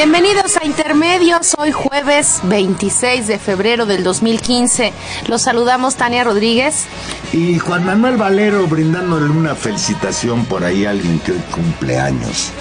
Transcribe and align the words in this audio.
Bienvenidos 0.00 0.56
a 0.56 0.64
Intermedios, 0.64 1.56
hoy 1.58 1.72
jueves 1.72 2.38
26 2.44 3.26
de 3.26 3.36
febrero 3.36 3.84
del 3.84 4.04
2015. 4.04 4.92
Los 5.26 5.42
saludamos 5.42 5.96
Tania 5.96 6.22
Rodríguez. 6.22 6.86
Y 7.32 7.58
Juan 7.58 7.84
Manuel 7.84 8.16
Valero 8.16 8.68
brindándole 8.68 9.28
una 9.28 9.56
felicitación 9.56 10.44
por 10.44 10.62
ahí 10.62 10.86
a 10.86 10.90
alguien 10.90 11.18
que 11.18 11.32
hoy 11.32 11.42
cumple 11.50 11.98
años. 11.98 12.52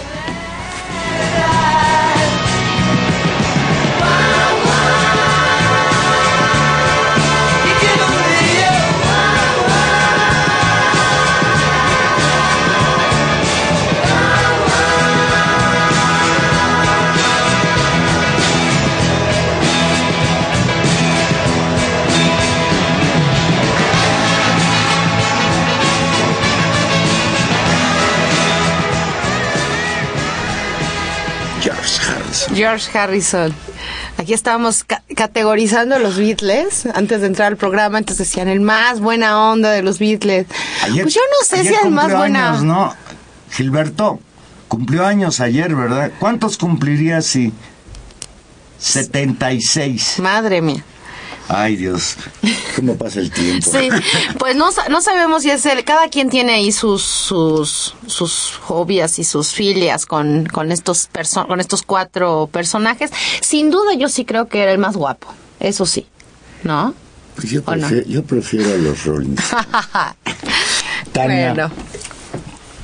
George 32.58 32.98
Harrison. 32.98 33.54
Aquí 34.18 34.34
estábamos 34.34 34.84
ca- 34.84 35.04
categorizando 35.16 36.00
los 36.00 36.18
Beatles 36.18 36.86
antes 36.94 37.22
de 37.22 37.28
entrar 37.28 37.48
al 37.50 37.58
programa. 37.58 37.98
Antes 38.00 38.18
decían 38.18 38.48
el 38.48 38.60
más 38.60 39.00
buena 39.00 39.52
onda 39.52 39.72
de 39.72 39.82
los 39.84 40.00
Beatles. 40.00 40.48
Ayer- 40.84 41.04
pues 41.04 41.14
yo 41.14 41.22
no 41.40 41.46
sé 41.46 41.64
si 41.64 41.74
el 41.74 41.92
más 41.92 42.14
buena. 42.14 42.50
años, 42.50 42.64
¿no? 42.64 42.94
Gilberto, 43.52 44.20
cumplió 44.68 45.06
años 45.06 45.40
ayer, 45.40 45.74
¿verdad? 45.76 46.12
¿Cuántos 46.20 46.58
cumpliría 46.58 47.22
si 47.22 47.54
76? 48.80 50.20
Madre 50.20 50.62
mía. 50.62 50.84
Ay, 51.50 51.78
Dios, 51.78 52.18
¿cómo 52.76 52.98
pasa 52.98 53.20
el 53.22 53.32
tiempo? 53.32 53.72
Sí, 53.72 53.88
pues 54.38 54.56
no, 54.58 54.70
no 54.90 55.02
sabemos 55.02 55.44
si 55.44 55.50
es 55.50 55.66
el, 55.66 55.84
cada 55.86 56.10
quien 56.10 56.30
tiene 56.30 56.54
ahí 56.56 56.72
sus 56.74 57.02
sus 57.04 57.96
sus 58.06 58.52
fobias 58.52 59.18
y 59.20 59.24
sus 59.24 59.50
filias 59.54 60.06
con, 60.06 60.46
con 60.48 60.72
estos 60.74 61.10
perso- 61.10 61.48
con 61.48 61.60
estos 61.62 61.84
cuatro 61.84 62.50
personajes. 62.52 63.12
Sin 63.42 63.70
duda 63.72 63.94
yo 63.94 64.10
sí 64.10 64.26
creo 64.26 64.48
que 64.50 64.62
era 64.62 64.72
el 64.74 64.78
más 64.78 64.98
guapo, 64.98 65.34
eso 65.62 65.86
sí, 65.86 66.06
¿no? 66.64 66.94
Pues 67.36 67.50
yo, 67.52 67.64
prefiero, 67.64 68.06
yo 68.08 68.24
prefiero 68.24 68.74
a 68.74 68.78
los 68.78 69.06
Rolling. 69.06 69.36
Tania, 71.14 71.54
Bueno, 71.54 71.72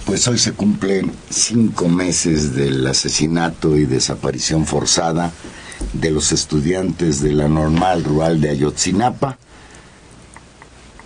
pues 0.06 0.28
hoy 0.28 0.38
se 0.38 0.54
cumplen 0.54 1.12
cinco 1.30 1.88
meses 1.90 2.56
del 2.56 2.86
asesinato 2.86 3.76
y 3.78 3.86
desaparición 3.86 4.66
forzada 4.66 5.32
de 5.92 6.12
los 6.12 6.32
estudiantes 6.32 7.22
de 7.22 7.34
la 7.34 7.48
normal 7.48 8.04
rural 8.04 8.40
de 8.40 8.50
Ayotzinapa. 8.50 9.38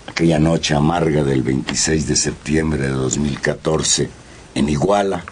Aquella 0.07 0.39
noche 0.39 0.75
amarga 0.75 1.23
del 1.23 1.41
26 1.43 2.07
de 2.07 2.15
septiembre 2.15 2.83
de 2.83 2.89
2014 2.89 4.09
en 4.55 4.69
Iguala. 4.69 5.23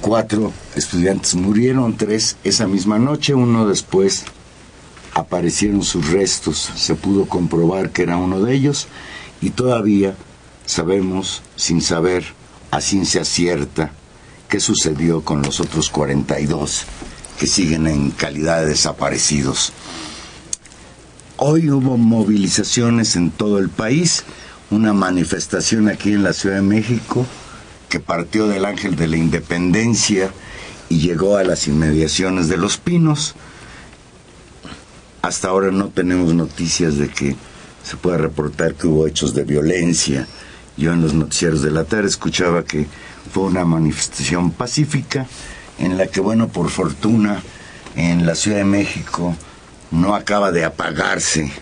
Cuatro 0.00 0.52
estudiantes 0.74 1.34
murieron, 1.34 1.96
tres 1.96 2.36
esa 2.44 2.66
misma 2.66 2.98
noche, 2.98 3.34
uno 3.34 3.66
después 3.66 4.24
aparecieron 5.14 5.82
sus 5.82 6.10
restos, 6.10 6.70
se 6.74 6.94
pudo 6.94 7.26
comprobar 7.26 7.90
que 7.90 8.02
era 8.02 8.16
uno 8.16 8.40
de 8.40 8.54
ellos 8.54 8.88
y 9.40 9.50
todavía 9.50 10.14
sabemos, 10.66 11.42
sin 11.56 11.80
saber 11.80 12.24
a 12.70 12.80
ciencia 12.80 13.24
cierta, 13.24 13.92
qué 14.48 14.60
sucedió 14.60 15.22
con 15.22 15.42
los 15.42 15.60
otros 15.60 15.88
42 15.90 16.86
que 17.38 17.46
siguen 17.46 17.86
en 17.86 18.10
calidad 18.10 18.60
de 18.60 18.68
desaparecidos. 18.68 19.72
Hoy 21.36 21.70
hubo 21.70 21.96
movilizaciones 21.96 23.16
en 23.16 23.30
todo 23.30 23.58
el 23.58 23.68
país, 23.68 24.24
una 24.70 24.92
manifestación 24.92 25.88
aquí 25.88 26.12
en 26.12 26.22
la 26.22 26.32
Ciudad 26.32 26.56
de 26.56 26.62
México 26.62 27.26
que 27.88 28.00
partió 28.00 28.48
del 28.48 28.64
Ángel 28.64 28.96
de 28.96 29.08
la 29.08 29.16
Independencia 29.16 30.30
y 30.88 30.98
llegó 30.98 31.36
a 31.36 31.44
las 31.44 31.66
inmediaciones 31.68 32.48
de 32.48 32.56
Los 32.56 32.76
Pinos. 32.76 33.34
Hasta 35.22 35.48
ahora 35.48 35.70
no 35.70 35.88
tenemos 35.88 36.34
noticias 36.34 36.98
de 36.98 37.08
que 37.08 37.36
se 37.82 37.96
pueda 37.96 38.18
reportar 38.18 38.74
que 38.74 38.86
hubo 38.86 39.06
hechos 39.06 39.34
de 39.34 39.44
violencia. 39.44 40.26
Yo 40.76 40.92
en 40.92 41.02
los 41.02 41.14
noticieros 41.14 41.62
de 41.62 41.70
la 41.70 41.84
tarde 41.84 42.08
escuchaba 42.08 42.64
que 42.64 42.86
fue 43.32 43.44
una 43.44 43.64
manifestación 43.64 44.50
pacífica 44.50 45.26
en 45.78 45.96
la 45.98 46.06
que, 46.06 46.20
bueno, 46.20 46.48
por 46.48 46.70
fortuna, 46.70 47.42
en 47.96 48.26
la 48.26 48.34
Ciudad 48.34 48.58
de 48.58 48.64
México 48.64 49.34
no 49.90 50.14
acaba 50.14 50.50
de 50.52 50.64
apagarse 50.64 51.52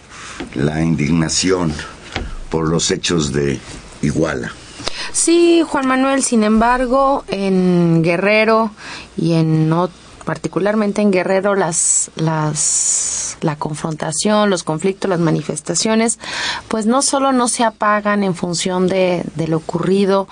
la 0.55 0.81
indignación 0.83 1.73
por 2.51 2.69
los 2.69 2.91
hechos 2.91 3.33
de 3.33 3.59
Iguala. 4.03 4.53
sí, 5.13 5.63
Juan 5.67 5.87
Manuel. 5.87 6.23
Sin 6.23 6.43
embargo, 6.43 7.25
en 7.29 8.03
Guerrero 8.03 8.71
y 9.17 9.35
en 9.35 9.71
ot- 9.71 9.91
particularmente 10.25 11.03
en 11.03 11.11
Guerrero 11.11 11.55
las 11.55 12.11
las 12.17 13.37
la 13.41 13.57
confrontación, 13.57 14.51
los 14.51 14.63
conflictos, 14.63 15.09
las 15.11 15.19
manifestaciones, 15.19 16.19
pues 16.69 16.87
no 16.87 17.03
solo 17.03 17.33
no 17.33 17.49
se 17.49 17.65
apagan 17.65 18.23
en 18.23 18.35
función 18.37 18.87
de, 18.87 19.25
de 19.35 19.49
lo 19.49 19.57
ocurrido, 19.57 20.29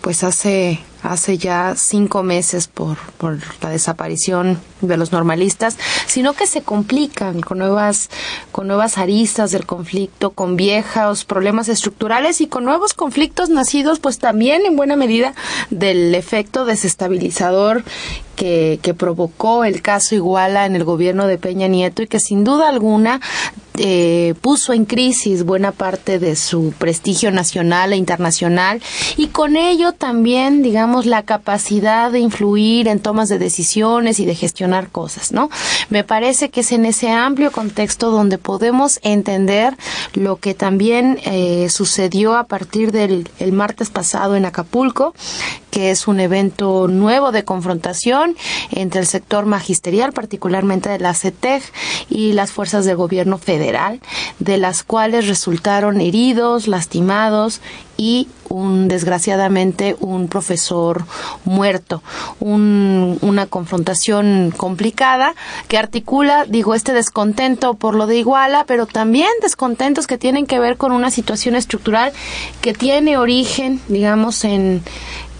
pues 0.00 0.24
hace 0.24 0.80
hace 1.02 1.38
ya 1.38 1.74
cinco 1.76 2.22
meses 2.22 2.68
por, 2.68 2.96
por 3.18 3.38
la 3.60 3.70
desaparición 3.70 4.60
de 4.80 4.96
los 4.96 5.12
normalistas, 5.12 5.76
sino 6.06 6.32
que 6.34 6.46
se 6.46 6.62
complican 6.62 7.40
con 7.40 7.58
nuevas, 7.58 8.10
con 8.50 8.66
nuevas 8.66 8.98
aristas 8.98 9.50
del 9.50 9.66
conflicto, 9.66 10.30
con 10.30 10.56
viejos 10.56 11.24
problemas 11.24 11.68
estructurales 11.68 12.40
y 12.40 12.46
con 12.46 12.64
nuevos 12.64 12.94
conflictos 12.94 13.48
nacidos, 13.50 13.98
pues 13.98 14.18
también 14.18 14.66
en 14.66 14.76
buena 14.76 14.96
medida 14.96 15.34
del 15.70 16.14
efecto 16.14 16.64
desestabilizador 16.64 17.84
que, 18.36 18.94
provocó 18.96 19.64
el 19.64 19.82
caso 19.82 20.14
Iguala 20.14 20.66
en 20.66 20.76
el 20.76 20.84
gobierno 20.84 21.26
de 21.26 21.38
Peña 21.38 21.68
Nieto 21.68 22.02
y 22.02 22.06
que 22.06 22.20
sin 22.20 22.44
duda 22.44 22.68
alguna 22.68 23.20
eh, 23.78 24.34
puso 24.40 24.72
en 24.72 24.84
crisis 24.84 25.44
buena 25.44 25.72
parte 25.72 26.18
de 26.18 26.36
su 26.36 26.74
prestigio 26.76 27.30
nacional 27.30 27.92
e 27.92 27.96
internacional. 27.96 28.82
Y 29.16 29.28
con 29.28 29.56
ello 29.56 29.92
también, 29.92 30.62
digamos, 30.62 30.91
la 31.00 31.22
capacidad 31.22 32.10
de 32.10 32.20
influir 32.20 32.88
en 32.88 33.00
tomas 33.00 33.28
de 33.28 33.38
decisiones 33.38 34.20
y 34.20 34.26
de 34.26 34.34
gestionar 34.34 34.90
cosas, 34.90 35.32
¿no? 35.32 35.48
Me 35.90 36.04
parece 36.04 36.50
que 36.50 36.60
es 36.60 36.72
en 36.72 36.84
ese 36.84 37.10
amplio 37.10 37.50
contexto 37.50 38.10
donde 38.10 38.38
podemos 38.38 39.00
entender 39.02 39.76
lo 40.14 40.36
que 40.36 40.54
también 40.54 41.18
eh, 41.24 41.68
sucedió 41.68 42.34
a 42.34 42.44
partir 42.44 42.92
del 42.92 43.28
el 43.38 43.52
martes 43.52 43.90
pasado 43.90 44.36
en 44.36 44.44
Acapulco, 44.44 45.14
que 45.72 45.90
es 45.90 46.06
un 46.06 46.20
evento 46.20 46.86
nuevo 46.86 47.32
de 47.32 47.44
confrontación 47.44 48.36
entre 48.70 49.00
el 49.00 49.06
sector 49.06 49.46
magisterial, 49.46 50.12
particularmente 50.12 50.90
de 50.90 50.98
la 50.98 51.14
CETEG 51.14 51.62
y 52.10 52.34
las 52.34 52.52
fuerzas 52.52 52.84
de 52.84 52.94
gobierno 52.94 53.38
federal, 53.38 54.00
de 54.38 54.58
las 54.58 54.84
cuales 54.84 55.26
resultaron 55.26 56.00
heridos, 56.02 56.68
lastimados 56.68 57.62
y 57.96 58.28
un 58.50 58.86
desgraciadamente 58.86 59.96
un 60.00 60.28
profesor 60.28 61.04
muerto. 61.44 62.02
Una 62.40 63.46
confrontación 63.46 64.52
complicada 64.54 65.34
que 65.68 65.78
articula 65.78 66.44
digo 66.44 66.74
este 66.74 66.92
descontento 66.92 67.74
por 67.74 67.94
lo 67.94 68.06
de 68.06 68.18
Iguala 68.18 68.64
pero 68.66 68.84
también 68.86 69.30
descontentos 69.40 70.06
que 70.06 70.18
tienen 70.18 70.46
que 70.46 70.58
ver 70.58 70.76
con 70.76 70.92
una 70.92 71.10
situación 71.10 71.54
estructural 71.54 72.12
que 72.60 72.74
tiene 72.74 73.16
origen 73.16 73.80
digamos 73.88 74.44
en 74.44 74.82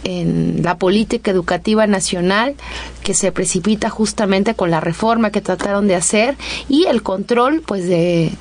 en 0.05 0.63
la 0.63 0.77
política 0.77 1.31
educativa 1.31 1.87
nacional 1.87 2.55
que 3.03 3.15
se 3.15 3.33
precipita 3.33 3.91
justamente 3.91 4.55
con 4.55 4.71
la 4.71 4.81
reforma 4.81 5.31
que 5.31 5.41
trataron 5.41 5.89
de 5.89 5.97
hacer 5.97 6.37
y 6.69 6.85
el 6.87 7.03
control 7.03 7.63
pues 7.67 7.87
de 7.87 8.33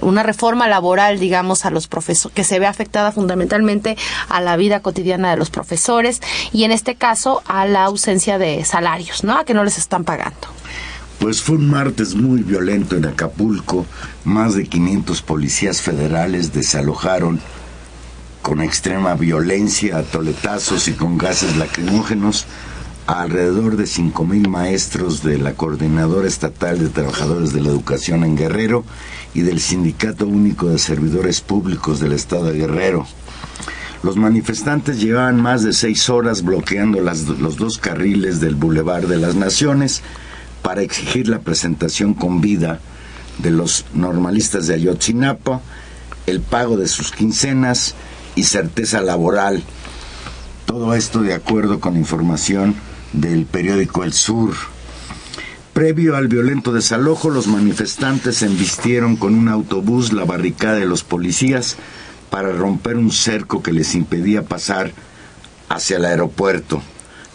una 0.00 0.22
reforma 0.22 0.68
laboral, 0.68 1.18
digamos, 1.18 1.64
a 1.64 1.70
los 1.70 1.86
profesores, 1.86 2.34
que 2.34 2.44
se 2.44 2.58
ve 2.58 2.66
afectada 2.66 3.12
fundamentalmente 3.12 3.96
a 4.28 4.40
la 4.40 4.56
vida 4.56 4.80
cotidiana 4.80 5.30
de 5.30 5.36
los 5.36 5.50
profesores 5.50 6.20
y 6.52 6.64
en 6.64 6.72
este 6.72 6.94
caso 6.94 7.42
a 7.46 7.66
la 7.66 7.84
ausencia 7.84 8.38
de 8.38 8.64
salarios, 8.64 9.24
¿no? 9.24 9.38
A 9.38 9.44
que 9.44 9.54
no 9.54 9.64
les 9.64 9.78
están 9.78 10.04
pagando. 10.04 10.48
Pues 11.18 11.42
fue 11.42 11.56
un 11.56 11.68
martes 11.68 12.14
muy 12.14 12.42
violento 12.42 12.96
en 12.96 13.04
Acapulco. 13.04 13.86
Más 14.24 14.54
de 14.54 14.66
500 14.66 15.20
policías 15.22 15.82
federales 15.82 16.52
desalojaron 16.52 17.40
con 18.42 18.62
extrema 18.62 19.14
violencia, 19.14 19.98
a 19.98 20.02
toletazos 20.02 20.88
y 20.88 20.92
con 20.92 21.18
gases 21.18 21.56
lacrimógenos 21.56 22.46
a 23.06 23.22
alrededor 23.22 23.76
de 23.76 23.84
5.000 23.84 24.48
maestros 24.48 25.22
de 25.22 25.38
la 25.38 25.54
Coordinadora 25.54 26.28
Estatal 26.28 26.78
de 26.78 26.88
Trabajadores 26.88 27.52
de 27.52 27.62
la 27.62 27.70
Educación 27.70 28.22
en 28.24 28.36
Guerrero 28.36 28.84
y 29.34 29.40
del 29.40 29.60
Sindicato 29.60 30.26
Único 30.26 30.68
de 30.68 30.78
Servidores 30.78 31.40
Públicos 31.40 32.00
del 32.00 32.12
Estado 32.12 32.46
de 32.46 32.58
Guerrero. 32.58 33.06
Los 34.02 34.16
manifestantes 34.16 35.00
llevaban 35.00 35.40
más 35.40 35.64
de 35.64 35.72
seis 35.72 36.08
horas 36.08 36.42
bloqueando 36.42 37.00
los 37.00 37.56
dos 37.56 37.78
carriles 37.78 38.40
del 38.40 38.54
Boulevard 38.54 39.06
de 39.06 39.16
las 39.16 39.34
Naciones 39.34 40.02
para 40.62 40.82
exigir 40.82 41.28
la 41.28 41.40
presentación 41.40 42.14
con 42.14 42.40
vida 42.40 42.80
de 43.38 43.50
los 43.50 43.86
normalistas 43.94 44.66
de 44.66 44.74
Ayotzinapa, 44.74 45.62
el 46.26 46.40
pago 46.40 46.76
de 46.76 46.88
sus 46.88 47.10
quincenas 47.10 47.94
y 48.38 48.44
certeza 48.44 49.02
laboral. 49.02 49.62
Todo 50.64 50.94
esto 50.94 51.22
de 51.22 51.34
acuerdo 51.34 51.80
con 51.80 51.96
información 51.96 52.76
del 53.12 53.46
periódico 53.46 54.04
El 54.04 54.12
Sur. 54.12 54.54
Previo 55.72 56.16
al 56.16 56.28
violento 56.28 56.72
desalojo, 56.72 57.30
los 57.30 57.48
manifestantes 57.48 58.42
embistieron 58.42 59.16
con 59.16 59.34
un 59.34 59.48
autobús 59.48 60.12
la 60.12 60.24
barricada 60.24 60.76
de 60.76 60.86
los 60.86 61.02
policías 61.02 61.76
para 62.30 62.52
romper 62.52 62.96
un 62.96 63.10
cerco 63.10 63.62
que 63.62 63.72
les 63.72 63.94
impedía 63.94 64.42
pasar 64.42 64.92
hacia 65.68 65.96
el 65.96 66.04
aeropuerto. 66.04 66.80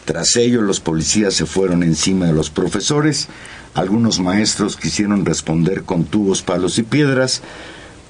Tras 0.05 0.35
ello, 0.35 0.61
los 0.61 0.79
policías 0.79 1.33
se 1.33 1.45
fueron 1.45 1.83
encima 1.83 2.27
de 2.27 2.33
los 2.33 2.50
profesores. 2.50 3.27
Algunos 3.73 4.19
maestros 4.19 4.77
quisieron 4.77 5.25
responder 5.25 5.83
con 5.83 6.05
tubos, 6.05 6.41
palos 6.41 6.77
y 6.77 6.83
piedras, 6.83 7.41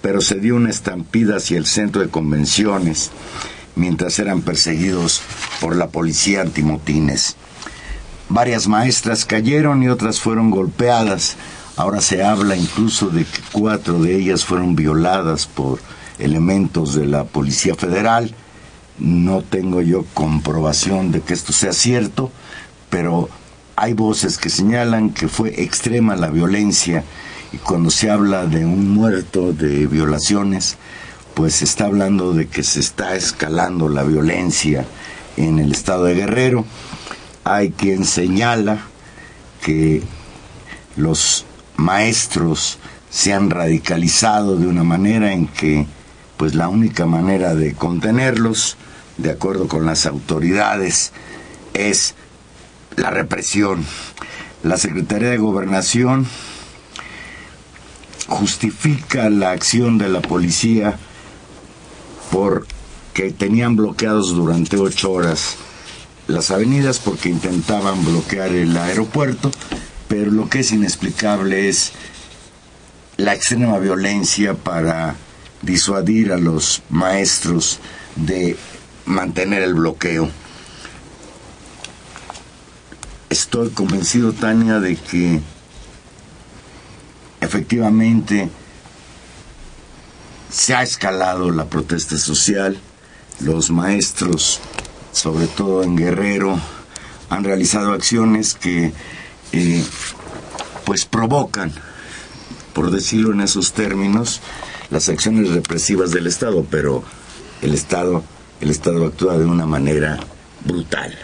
pero 0.03 0.19
se 0.19 0.35
dio 0.35 0.57
una 0.57 0.69
estampida 0.69 1.37
hacia 1.37 1.57
el 1.57 1.65
centro 1.65 2.01
de 2.01 2.09
convenciones 2.09 3.09
mientras 3.77 4.19
eran 4.19 4.41
perseguidos 4.41 5.21
por 5.61 5.77
la 5.77 5.87
policía 5.87 6.41
antimotines. 6.41 7.37
Varias 8.27 8.67
maestras 8.67 9.23
cayeron 9.23 9.81
y 9.81 9.87
otras 9.87 10.19
fueron 10.19 10.51
golpeadas. 10.51 11.37
Ahora 11.77 12.01
se 12.01 12.21
habla 12.21 12.57
incluso 12.57 13.11
de 13.11 13.23
que 13.23 13.39
cuatro 13.53 13.99
de 13.99 14.17
ellas 14.17 14.43
fueron 14.43 14.75
violadas 14.75 15.47
por 15.47 15.79
elementos 16.19 16.95
de 16.95 17.05
la 17.05 17.23
Policía 17.23 17.75
Federal. 17.75 18.35
No 18.99 19.41
tengo 19.41 19.81
yo 19.81 20.03
comprobación 20.13 21.13
de 21.13 21.21
que 21.21 21.33
esto 21.33 21.53
sea 21.53 21.71
cierto, 21.71 22.29
pero 22.89 23.29
hay 23.77 23.93
voces 23.93 24.37
que 24.37 24.49
señalan 24.49 25.11
que 25.11 25.29
fue 25.29 25.63
extrema 25.63 26.17
la 26.17 26.27
violencia 26.27 27.05
y 27.53 27.57
cuando 27.57 27.91
se 27.91 28.09
habla 28.09 28.47
de 28.47 28.65
un 28.65 28.89
muerto, 28.89 29.53
de 29.53 29.85
violaciones, 29.85 30.75
pues 31.35 31.55
se 31.55 31.65
está 31.65 31.85
hablando 31.85 32.33
de 32.33 32.47
que 32.47 32.63
se 32.63 32.79
está 32.79 33.15
escalando 33.15 33.89
la 33.89 34.01
violencia 34.01 34.85
en 35.37 35.59
el 35.59 35.71
estado 35.71 36.05
de 36.05 36.15
Guerrero. 36.15 36.65
Hay 37.43 37.69
quien 37.69 38.05
señala 38.05 38.79
que 39.63 40.01
los 40.95 41.45
maestros 41.77 42.79
se 43.11 43.33
han 43.33 43.51
radicalizado 43.51 44.57
de 44.57 44.65
una 44.65 44.83
manera 44.83 45.31
en 45.31 45.47
que 45.47 45.85
pues 46.37 46.55
la 46.55 46.69
única 46.69 47.05
manera 47.05 47.53
de 47.53 47.75
contenerlos, 47.75 48.77
de 49.17 49.29
acuerdo 49.29 49.67
con 49.67 49.85
las 49.85 50.07
autoridades, 50.07 51.11
es 51.75 52.15
la 52.95 53.11
represión. 53.11 53.85
La 54.63 54.77
Secretaría 54.77 55.29
de 55.29 55.37
Gobernación 55.37 56.25
justifica 58.27 59.29
la 59.29 59.51
acción 59.51 59.97
de 59.97 60.09
la 60.09 60.21
policía 60.21 60.97
porque 62.31 63.31
tenían 63.37 63.75
bloqueados 63.75 64.33
durante 64.33 64.77
ocho 64.77 65.11
horas 65.11 65.57
las 66.27 66.51
avenidas 66.51 66.99
porque 66.99 67.29
intentaban 67.29 68.03
bloquear 68.03 68.49
el 68.49 68.75
aeropuerto, 68.77 69.51
pero 70.07 70.31
lo 70.31 70.49
que 70.49 70.59
es 70.59 70.71
inexplicable 70.71 71.67
es 71.67 71.91
la 73.17 73.33
extrema 73.33 73.77
violencia 73.77 74.53
para 74.53 75.15
disuadir 75.61 76.31
a 76.31 76.37
los 76.37 76.81
maestros 76.89 77.79
de 78.15 78.57
mantener 79.05 79.63
el 79.63 79.73
bloqueo. 79.73 80.29
Estoy 83.29 83.69
convencido, 83.69 84.31
Tania, 84.31 84.79
de 84.79 84.95
que 84.95 85.41
efectivamente 87.43 88.49
se 90.49 90.75
ha 90.75 90.83
escalado 90.83 91.51
la 91.51 91.65
protesta 91.65 92.17
social, 92.17 92.77
los 93.39 93.71
maestros, 93.71 94.59
sobre 95.11 95.47
todo 95.47 95.83
en 95.83 95.95
Guerrero, 95.95 96.59
han 97.29 97.43
realizado 97.43 97.93
acciones 97.93 98.53
que 98.53 98.93
eh, 99.51 99.83
pues 100.85 101.05
provocan, 101.05 101.71
por 102.73 102.91
decirlo 102.91 103.33
en 103.33 103.41
esos 103.41 103.73
términos, 103.73 104.41
las 104.89 105.09
acciones 105.09 105.49
represivas 105.49 106.11
del 106.11 106.27
Estado, 106.27 106.65
pero 106.69 107.03
el 107.61 107.73
Estado, 107.73 108.23
el 108.61 108.69
Estado 108.69 109.07
actúa 109.07 109.37
de 109.37 109.45
una 109.45 109.65
manera 109.65 110.19
brutal, 110.65 111.17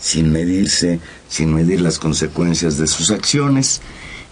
sin 0.00 0.32
medirse, 0.32 1.00
sin 1.28 1.54
medir 1.54 1.80
las 1.82 1.98
consecuencias 1.98 2.78
de 2.78 2.86
sus 2.86 3.10
acciones, 3.10 3.82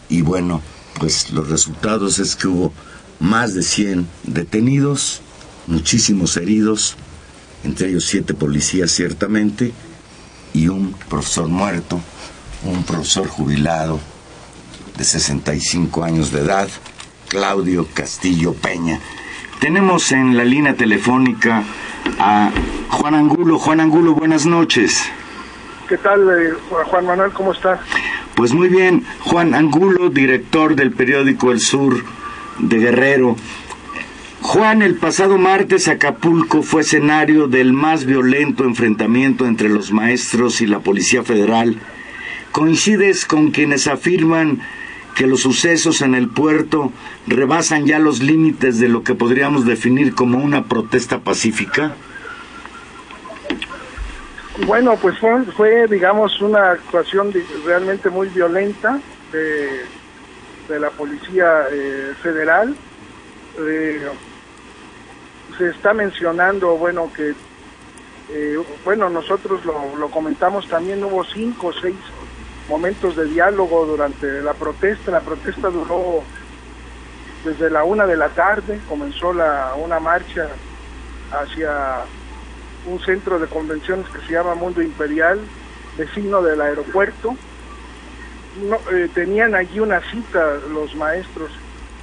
y 0.09 0.23
bueno, 0.23 0.63
pues 0.99 1.31
los 1.31 1.49
resultados 1.49 2.19
es 2.19 2.37
que 2.37 2.49
hubo 2.49 2.73
más 3.21 3.55
de 3.55 3.63
100 3.63 4.07
detenidos, 4.25 5.21
muchísimos 5.67 6.37
heridos, 6.37 6.97
entre 7.65 7.89
ellos 7.89 8.05
siete 8.05 8.35
policías 8.35 8.91
ciertamente, 8.91 9.73
y 10.53 10.69
un 10.69 10.95
profesor 11.09 11.49
muerto, 11.49 12.01
un 12.65 12.85
profesor 12.85 13.27
jubilado 13.27 14.01
de 14.97 15.05
65 15.05 16.05
años 16.05 16.31
de 16.31 16.41
edad, 16.41 16.69
Claudio 17.29 17.89
Castillo 17.93 18.55
Peña. 18.55 19.01
Tenemos 19.61 20.13
en 20.13 20.37
la 20.37 20.45
línea 20.45 20.75
telefónica 20.75 21.65
a 22.19 22.51
Juan 22.91 23.15
Angulo. 23.15 23.59
Juan 23.59 23.81
Angulo, 23.81 24.15
buenas 24.15 24.47
noches. 24.47 25.03
¿Qué 25.89 25.99
tal, 25.99 26.21
eh, 26.31 26.55
Juan 26.69 27.07
Manuel? 27.07 27.33
¿Cómo 27.33 27.53
estás? 27.53 27.81
Pues 28.35 28.53
muy 28.53 28.69
bien, 28.69 29.05
Juan 29.21 29.55
Angulo, 29.55 30.11
director 30.11 30.75
del 30.75 30.91
periódico 30.91 31.53
El 31.53 31.61
Sur 31.61 32.05
de 32.59 32.79
Guerrero. 32.79 33.37
Juan, 34.41 34.83
el 34.83 34.97
pasado 34.97 35.39
martes 35.39 35.87
Acapulco 35.87 36.63
fue 36.63 36.83
escenario 36.83 37.47
del 37.47 37.73
más 37.73 38.05
violento 38.05 38.65
enfrentamiento 38.65 39.47
entre 39.47 39.69
los 39.69 39.93
maestros 39.93 40.61
y 40.61 40.67
la 40.67 40.81
Policía 40.81 41.23
Federal. 41.23 41.79
¿Coincides 42.51 43.25
con 43.25 43.53
quienes 43.53 43.87
afirman 43.87 44.61
que 45.15 45.29
los 45.29 45.41
sucesos 45.41 46.03
en 46.03 46.17
el 46.17 46.29
puerto 46.29 46.93
rebasan 47.29 47.87
ya 47.87 48.01
los 48.01 48.21
límites 48.21 48.81
de 48.81 48.89
lo 48.89 49.05
que 49.05 49.15
podríamos 49.15 49.65
definir 49.65 50.15
como 50.15 50.39
una 50.39 50.65
protesta 50.65 51.21
pacífica? 51.21 51.95
Bueno, 54.59 54.97
pues 54.97 55.19
fue, 55.19 55.45
fue 55.47 55.89
digamos, 55.89 56.41
una 56.41 56.71
actuación 56.71 57.33
realmente 57.65 58.09
muy 58.09 58.29
violenta 58.29 59.01
de, 59.33 60.79
la 60.79 60.91
Policía 60.91 61.67
eh, 61.73 62.15
Federal. 62.23 62.77
Eh, 63.59 64.09
se 65.59 65.71
está 65.71 65.93
mencionando, 65.93 66.77
bueno, 66.77 67.11
que, 67.13 67.35
eh, 68.31 68.57
bueno, 68.85 69.11
nosotros 69.11 69.65
lo, 69.65 69.97
lo, 69.97 70.09
comentamos 70.09 70.69
también, 70.69 71.03
hubo 71.03 71.25
cinco 71.25 71.69
o 71.69 71.73
seis 71.73 71.97
momentos 72.69 73.17
de 73.17 73.25
diálogo 73.25 73.85
durante 73.87 74.41
la 74.41 74.55
protesta. 74.55 75.11
La 75.11 75.21
protesta 75.21 75.69
duró 75.69 76.23
desde 77.45 77.71
la 77.71 77.83
una 77.83 78.07
de 78.07 78.17
la 78.17 78.29
tarde, 78.29 78.81
comenzó 78.89 79.33
la, 79.33 79.75
una 79.77 79.99
marcha 79.99 80.49
hacia 81.33 82.05
un 82.87 83.01
centro 83.01 83.39
de 83.39 83.47
convenciones 83.47 84.07
que 84.09 84.21
se 84.27 84.33
llama 84.33 84.55
Mundo 84.55 84.83
Imperial, 84.83 85.41
vecino 85.97 86.43
del 86.43 86.61
aeropuerto. 86.61 87.37
Eh, 88.93 89.09
tenían 89.15 89.55
allí 89.55 89.81
una 89.81 90.01
cita 90.01 90.59
los 90.71 90.95
maestros 90.95 91.51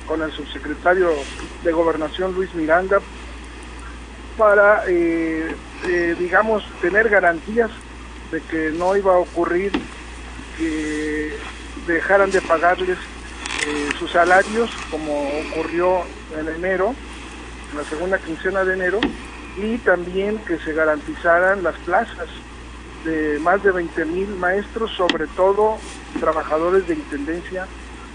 con 0.06 0.22
el 0.22 0.32
subsecretario 0.32 1.12
de 1.64 1.72
Gobernación 1.72 2.34
Luis 2.34 2.54
Miranda 2.54 3.00
para, 4.38 4.84
eh, 4.88 5.56
eh, 5.88 6.16
digamos, 6.20 6.64
tener 6.82 7.10
garantías 7.10 7.70
de 8.32 8.42
que 8.42 8.72
no 8.72 8.96
iba 8.98 9.14
a 9.14 9.18
ocurrir 9.18 9.72
que 10.58 11.34
dejaran 11.88 12.32
de 12.32 12.42
pagarles 12.42 12.98
sus 14.00 14.12
salarios 14.12 14.72
como 14.90 15.30
ocurrió 15.52 16.02
en 16.36 16.48
enero, 16.48 16.96
en 17.72 17.78
la 17.78 17.84
segunda 17.84 18.18
quincena 18.18 18.64
de 18.64 18.74
enero, 18.74 19.00
y 19.58 19.78
también 19.80 20.38
que 20.40 20.58
se 20.60 20.74
garantizaran 20.74 21.64
las 21.64 21.76
plazas 21.80 22.30
de 23.04 23.40
más 23.40 23.62
de 23.64 23.72
20 23.72 24.06
mil 24.06 24.30
maestros, 24.38 24.92
sobre 24.92 25.28
todo 25.28 25.78
trabajadores 26.20 26.88
de 26.88 26.96
intendencia 26.96 27.68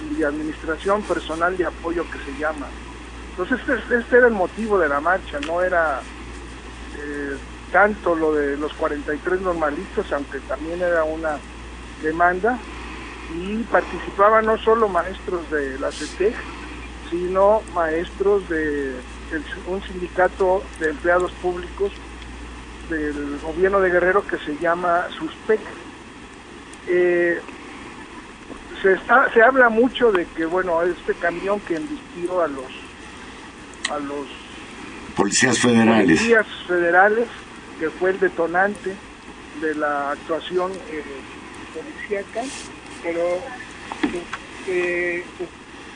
y 0.08 0.14
de 0.14 0.26
administración, 0.26 1.02
personal 1.02 1.56
de 1.56 1.66
apoyo 1.66 2.04
que 2.10 2.18
se 2.18 2.38
llama. 2.38 2.66
Entonces 3.30 3.60
este, 3.68 3.98
este 3.98 4.16
era 4.16 4.28
el 4.28 4.34
motivo 4.34 4.78
de 4.78 4.88
la 4.88 5.00
marcha, 5.00 5.38
no 5.46 5.60
era 5.60 6.00
eh, 6.96 7.36
tanto 7.72 8.14
lo 8.14 8.32
de 8.32 8.56
los 8.56 8.72
43 8.74 9.40
normalistas, 9.40 10.10
aunque 10.12 10.38
también 10.40 10.80
era 10.80 11.04
una 11.04 11.38
demanda, 12.02 12.58
y 13.34 13.62
participaban 13.64 14.46
no 14.46 14.56
solo 14.58 14.88
maestros 14.88 15.50
de 15.50 15.78
la 15.78 15.90
CETEC, 15.90 16.34
sino 17.10 17.62
maestros 17.74 18.48
de 18.48 18.94
un 19.66 19.83
sindicato 19.83 20.62
de 20.78 20.90
empleados 20.90 21.33
públicos 21.33 21.92
del 22.88 23.38
gobierno 23.40 23.80
de 23.80 23.90
Guerrero 23.90 24.26
que 24.26 24.38
se 24.38 24.56
llama 24.59 25.06
SUSPEC. 25.18 25.61
Eh, 26.88 27.40
se, 28.83 28.92
está, 28.92 29.33
se 29.33 29.42
habla 29.42 29.68
mucho 29.68 30.12
de 30.12 30.26
que, 30.26 30.45
bueno, 30.45 30.83
este 30.83 31.14
camión 31.14 31.61
que 31.61 31.76
embistió 31.76 32.42
a 32.42 32.49
los, 32.49 32.66
a 33.90 33.99
los 33.99 34.26
policías 35.16 35.59
federales. 35.59 36.18
Policías 36.18 36.47
federales, 36.66 37.28
que 37.80 37.90
fue 37.90 38.11
el 38.11 38.21
detonante 38.21 38.95
de 39.61 39.75
la 39.75 40.12
actuación 40.12 40.73
eh, 40.90 41.02
policíaca, 41.75 42.42
pero 43.02 43.40
eh, 44.68 45.25
pues, 45.38 45.49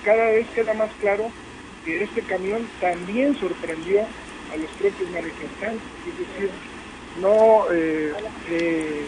cada 0.04 0.24
vez 0.32 0.48
queda 0.54 0.74
más 0.74 0.90
claro 1.00 1.30
que 1.84 2.04
este 2.04 2.22
camión 2.22 2.66
también 2.80 3.36
sorprendió 3.38 4.00
a 4.52 4.56
los 4.56 4.70
propios 4.72 5.10
manifestantes, 5.10 5.82
es 6.08 6.18
decir, 6.18 6.50
no 7.20 7.64
eh, 7.72 8.12
eh, 8.48 9.06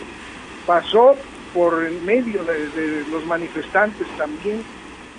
pasó 0.66 1.16
por 1.52 1.84
en 1.84 2.04
medio 2.04 2.44
de, 2.44 3.04
los 3.10 3.24
manifestantes 3.26 4.06
también, 4.16 4.62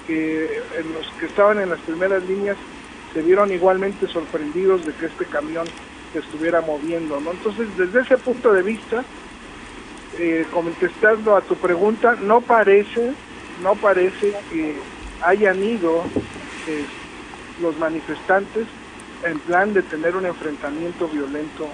que 0.07 0.61
los 0.93 1.07
que 1.19 1.27
estaban 1.27 1.59
en 1.59 1.69
las 1.69 1.79
primeras 1.81 2.23
líneas 2.23 2.57
se 3.13 3.21
vieron 3.21 3.51
igualmente 3.51 4.07
sorprendidos 4.07 4.85
de 4.85 4.93
que 4.93 5.05
este 5.05 5.25
camión 5.25 5.65
se 6.11 6.19
estuviera 6.19 6.61
moviendo, 6.61 7.19
¿no? 7.19 7.31
Entonces, 7.31 7.67
desde 7.77 8.01
ese 8.01 8.17
punto 8.17 8.51
de 8.51 8.63
vista, 8.63 9.03
eh, 10.19 10.45
contestando 10.51 11.35
a 11.35 11.41
tu 11.41 11.55
pregunta, 11.55 12.17
no 12.21 12.41
parece, 12.41 13.13
no 13.61 13.75
parece 13.75 14.33
que 14.51 14.75
hayan 15.21 15.63
ido 15.63 16.03
los 17.61 17.77
manifestantes 17.77 18.67
en 19.23 19.39
plan 19.39 19.73
de 19.73 19.81
tener 19.83 20.15
un 20.15 20.25
enfrentamiento 20.25 21.07
violento 21.07 21.67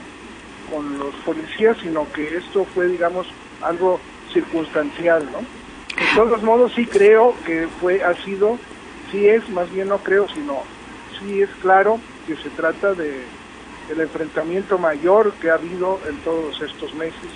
con 0.72 1.00
los 1.00 1.16
policías, 1.26 1.78
sino 1.82 2.12
que 2.12 2.38
esto 2.38 2.66
fue, 2.66 2.88
digamos, 2.88 3.28
algo 3.62 4.00
circunstancial, 4.32 5.28
¿no? 5.32 5.40
De 5.40 6.16
todos 6.16 6.44
modos, 6.44 6.74
sí 6.76 6.86
creo 6.86 7.36
que 7.46 7.68
fue, 7.80 8.04
ha 8.04 8.14
sido, 8.24 8.58
sí 9.12 9.28
es, 9.28 9.50
más 9.50 9.72
bien 9.72 9.88
no 9.88 9.98
creo, 9.98 10.28
sino 10.30 10.62
sí 11.20 11.42
es 11.42 11.50
claro 11.62 12.00
que 12.28 12.36
se 12.36 12.50
trata 12.52 12.94
de 12.94 13.24
el 13.90 14.02
enfrentamiento 14.02 14.78
mayor 14.78 15.34
que 15.42 15.50
ha 15.50 15.56
habido 15.56 16.00
en 16.08 16.18
todos 16.18 16.62
estos 16.62 16.94
meses 16.94 17.32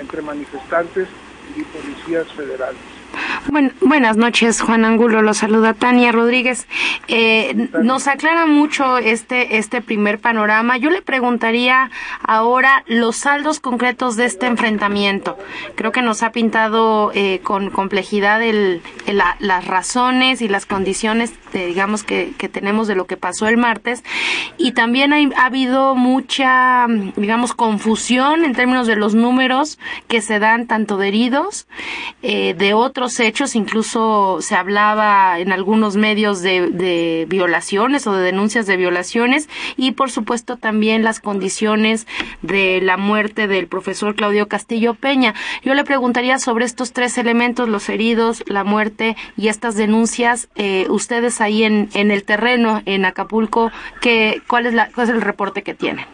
entre 0.00 0.20
manifestantes 0.20 1.08
y 1.56 1.62
policías 1.62 2.26
federales 2.32 3.01
buenas 3.80 4.16
noches, 4.16 4.60
Juan 4.60 4.84
Angulo. 4.84 5.22
Lo 5.22 5.34
saluda 5.34 5.74
Tania 5.74 6.12
Rodríguez. 6.12 6.66
Eh, 7.08 7.68
nos 7.82 8.06
aclara 8.08 8.46
mucho 8.46 8.98
este, 8.98 9.58
este 9.58 9.82
primer 9.82 10.18
panorama. 10.18 10.76
Yo 10.76 10.90
le 10.90 11.02
preguntaría 11.02 11.90
ahora 12.22 12.84
los 12.86 13.16
saldos 13.16 13.60
concretos 13.60 14.16
de 14.16 14.26
este 14.26 14.46
enfrentamiento. 14.46 15.36
Creo 15.74 15.92
que 15.92 16.02
nos 16.02 16.22
ha 16.22 16.32
pintado 16.32 17.10
eh, 17.14 17.40
con 17.42 17.70
complejidad 17.70 18.42
el, 18.42 18.80
las 19.06 19.66
razones 19.66 20.40
y 20.42 20.48
las 20.48 20.66
condiciones, 20.66 21.32
digamos, 21.52 22.04
que, 22.04 22.32
que, 22.38 22.48
tenemos 22.48 22.86
de 22.86 22.94
lo 22.94 23.06
que 23.06 23.16
pasó 23.16 23.48
el 23.48 23.56
martes. 23.56 24.04
Y 24.56 24.72
también 24.72 25.12
ha 25.12 25.44
habido 25.44 25.94
mucha, 25.94 26.86
digamos, 27.16 27.54
confusión 27.54 28.44
en 28.44 28.54
términos 28.54 28.86
de 28.86 28.96
los 28.96 29.14
números 29.14 29.78
que 30.08 30.20
se 30.20 30.38
dan 30.38 30.66
tanto 30.66 30.96
de 30.96 31.08
heridos, 31.08 31.66
eh, 32.22 32.54
de 32.54 32.74
otros 32.74 33.18
hechos 33.20 33.31
incluso 33.54 34.38
se 34.40 34.54
hablaba 34.54 35.38
en 35.38 35.52
algunos 35.52 35.96
medios 35.96 36.42
de, 36.42 37.26
violaciones 37.28 38.06
o 38.06 38.14
de 38.14 38.22
denuncias 38.22 38.66
de 38.66 38.76
violaciones 38.76 39.48
y 39.76 39.92
por 39.92 40.10
supuesto 40.10 40.56
también 40.56 41.02
las 41.02 41.20
condiciones 41.20 42.06
de 42.42 42.80
la 42.82 42.96
muerte 42.96 43.48
del 43.48 43.66
profesor 43.66 44.14
Claudio 44.14 44.48
Castillo 44.48 44.94
Peña. 44.94 45.34
Yo 45.64 45.74
le 45.74 45.84
preguntaría 45.84 46.38
sobre 46.38 46.64
estos 46.64 46.92
tres 46.92 47.18
elementos, 47.18 47.68
los 47.68 47.88
heridos, 47.88 48.42
la 48.46 48.64
muerte 48.64 49.16
y 49.36 49.48
estas 49.48 49.74
denuncias, 49.74 50.48
eh, 50.54 50.86
ustedes 50.88 51.40
ahí 51.40 51.64
en, 51.64 51.88
en 51.94 52.10
el 52.10 52.24
terreno, 52.24 52.82
en 52.86 53.04
Acapulco, 53.04 53.72
¿qué, 54.00 54.42
cuál, 54.46 54.66
es 54.66 54.74
la, 54.74 54.90
¿cuál 54.94 55.08
es 55.08 55.14
el 55.14 55.22
reporte 55.22 55.62
que 55.62 55.74
tienen? 55.74 56.06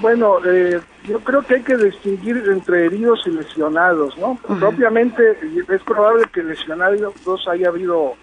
Bueno, 0.00 0.38
eh, 0.44 0.80
yo 1.06 1.20
creo 1.20 1.42
que 1.42 1.56
hay 1.56 1.62
que 1.62 1.76
distinguir 1.76 2.36
entre 2.48 2.86
heridos 2.86 3.22
y 3.26 3.30
lesionados, 3.30 4.16
¿no? 4.18 4.38
Propiamente 4.58 5.38
es 5.68 5.82
probable 5.82 6.24
que 6.32 6.42
lesionados 6.42 7.14
dos 7.24 7.46
haya 7.48 7.68
habido, 7.68 8.14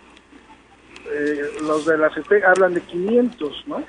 eh, 1.11 1.41
los 1.63 1.85
de 1.85 1.97
la 1.97 2.09
CP 2.09 2.43
hablan 2.45 2.73
de 2.73 2.81
500, 2.81 3.63
¿no? 3.67 3.83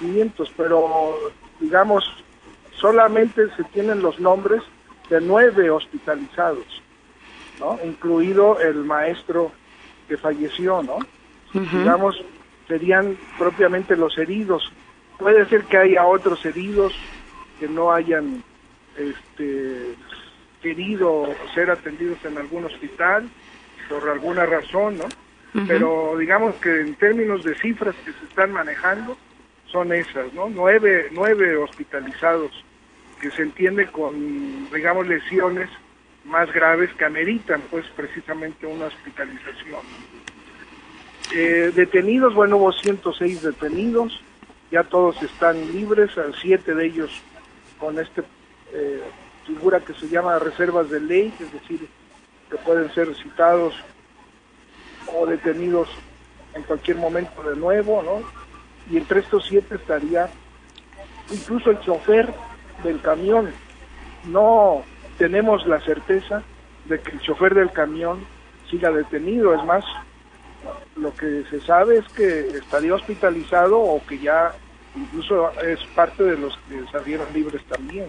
500, 0.00 0.52
pero 0.56 1.14
digamos, 1.60 2.04
solamente 2.74 3.48
se 3.56 3.64
tienen 3.64 4.02
los 4.02 4.18
nombres 4.18 4.62
de 5.10 5.20
nueve 5.20 5.70
hospitalizados, 5.70 6.82
¿no? 7.60 7.78
Incluido 7.84 8.58
el 8.60 8.84
maestro 8.84 9.52
que 10.08 10.16
falleció, 10.16 10.82
¿no? 10.82 10.98
Digamos, 11.52 12.16
serían 12.66 13.16
propiamente 13.38 13.94
los 13.94 14.16
heridos 14.16 14.72
Puede 15.22 15.46
ser 15.46 15.62
que 15.64 15.76
haya 15.76 16.04
otros 16.04 16.44
heridos 16.44 16.92
que 17.60 17.68
no 17.68 17.92
hayan 17.92 18.42
este, 18.96 19.94
querido 20.60 21.32
ser 21.54 21.70
atendidos 21.70 22.18
en 22.24 22.38
algún 22.38 22.64
hospital 22.64 23.28
por 23.88 24.08
alguna 24.08 24.46
razón, 24.46 24.98
¿no? 24.98 25.04
Pero 25.68 26.16
digamos 26.18 26.54
que 26.56 26.80
en 26.80 26.94
términos 26.94 27.44
de 27.44 27.54
cifras 27.54 27.94
que 28.04 28.12
se 28.12 28.24
están 28.24 28.52
manejando 28.52 29.16
son 29.66 29.92
esas, 29.92 30.32
¿no? 30.32 30.48
Nueve, 30.48 31.08
nueve 31.12 31.56
hospitalizados 31.56 32.50
que 33.20 33.30
se 33.30 33.42
entiende 33.42 33.86
con, 33.86 34.68
digamos, 34.72 35.06
lesiones 35.06 35.68
más 36.24 36.52
graves 36.52 36.90
que 36.94 37.04
ameritan, 37.04 37.62
pues, 37.70 37.86
precisamente 37.94 38.66
una 38.66 38.86
hospitalización. 38.86 39.82
Eh, 41.34 41.70
detenidos, 41.74 42.34
bueno, 42.34 42.56
hubo 42.56 42.72
106 42.72 43.42
detenidos, 43.42 44.20
ya 44.72 44.82
todos 44.84 45.22
están 45.22 45.70
libres, 45.70 46.10
siete 46.40 46.74
de 46.74 46.86
ellos 46.86 47.10
con 47.78 47.98
esta 47.98 48.22
eh, 48.72 49.02
figura 49.46 49.80
que 49.80 49.92
se 49.92 50.08
llama 50.08 50.38
reservas 50.38 50.88
de 50.88 50.98
ley, 50.98 51.32
es 51.38 51.52
decir, 51.52 51.86
que 52.50 52.56
pueden 52.56 52.92
ser 52.94 53.14
citados 53.16 53.74
o 55.14 55.26
detenidos 55.26 55.90
en 56.54 56.62
cualquier 56.62 56.96
momento 56.96 57.42
de 57.42 57.54
nuevo, 57.54 58.02
¿no? 58.02 58.22
Y 58.90 58.96
entre 58.96 59.20
estos 59.20 59.44
siete 59.46 59.74
estaría 59.74 60.30
incluso 61.30 61.70
el 61.70 61.80
chofer 61.80 62.32
del 62.82 63.00
camión. 63.02 63.50
No 64.24 64.84
tenemos 65.18 65.66
la 65.66 65.80
certeza 65.80 66.42
de 66.86 66.98
que 66.98 67.12
el 67.12 67.20
chofer 67.20 67.54
del 67.54 67.70
camión 67.72 68.24
siga 68.70 68.90
detenido, 68.90 69.54
es 69.54 69.62
más, 69.64 69.84
lo 70.96 71.14
que 71.14 71.44
se 71.50 71.60
sabe 71.60 71.98
es 71.98 72.08
que 72.08 72.48
estaría 72.56 72.94
hospitalizado 72.94 73.78
o 73.78 74.02
que 74.06 74.18
ya 74.18 74.54
incluso 74.96 75.50
es 75.60 75.80
parte 75.94 76.22
de 76.22 76.36
los 76.36 76.58
que 76.68 76.82
salieron 76.90 77.26
libres 77.32 77.62
también. 77.68 78.06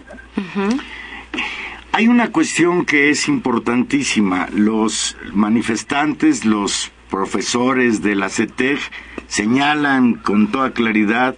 Hay 1.92 2.08
una 2.08 2.32
cuestión 2.32 2.84
que 2.84 3.10
es 3.10 3.28
importantísima. 3.28 4.48
Los 4.52 5.16
manifestantes, 5.32 6.44
los 6.44 6.90
profesores 7.08 8.02
de 8.02 8.16
la 8.16 8.28
CETEG 8.28 8.80
señalan 9.28 10.14
con 10.14 10.50
toda 10.50 10.72
claridad 10.72 11.36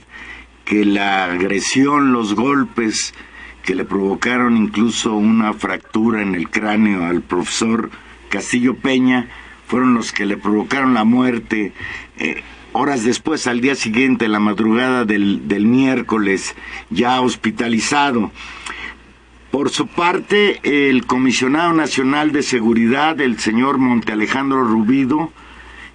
que 0.65 0.85
la 0.85 1.27
agresión, 1.27 2.13
los 2.13 2.35
golpes 2.35 3.15
que 3.63 3.75
le 3.75 3.85
provocaron 3.85 4.57
incluso 4.57 5.15
una 5.15 5.53
fractura 5.53 6.23
en 6.23 6.35
el 6.35 6.49
cráneo 6.49 7.05
al 7.05 7.21
profesor 7.21 7.91
Castillo 8.31 8.77
Peña, 8.77 9.29
fueron 9.67 9.95
los 9.95 10.13
que 10.13 10.25
le 10.25 10.37
provocaron 10.37 10.95
la 10.95 11.05
muerte. 11.05 11.73
Eh, 12.19 12.43
horas 12.77 13.05
después, 13.05 13.47
al 13.47 13.61
día 13.61 13.75
siguiente, 13.75 14.29
la 14.29 14.39
madrugada 14.39 15.05
del, 15.05 15.49
del 15.49 15.67
miércoles, 15.67 16.55
ya 16.91 17.21
hospitalizado. 17.21 18.31
Por 19.51 19.71
su 19.71 19.87
parte, 19.87 20.61
el 20.63 21.07
comisionado 21.07 21.73
nacional 21.73 22.33
de 22.33 22.43
seguridad, 22.43 23.21
el 23.21 23.39
señor 23.39 23.79
Monte 23.79 24.13
Alejandro 24.13 24.63
Rubido, 24.65 25.33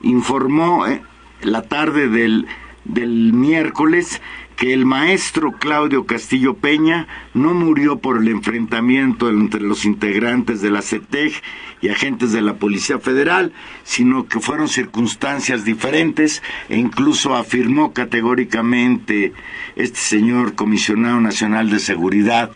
informó 0.02 0.88
eh, 0.88 1.04
la 1.44 1.62
tarde 1.62 2.08
del, 2.08 2.48
del 2.86 3.34
miércoles 3.34 4.20
que 4.62 4.76
el 4.76 4.86
maestro 4.86 5.54
Claudio 5.54 6.06
Castillo 6.06 6.54
Peña 6.54 7.08
no 7.34 7.56
murió 7.56 7.98
por 7.98 8.20
el 8.20 8.28
enfrentamiento 8.28 9.28
entre 9.28 9.60
los 9.60 9.86
integrantes 9.86 10.62
de 10.62 10.70
la 10.70 10.84
CETEG 10.84 11.34
y 11.82 11.90
agentes 11.90 12.32
de 12.32 12.44
la 12.44 12.58
Policía 12.58 13.00
Federal, 13.00 13.54
sino 13.82 14.28
que 14.28 14.40
fueron 14.40 14.68
circunstancias 14.68 15.66
diferentes 15.66 16.44
e 16.70 16.78
incluso 16.78 17.34
afirmó 17.34 17.92
categóricamente 17.92 19.34
este 19.76 19.98
señor 19.98 20.54
comisionado 20.54 21.20
nacional 21.20 21.72
de 21.72 21.80
seguridad 21.80 22.52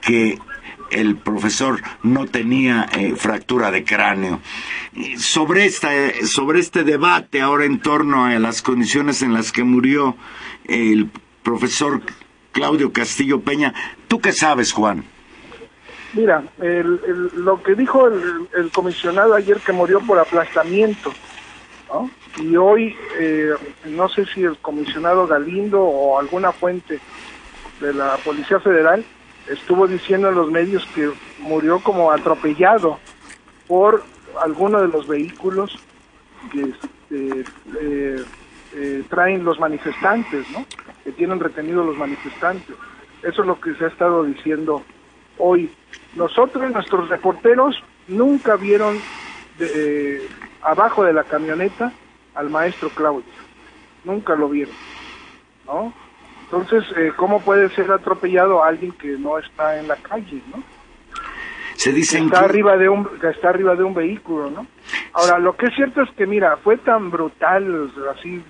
que 0.00 0.38
el 0.92 1.16
profesor 1.16 1.82
no 2.02 2.24
tenía 2.24 2.86
eh, 2.96 3.16
fractura 3.16 3.70
de 3.70 3.84
cráneo. 3.84 4.40
Sobre, 5.18 5.66
esta, 5.66 5.90
sobre 6.24 6.60
este 6.60 6.84
debate 6.84 7.42
ahora 7.42 7.66
en 7.66 7.80
torno 7.80 8.24
a 8.24 8.38
las 8.38 8.62
condiciones 8.62 9.20
en 9.20 9.34
las 9.34 9.52
que 9.52 9.64
murió 9.64 10.16
el 10.66 11.10
profesor 11.44 12.00
Claudio 12.50 12.92
Castillo 12.92 13.40
Peña. 13.40 13.72
¿Tú 14.08 14.20
qué 14.20 14.32
sabes, 14.32 14.72
Juan? 14.72 15.04
Mira, 16.14 16.44
lo 17.34 17.62
que 17.62 17.74
dijo 17.74 18.06
el, 18.08 18.70
comisionado 18.72 19.34
ayer 19.34 19.58
que 19.58 19.72
murió 19.72 20.00
por 20.00 20.18
aplastamiento, 20.18 21.12
¿no? 21.92 22.10
y 22.38 22.56
hoy 22.56 22.96
eh, 23.18 23.50
no 23.86 24.08
sé 24.08 24.24
si 24.26 24.42
el 24.42 24.56
comisionado 24.58 25.26
Galindo 25.26 25.82
o 25.82 26.18
alguna 26.18 26.52
fuente 26.52 27.00
de 27.80 27.94
la 27.94 28.16
Policía 28.24 28.60
Federal 28.60 29.04
estuvo 29.48 29.86
diciendo 29.86 30.28
en 30.28 30.36
los 30.36 30.50
medios 30.50 30.86
que 30.94 31.10
murió 31.40 31.80
como 31.80 32.10
atropellado 32.10 32.98
por 33.66 34.04
alguno 34.42 34.80
de 34.80 34.88
los 34.88 35.06
vehículos 35.06 35.76
que 36.52 36.62
este, 36.62 37.44
eh, 37.80 38.24
eh, 38.74 39.02
traen 39.08 39.44
los 39.44 39.58
manifestantes, 39.58 40.48
¿no? 40.50 40.66
Que 41.04 41.12
tienen 41.12 41.38
retenidos 41.38 41.86
los 41.86 41.96
manifestantes. 41.96 42.74
Eso 43.22 43.42
es 43.42 43.46
lo 43.46 43.60
que 43.60 43.74
se 43.74 43.84
ha 43.84 43.88
estado 43.88 44.24
diciendo 44.24 44.82
hoy. 45.38 45.70
Nosotros, 46.16 46.70
nuestros 46.72 47.08
reporteros, 47.08 47.76
nunca 48.08 48.56
vieron 48.56 48.98
de, 49.58 50.26
abajo 50.62 51.04
de 51.04 51.12
la 51.12 51.24
camioneta 51.24 51.92
al 52.34 52.50
maestro 52.50 52.88
Claudio. 52.90 53.32
Nunca 54.04 54.34
lo 54.34 54.48
vieron. 54.48 54.74
¿no? 55.66 55.92
Entonces, 56.44 56.84
eh, 56.96 57.12
¿cómo 57.16 57.40
puede 57.40 57.68
ser 57.70 57.90
atropellado 57.90 58.62
alguien 58.62 58.92
que 58.92 59.08
no 59.18 59.38
está 59.38 59.78
en 59.78 59.88
la 59.88 59.96
calle? 59.96 60.42
¿no? 60.54 60.62
Se 61.76 61.92
dice 61.92 62.18
que 62.18 62.24
está 62.24 62.40
arriba 62.40 62.76
de 62.76 62.88
un 62.88 63.04
que 63.18 63.28
está 63.28 63.48
arriba 63.50 63.74
de 63.74 63.82
un 63.82 63.94
vehículo, 63.94 64.50
¿no? 64.50 64.66
Ahora, 65.12 65.38
lo 65.38 65.56
que 65.56 65.66
es 65.66 65.74
cierto 65.74 66.02
es 66.02 66.10
que 66.12 66.26
mira, 66.26 66.56
fue 66.58 66.76
tan 66.78 67.10
brutal, 67.10 67.90
así 68.16 68.42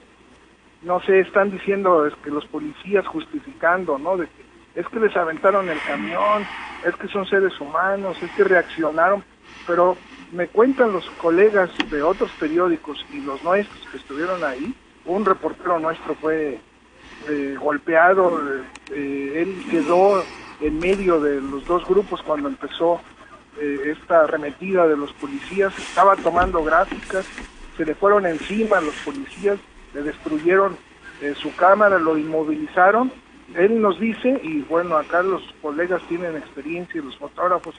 no 0.85 1.01
sé, 1.01 1.21
están 1.21 1.51
diciendo 1.51 2.07
es 2.07 2.15
que 2.23 2.31
los 2.31 2.47
policías 2.47 3.07
justificando, 3.07 3.99
¿no? 3.99 4.17
De 4.17 4.27
que 4.27 4.45
es 4.75 4.87
que 4.89 5.01
les 5.01 5.17
aventaron 5.17 5.69
el 5.69 5.79
camión, 5.87 6.45
es 6.85 6.95
que 6.97 7.09
son 7.09 7.27
seres 7.27 7.59
humanos, 7.61 8.17
es 8.23 8.31
que 8.33 8.45
reaccionaron, 8.45 9.23
pero 9.67 9.97
me 10.33 10.49
cuentan 10.49 10.93
los 10.93 11.09
colegas 11.23 11.71
de 11.91 12.03
otros 12.03 12.31
periódicos 12.41 13.05
y 13.13 13.21
los 13.21 13.43
nuestros 13.45 13.87
que 13.91 13.99
estuvieron 13.99 14.43
ahí, 14.43 14.75
un 15.05 15.25
reportero 15.25 15.79
nuestro 15.79 16.15
fue 16.17 16.59
eh, 17.29 17.57
golpeado, 17.59 18.41
eh, 18.91 19.33
él 19.37 19.65
quedó 19.71 20.25
en 20.61 20.79
medio 20.79 21.21
de 21.21 21.41
los 21.41 21.65
dos 21.67 21.87
grupos 21.87 22.21
cuando 22.23 22.49
empezó 22.49 23.01
eh, 23.61 23.95
esta 23.97 24.25
arremetida 24.25 24.89
de 24.89 24.97
los 24.97 25.13
policías, 25.13 25.77
estaba 25.79 26.17
tomando 26.17 26.65
gráficas, 26.65 27.27
se 27.77 27.85
le 27.85 27.95
fueron 27.95 28.27
encima 28.27 28.81
los 28.81 28.95
policías, 29.05 29.59
le 29.95 30.03
destruyeron 30.03 30.77
eh, 31.21 31.35
su 31.37 31.55
cámara, 31.55 31.99
lo 31.99 32.19
inmovilizaron. 32.19 33.13
Él 33.55 33.81
nos 33.81 34.01
dice, 34.01 34.41
y 34.43 34.63
bueno, 34.63 34.97
acá 34.97 35.23
los 35.23 35.43
colegas 35.63 36.03
tienen 36.09 36.37
experiencia 36.37 37.01
y 37.01 37.05
los 37.05 37.17
fotógrafos 37.17 37.75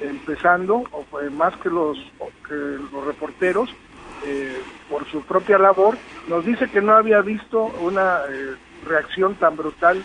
empezando, 0.00 0.84
o, 0.90 1.04
más 1.30 1.56
que 1.58 1.70
los, 1.70 1.96
los 2.50 3.06
reporteros, 3.06 3.70
eh, 4.26 4.56
por 4.88 5.06
su 5.10 5.22
propia 5.22 5.58
labor, 5.58 5.96
nos 6.28 6.44
dice 6.44 6.68
que 6.70 6.80
no 6.80 6.92
había 6.92 7.20
visto 7.20 7.64
una 7.80 8.20
eh, 8.28 8.54
reacción 8.86 9.34
tan 9.34 9.56
brutal 9.56 10.02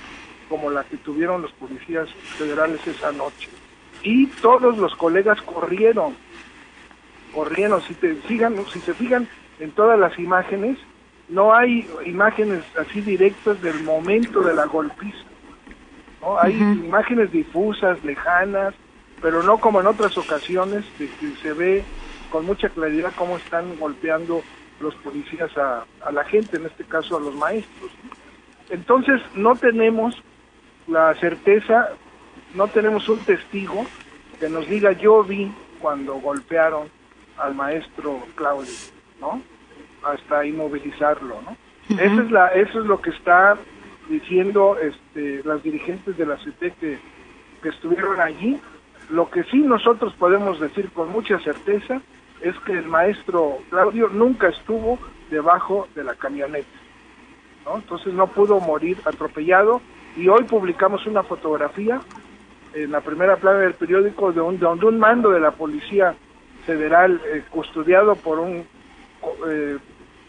como 0.49 0.69
la 0.69 0.83
que 0.83 0.97
tuvieron 0.97 1.41
los 1.41 1.51
policías 1.53 2.09
federales 2.37 2.85
esa 2.85 3.11
noche. 3.11 3.49
Y 4.03 4.27
todos 4.27 4.77
los 4.77 4.95
colegas 4.95 5.41
corrieron, 5.41 6.15
corrieron, 7.33 7.81
si, 7.81 7.93
te, 7.93 8.21
sigan, 8.23 8.55
si 8.73 8.79
se 8.81 8.93
fijan 8.93 9.27
en 9.59 9.71
todas 9.71 9.99
las 9.99 10.17
imágenes, 10.19 10.77
no 11.29 11.53
hay 11.53 11.87
imágenes 12.05 12.63
así 12.77 13.01
directas 13.01 13.61
del 13.61 13.83
momento 13.83 14.41
de 14.41 14.53
la 14.53 14.65
golpiza. 14.65 15.25
¿no? 16.21 16.39
Hay 16.39 16.53
imágenes 16.57 17.31
difusas, 17.31 18.03
lejanas, 18.03 18.73
pero 19.21 19.43
no 19.43 19.59
como 19.59 19.79
en 19.79 19.87
otras 19.87 20.17
ocasiones 20.17 20.85
de 20.97 21.07
que 21.07 21.35
se 21.41 21.53
ve 21.53 21.83
con 22.31 22.45
mucha 22.45 22.69
claridad 22.69 23.13
cómo 23.15 23.37
están 23.37 23.77
golpeando 23.77 24.41
los 24.79 24.95
policías 24.95 25.55
a, 25.57 25.85
a 26.05 26.11
la 26.11 26.23
gente, 26.25 26.57
en 26.57 26.65
este 26.65 26.83
caso 26.83 27.17
a 27.17 27.19
los 27.19 27.35
maestros. 27.35 27.91
Entonces 28.69 29.21
no 29.35 29.55
tenemos 29.55 30.15
la 30.87 31.13
certeza, 31.15 31.89
no 32.55 32.67
tenemos 32.67 33.07
un 33.09 33.19
testigo 33.19 33.85
que 34.39 34.49
nos 34.49 34.67
diga 34.67 34.93
yo 34.93 35.23
vi 35.23 35.51
cuando 35.79 36.15
golpearon 36.15 36.87
al 37.37 37.55
maestro 37.55 38.19
Claudio, 38.35 38.73
¿no? 39.19 39.41
Hasta 40.03 40.45
inmovilizarlo, 40.45 41.41
¿no? 41.41 41.57
Eso 41.89 42.21
es 42.21 42.31
la, 42.31 42.47
eso 42.49 42.81
es 42.81 42.85
lo 42.85 43.01
que 43.01 43.09
está 43.09 43.57
diciendo 44.09 44.77
este, 44.79 45.41
las 45.43 45.63
dirigentes 45.63 46.17
de 46.17 46.25
la 46.25 46.35
CT 46.35 46.77
que, 46.79 46.99
que 47.61 47.69
estuvieron 47.69 48.19
allí. 48.19 48.59
Lo 49.09 49.29
que 49.29 49.43
sí 49.45 49.57
nosotros 49.57 50.13
podemos 50.19 50.59
decir 50.59 50.91
con 50.91 51.11
mucha 51.11 51.39
certeza 51.39 52.01
es 52.41 52.55
que 52.59 52.73
el 52.73 52.85
maestro 52.85 53.57
Claudio 53.69 54.07
nunca 54.09 54.49
estuvo 54.49 54.99
debajo 55.29 55.87
de 55.95 56.03
la 56.03 56.13
camioneta, 56.15 56.67
¿no? 57.65 57.77
Entonces 57.77 58.13
no 58.13 58.27
pudo 58.27 58.59
morir 58.59 58.97
atropellado 59.05 59.81
y 60.15 60.27
hoy 60.27 60.43
publicamos 60.43 61.05
una 61.05 61.23
fotografía 61.23 61.99
en 62.73 62.91
la 62.91 63.01
primera 63.01 63.37
plana 63.37 63.59
del 63.59 63.73
periódico 63.73 64.31
de 64.31 64.41
un, 64.41 64.59
de 64.59 64.65
un 64.65 64.99
mando 64.99 65.31
de 65.31 65.39
la 65.39 65.51
policía 65.51 66.15
federal 66.65 67.19
eh, 67.25 67.43
custodiado 67.49 68.15
por 68.15 68.39
un 68.39 68.65
eh, 69.47 69.77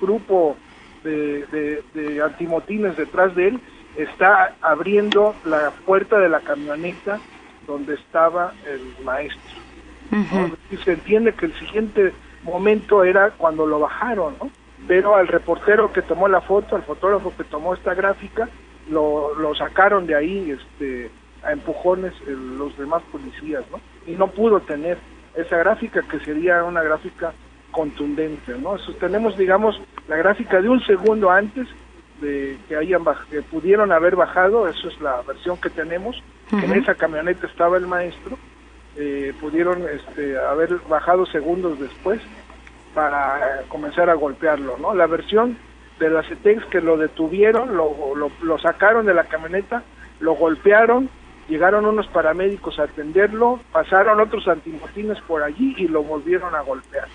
grupo 0.00 0.56
de, 1.04 1.82
de, 1.94 2.22
antimotines 2.22 2.96
detrás 2.96 3.34
de 3.34 3.48
él, 3.48 3.60
está 3.96 4.54
abriendo 4.60 5.34
la 5.44 5.70
puerta 5.86 6.18
de 6.18 6.28
la 6.28 6.40
camioneta 6.40 7.18
donde 7.66 7.94
estaba 7.94 8.52
el 8.66 9.04
maestro. 9.04 9.60
Y 10.70 10.76
se 10.78 10.92
entiende 10.92 11.32
que 11.34 11.46
el 11.46 11.54
siguiente 11.58 12.12
momento 12.42 13.04
era 13.04 13.30
cuando 13.30 13.66
lo 13.66 13.80
bajaron, 13.80 14.34
¿no? 14.40 14.50
Pero 14.88 15.14
al 15.14 15.28
reportero 15.28 15.92
que 15.92 16.02
tomó 16.02 16.26
la 16.26 16.40
foto, 16.40 16.74
al 16.74 16.82
fotógrafo 16.82 17.32
que 17.36 17.44
tomó 17.44 17.74
esta 17.74 17.94
gráfica, 17.94 18.48
lo, 18.88 19.34
lo 19.36 19.54
sacaron 19.54 20.06
de 20.06 20.16
ahí 20.16 20.50
este, 20.50 21.10
a 21.44 21.52
empujones 21.52 22.12
los 22.26 22.76
demás 22.76 23.02
policías, 23.12 23.62
¿no? 23.70 23.80
Y 24.06 24.16
no 24.16 24.28
pudo 24.28 24.60
tener 24.60 24.98
esa 25.34 25.56
gráfica 25.58 26.02
que 26.02 26.18
sería 26.20 26.64
una 26.64 26.82
gráfica 26.82 27.32
contundente, 27.70 28.54
¿no? 28.58 28.76
tenemos, 28.98 29.36
digamos, 29.36 29.80
la 30.08 30.16
gráfica 30.16 30.60
de 30.60 30.68
un 30.68 30.80
segundo 30.84 31.30
antes 31.30 31.68
de 32.20 32.58
que 32.68 32.76
hayan 32.76 33.02
que 33.30 33.42
pudieron 33.42 33.92
haber 33.92 34.16
bajado, 34.16 34.68
eso 34.68 34.88
es 34.88 35.00
la 35.00 35.22
versión 35.22 35.56
que 35.56 35.70
tenemos, 35.70 36.22
en 36.52 36.72
esa 36.72 36.94
camioneta 36.94 37.46
estaba 37.46 37.76
el 37.76 37.86
maestro, 37.86 38.36
eh, 38.96 39.32
pudieron 39.40 39.84
este, 39.88 40.36
haber 40.38 40.76
bajado 40.88 41.24
segundos 41.26 41.78
después 41.78 42.20
para 42.94 43.62
comenzar 43.68 44.10
a 44.10 44.14
golpearlo, 44.14 44.76
¿no? 44.78 44.94
La 44.94 45.06
versión 45.06 45.56
de 46.00 46.10
la 46.10 46.22
CETEX 46.22 46.64
que 46.66 46.80
lo 46.80 46.96
detuvieron, 46.96 47.76
lo, 47.76 48.14
lo, 48.42 48.58
sacaron 48.58 49.06
de 49.06 49.14
la 49.14 49.24
camioneta, 49.24 49.82
lo 50.18 50.34
golpearon, 50.34 51.08
llegaron 51.48 51.86
unos 51.86 52.08
paramédicos 52.08 52.78
a 52.78 52.84
atenderlo, 52.84 53.60
pasaron 53.70 54.18
otros 54.18 54.48
antimotines 54.48 55.20
por 55.20 55.42
allí 55.42 55.74
y 55.78 55.86
lo 55.86 56.02
volvieron 56.02 56.54
a 56.54 56.60
golpear. 56.60 57.06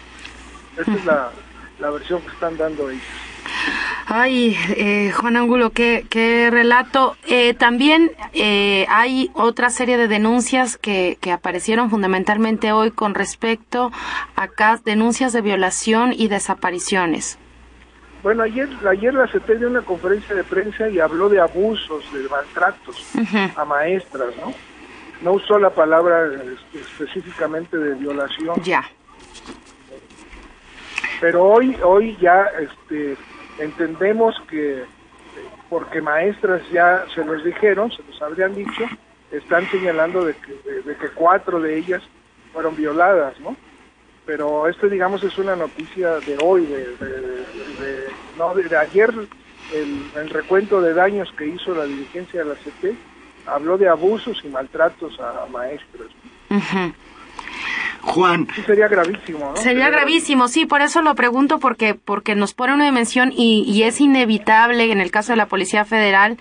Esa 0.77 0.93
es 0.93 1.05
la, 1.05 1.29
la 1.79 1.89
versión 1.89 2.21
que 2.21 2.29
están 2.29 2.57
dando 2.57 2.89
ellos. 2.89 3.03
Ay, 4.07 4.55
eh, 4.77 5.11
Juan 5.11 5.35
Angulo, 5.35 5.71
qué, 5.71 6.05
qué 6.09 6.49
relato. 6.51 7.17
Eh, 7.27 7.53
también 7.55 8.11
eh, 8.33 8.85
hay 8.89 9.31
otra 9.33 9.69
serie 9.69 9.97
de 9.97 10.07
denuncias 10.07 10.77
que, 10.77 11.17
que 11.21 11.31
aparecieron 11.31 11.89
fundamentalmente 11.89 12.71
hoy 12.71 12.91
con 12.91 13.15
respecto 13.15 13.91
a 14.35 14.77
denuncias 14.85 15.33
de 15.33 15.41
violación 15.41 16.13
y 16.13 16.27
desapariciones. 16.27 17.39
Bueno, 18.21 18.43
ayer, 18.43 18.69
ayer 18.87 19.13
la 19.13 19.27
CP 19.27 19.57
dio 19.57 19.67
una 19.67 19.81
conferencia 19.81 20.35
de 20.35 20.43
prensa 20.43 20.87
y 20.89 20.99
habló 20.99 21.29
de 21.29 21.39
abusos, 21.39 22.11
de 22.11 22.27
maltratos 22.29 23.03
a 23.55 23.65
maestras, 23.65 24.35
¿no? 24.37 24.53
No 25.21 25.33
usó 25.33 25.59
la 25.59 25.69
palabra 25.69 26.25
este, 26.27 26.79
específicamente 26.79 27.77
de 27.77 27.95
violación. 27.95 28.61
Ya. 28.63 28.83
Pero 31.19 31.43
hoy, 31.43 31.75
hoy 31.83 32.17
ya, 32.19 32.45
este, 32.59 33.15
entendemos 33.59 34.35
que 34.49 34.83
porque 35.69 36.01
maestras 36.01 36.61
ya 36.71 37.05
se 37.13 37.23
los 37.23 37.43
dijeron, 37.43 37.91
se 37.91 38.03
los 38.03 38.21
habrían 38.21 38.55
dicho, 38.55 38.85
están 39.31 39.69
señalando 39.69 40.23
de 40.25 40.35
que, 40.35 40.53
de, 40.81 40.95
que 40.95 41.09
cuatro 41.09 41.59
de 41.59 41.77
ellas 41.77 42.03
fueron 42.53 42.75
violadas, 42.75 43.39
¿no? 43.39 43.55
Pero 44.25 44.67
esto, 44.67 44.87
digamos, 44.87 45.23
es 45.23 45.37
una 45.37 45.55
noticia 45.55 46.19
de 46.19 46.37
hoy, 46.41 46.65
de, 46.65 48.07
no, 48.37 48.55
de, 48.55 48.77
ayer, 48.77 49.13
el, 49.73 50.29
recuento 50.29 50.81
de 50.81 50.93
daños 50.93 51.31
que 51.37 51.47
hizo 51.47 51.75
la 51.75 51.85
dirigencia 51.85 52.43
de 52.43 52.49
la 52.49 52.55
CP 52.55 52.95
habló 53.45 53.77
de 53.77 53.87
abusos 53.87 54.41
y 54.43 54.47
maltratos 54.47 55.19
a 55.19 55.45
maestros. 55.51 56.11
Juan. 58.05 58.47
sería 58.65 58.87
gravísimo, 58.87 59.51
¿no? 59.55 59.57
Sería 59.57 59.89
gravísimo, 59.89 60.47
sí, 60.47 60.65
por 60.65 60.81
eso 60.81 61.01
lo 61.01 61.15
pregunto, 61.15 61.59
porque, 61.59 61.95
porque 61.95 62.35
nos 62.35 62.53
pone 62.53 62.73
una 62.73 62.85
dimensión 62.85 63.33
y, 63.35 63.63
y, 63.67 63.83
es 63.83 63.99
inevitable 63.99 64.91
en 64.91 65.01
el 65.01 65.09
caso 65.09 65.33
de 65.33 65.37
la 65.37 65.47
Policía 65.47 65.85
Federal 65.85 66.37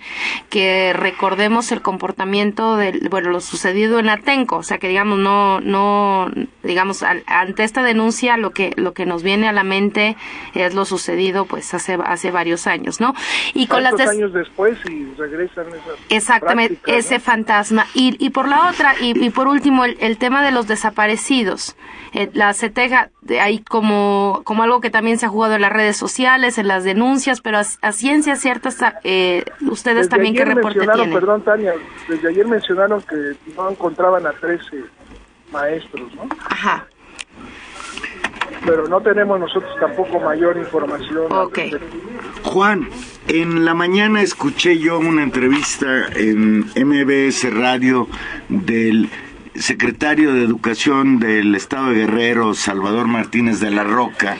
que 0.49 0.93
recordemos 0.93 1.71
el 1.71 1.81
comportamiento 1.81 2.77
del, 2.77 3.09
bueno, 3.09 3.31
lo 3.31 3.41
sucedido 3.41 3.97
en 3.99 4.09
Atenco, 4.09 4.57
o 4.57 4.63
sea 4.63 4.77
que 4.77 4.87
digamos, 4.87 5.17
no, 5.17 5.59
no, 5.59 6.31
digamos, 6.63 7.03
ante 7.03 7.63
esta 7.63 7.81
denuncia 7.81 8.37
lo 8.37 8.51
que, 8.51 8.71
lo 8.75 8.93
que 8.93 9.07
nos 9.07 9.23
viene 9.23 9.47
a 9.47 9.51
la 9.51 9.63
mente 9.63 10.15
es 10.53 10.75
lo 10.75 10.85
sucedido 10.85 11.45
pues 11.45 11.73
hace, 11.73 11.97
hace 12.05 12.29
varios 12.29 12.67
años, 12.67 13.01
¿no? 13.01 13.15
Y 13.55 13.65
con 13.65 13.81
las 13.81 13.99
años 13.99 14.33
después 14.33 14.77
y 14.89 15.05
regresan 15.17 15.67
esas 15.69 15.97
Exactamente, 16.09 16.79
ese 16.85 17.19
fantasma. 17.19 17.87
Y, 17.95 18.15
y 18.23 18.29
por 18.29 18.47
la 18.47 18.69
otra, 18.69 18.95
y, 19.01 19.25
y 19.25 19.29
por 19.31 19.47
último, 19.47 19.83
el, 19.83 19.97
el 19.99 20.17
tema 20.17 20.43
de 20.45 20.51
los 20.51 20.67
desaparecidos 20.67 21.54
eh, 22.13 22.29
la 22.33 22.53
CETEGA 22.53 23.11
hay 23.41 23.59
como, 23.59 24.41
como 24.43 24.63
algo 24.63 24.81
que 24.81 24.89
también 24.89 25.17
se 25.17 25.25
ha 25.25 25.29
jugado 25.29 25.55
en 25.55 25.61
las 25.61 25.71
redes 25.71 25.97
sociales, 25.97 26.57
en 26.57 26.67
las 26.67 26.83
denuncias, 26.83 27.41
pero 27.41 27.57
a, 27.59 27.91
ciencia 27.91 28.35
cierta, 28.35 28.69
está, 28.69 28.99
eh, 29.03 29.43
ustedes 29.61 30.09
también 30.09 30.35
qué 30.35 30.45
reporte 30.45 30.79
tienen. 30.79 31.13
Perdón, 31.13 31.43
Tania, 31.43 31.73
desde 32.07 32.29
ayer 32.29 32.47
mencionaron 32.47 33.01
que 33.01 33.35
no 33.55 33.69
encontraban 33.69 34.25
a 34.27 34.31
13 34.31 34.83
maestros, 35.51 36.13
¿no? 36.15 36.27
Ajá. 36.49 36.87
Pero 38.65 38.87
no 38.87 39.01
tenemos 39.01 39.39
nosotros 39.39 39.71
tampoco 39.79 40.19
mayor 40.19 40.57
información. 40.57 41.31
Ok. 41.31 41.59
Juan, 42.43 42.89
en 43.27 43.65
la 43.65 43.73
mañana 43.73 44.21
escuché 44.21 44.77
yo 44.77 44.99
una 44.99 45.23
entrevista 45.23 46.07
en 46.15 46.59
MBS 46.75 47.53
Radio 47.53 48.07
del 48.49 49.09
secretario 49.55 50.33
de 50.33 50.43
Educación 50.43 51.19
del 51.19 51.55
Estado 51.55 51.89
de 51.89 51.95
Guerrero, 51.95 52.53
Salvador 52.53 53.07
Martínez 53.07 53.59
de 53.59 53.71
la 53.71 53.83
Roca, 53.83 54.37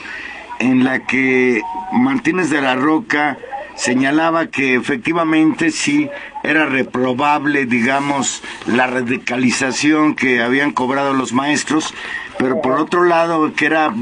en 0.58 0.84
la 0.84 1.06
que 1.06 1.60
Martínez 1.92 2.50
de 2.50 2.60
la 2.60 2.76
Roca 2.76 3.38
señalaba 3.76 4.46
que 4.46 4.74
efectivamente 4.74 5.70
sí 5.70 6.08
era 6.42 6.66
reprobable, 6.66 7.66
digamos, 7.66 8.42
la 8.66 8.86
radicalización 8.86 10.14
que 10.14 10.42
habían 10.42 10.72
cobrado 10.72 11.12
los 11.12 11.32
maestros, 11.32 11.94
pero 12.38 12.60
por 12.60 12.72
otro 12.72 13.04
lado 13.04 13.52
que 13.54 13.66
era 13.66 13.92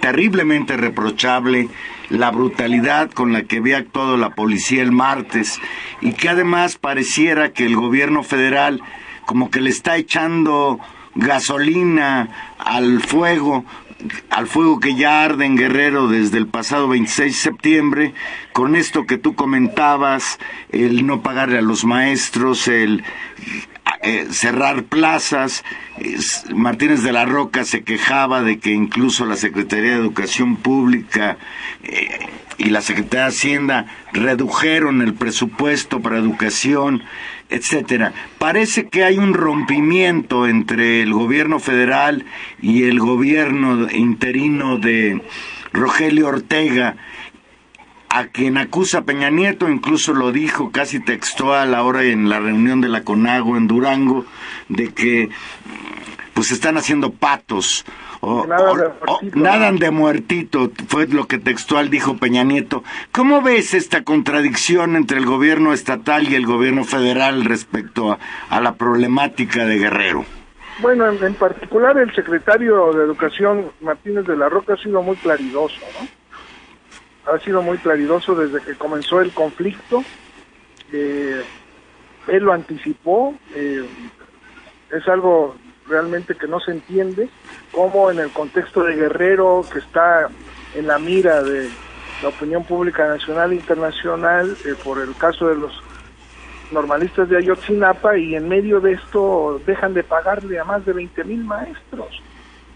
terriblemente 0.00 0.76
reprochable 0.76 1.68
la 2.10 2.30
brutalidad 2.30 3.10
con 3.10 3.32
la 3.32 3.44
que 3.44 3.56
había 3.56 3.78
actuado 3.78 4.16
la 4.16 4.30
policía 4.30 4.82
el 4.82 4.92
martes 4.92 5.58
y 6.00 6.12
que 6.12 6.28
además 6.28 6.76
pareciera 6.76 7.52
que 7.52 7.66
el 7.66 7.74
gobierno 7.74 8.22
federal 8.22 8.80
como 9.26 9.50
que 9.50 9.60
le 9.60 9.70
está 9.70 9.96
echando 9.96 10.80
gasolina 11.14 12.54
al 12.58 13.02
fuego, 13.02 13.64
al 14.30 14.46
fuego 14.46 14.80
que 14.80 14.94
ya 14.94 15.24
arde 15.24 15.46
en 15.46 15.56
Guerrero 15.56 16.08
desde 16.08 16.38
el 16.38 16.46
pasado 16.46 16.88
26 16.88 17.32
de 17.32 17.38
septiembre, 17.38 18.14
con 18.52 18.76
esto 18.76 19.06
que 19.06 19.18
tú 19.18 19.34
comentabas, 19.34 20.38
el 20.70 21.06
no 21.06 21.22
pagarle 21.22 21.58
a 21.58 21.62
los 21.62 21.84
maestros, 21.84 22.68
el 22.68 23.02
eh, 24.02 24.26
cerrar 24.30 24.84
plazas. 24.84 25.64
Martínez 26.54 27.02
de 27.02 27.12
la 27.12 27.24
Roca 27.24 27.64
se 27.64 27.82
quejaba 27.82 28.42
de 28.42 28.58
que 28.58 28.72
incluso 28.72 29.24
la 29.24 29.36
Secretaría 29.36 29.92
de 29.92 29.96
Educación 29.96 30.56
Pública 30.56 31.38
eh, 31.82 32.28
y 32.58 32.70
la 32.70 32.82
Secretaría 32.82 33.24
de 33.24 33.30
Hacienda 33.30 33.86
redujeron 34.12 35.02
el 35.02 35.14
presupuesto 35.14 36.00
para 36.00 36.18
educación 36.18 37.02
etcétera. 37.50 38.12
Parece 38.38 38.88
que 38.88 39.04
hay 39.04 39.18
un 39.18 39.34
rompimiento 39.34 40.46
entre 40.46 41.02
el 41.02 41.12
gobierno 41.12 41.58
federal 41.58 42.24
y 42.60 42.84
el 42.84 42.98
gobierno 42.98 43.90
interino 43.90 44.78
de 44.78 45.22
Rogelio 45.72 46.28
Ortega, 46.28 46.96
a 48.08 48.26
quien 48.28 48.56
acusa 48.56 49.04
Peña 49.04 49.30
Nieto, 49.30 49.68
incluso 49.68 50.14
lo 50.14 50.32
dijo 50.32 50.70
casi 50.70 51.00
textual 51.00 51.74
ahora 51.74 52.04
en 52.04 52.28
la 52.28 52.40
reunión 52.40 52.80
de 52.80 52.88
la 52.88 53.04
CONAGO 53.04 53.56
en 53.56 53.66
Durango, 53.66 54.24
de 54.68 54.92
que 54.94 55.28
pues 56.32 56.50
están 56.50 56.76
haciendo 56.76 57.12
patos 57.12 57.84
o, 58.26 58.46
nadan 59.34 59.76
de 59.76 59.90
muertito, 59.92 60.70
fue 60.88 61.06
lo 61.06 61.26
que 61.26 61.38
textual 61.38 61.90
dijo 61.90 62.16
Peña 62.16 62.42
Nieto. 62.42 62.82
¿Cómo 63.12 63.40
ves 63.40 63.72
esta 63.72 64.02
contradicción 64.02 64.96
entre 64.96 65.18
el 65.18 65.26
gobierno 65.26 65.72
estatal 65.72 66.28
y 66.28 66.34
el 66.34 66.44
gobierno 66.44 66.82
federal 66.82 67.44
respecto 67.44 68.18
a, 68.50 68.60
la 68.60 68.74
problemática 68.74 69.64
de 69.64 69.78
Guerrero? 69.78 70.24
Bueno, 70.80 71.08
en, 71.08 71.34
particular 71.34 71.96
el 71.98 72.12
secretario 72.14 72.92
de 72.92 73.04
Educación, 73.04 73.70
Martínez 73.80 74.26
de 74.26 74.36
la 74.36 74.48
Roca, 74.48 74.74
ha 74.74 74.76
sido 74.76 75.02
muy 75.02 75.16
claridoso, 75.16 75.80
¿no? 76.00 77.32
Ha 77.32 77.38
sido 77.40 77.62
muy 77.62 77.78
claridoso 77.78 78.34
desde 78.34 78.60
que 78.60 78.74
comenzó 78.74 79.20
el 79.20 79.32
conflicto. 79.32 80.02
Eh, 80.92 81.42
él 82.28 82.42
lo 82.42 82.52
anticipó. 82.52 83.34
Eh, 83.54 83.84
es 84.92 85.08
algo 85.08 85.56
realmente 85.88 86.34
que 86.34 86.48
no 86.48 86.60
se 86.60 86.72
entiende 86.72 87.28
cómo 87.72 88.10
en 88.10 88.18
el 88.18 88.30
contexto 88.30 88.82
de 88.82 88.96
Guerrero, 88.96 89.64
que 89.72 89.78
está 89.78 90.28
en 90.74 90.86
la 90.86 90.98
mira 90.98 91.42
de 91.42 91.68
la 92.22 92.28
opinión 92.28 92.64
pública 92.64 93.06
nacional 93.08 93.52
e 93.52 93.56
internacional 93.56 94.56
eh, 94.64 94.74
por 94.82 95.00
el 95.00 95.14
caso 95.16 95.48
de 95.48 95.56
los 95.56 95.72
normalistas 96.72 97.28
de 97.28 97.36
Ayotzinapa 97.36 98.16
y 98.18 98.34
en 98.34 98.48
medio 98.48 98.80
de 98.80 98.92
esto 98.92 99.60
dejan 99.66 99.94
de 99.94 100.02
pagarle 100.02 100.58
a 100.58 100.64
más 100.64 100.84
de 100.84 100.92
20 100.92 101.24
mil 101.24 101.44
maestros 101.44 102.22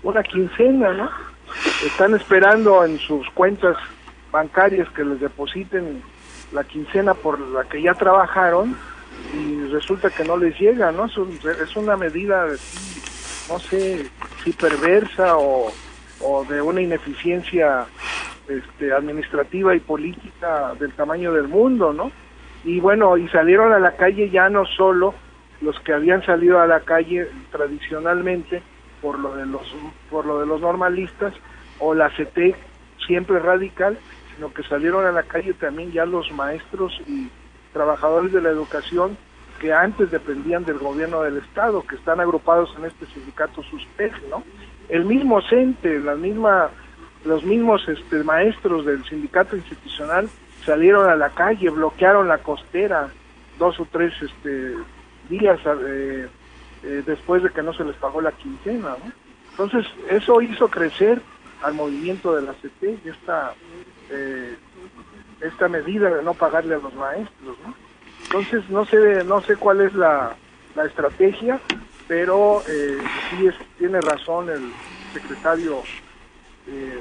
una 0.03 0.23
quincena, 0.23 0.93
¿no? 0.93 1.11
Están 1.85 2.15
esperando 2.15 2.85
en 2.85 2.99
sus 2.99 3.29
cuentas 3.31 3.77
bancarias 4.31 4.89
que 4.91 5.05
les 5.05 5.21
depositen 5.21 6.03
la 6.53 6.65
quincena 6.65 7.15
por 7.15 7.39
la 7.39 7.65
que 7.65 7.83
ya 7.83 7.95
trabajaron 7.95 8.77
y 9.35 9.67
resulta 9.67 10.11
que 10.11 10.25
no 10.25 10.37
les 10.37 10.59
llega, 10.59 10.93
¿no? 10.93 11.07
Es, 11.07 11.77
una 11.77 11.97
medida 11.97 12.47
de 12.47 12.59
no 13.51 13.59
sé 13.59 14.07
si 14.45 14.53
perversa 14.53 15.37
o, 15.37 15.73
de 16.49 16.63
una 16.63 16.81
ineficiencia 16.81 17.87
este, 18.49 18.93
administrativa 18.93 19.75
y 19.75 19.81
política 19.81 20.75
del 20.79 20.93
tamaño 20.93 21.33
del 21.33 21.49
mundo, 21.49 21.93
¿no? 21.93 22.13
Y 22.63 22.79
bueno, 22.79 23.17
y 23.17 23.27
salieron 23.29 23.73
a 23.73 23.79
la 23.79 23.97
calle 23.97 24.31
ya 24.31 24.49
no 24.49 24.65
solo 24.67 25.15
los 25.61 25.79
que 25.81 25.93
habían 25.93 26.25
salido 26.25 26.61
a 26.61 26.67
la 26.67 26.81
calle 26.81 27.29
tradicionalmente 27.51 28.63
por 29.01 29.19
lo 29.19 29.35
de 29.35 29.47
los 29.47 29.75
por 30.11 30.27
lo 30.27 30.41
de 30.41 30.47
los 30.47 30.61
normalistas, 30.61 31.35
o 31.79 31.95
la 31.95 32.11
CT 32.11 32.55
siempre 33.07 33.39
radical, 33.39 33.99
sino 34.35 34.53
que 34.53 34.63
salieron 34.63 35.07
a 35.07 35.13
la 35.13 35.23
calle 35.23 35.55
también 35.55 35.91
ya 35.91 36.05
los 36.05 36.31
maestros 36.33 36.93
y 37.07 37.31
trabajadores 37.73 38.33
de 38.33 38.43
la 38.43 38.51
educación 38.51 39.17
que 39.61 39.73
antes 39.73 40.11
dependían 40.11 40.65
del 40.65 40.79
gobierno 40.79 41.23
del 41.23 41.37
estado, 41.37 41.87
que 41.87 41.95
están 41.95 42.19
agrupados 42.19 42.75
en 42.79 42.87
este 42.87 43.07
sindicato 43.07 43.63
SUSPEG, 43.63 44.13
¿no? 44.31 44.43
El 44.89 45.05
mismo 45.05 45.41
CENTE, 45.43 46.01
la 46.01 46.17
misma, 46.17 46.71
los 47.25 47.45
mismos 47.45 47.87
este, 47.87 48.25
maestros 48.25 48.87
del 48.87 49.05
sindicato 49.05 49.55
institucional 49.55 50.29
salieron 50.65 51.09
a 51.09 51.15
la 51.15 51.29
calle, 51.29 51.69
bloquearon 51.69 52.27
la 52.27 52.39
costera 52.39 53.11
dos 53.59 53.79
o 53.79 53.87
tres 53.93 54.15
este, 54.23 54.75
días 55.29 55.61
eh, 55.67 56.27
eh, 56.83 57.03
después 57.05 57.43
de 57.43 57.51
que 57.51 57.63
no 57.63 57.75
se 57.75 57.85
les 57.85 57.97
pagó 57.97 58.23
la 58.23 58.33
quincena, 58.33 58.97
¿no? 59.05 59.13
Entonces, 59.51 59.87
eso 60.09 60.41
hizo 60.41 60.69
crecer 60.69 61.21
al 61.63 61.75
movimiento 61.75 62.35
de 62.35 62.43
la 62.43 62.53
CT 62.55 63.07
esta, 63.07 63.53
eh, 64.09 64.57
esta 65.43 65.69
medida 65.69 66.09
de 66.09 66.23
no 66.23 66.33
pagarle 66.33 66.77
a 66.77 66.79
los 66.79 66.95
maestros, 66.95 67.59
¿no? 67.67 67.75
Entonces, 68.31 68.71
no 68.71 68.85
sé, 68.85 69.25
no 69.25 69.41
sé 69.41 69.57
cuál 69.57 69.81
es 69.81 69.93
la, 69.93 70.37
la 70.77 70.85
estrategia, 70.85 71.59
pero 72.07 72.63
eh, 72.69 72.99
sí 73.29 73.49
es, 73.49 73.55
tiene 73.77 74.01
razón 74.01 74.49
el 74.49 74.73
secretario. 75.13 75.83
Eh, 76.69 77.01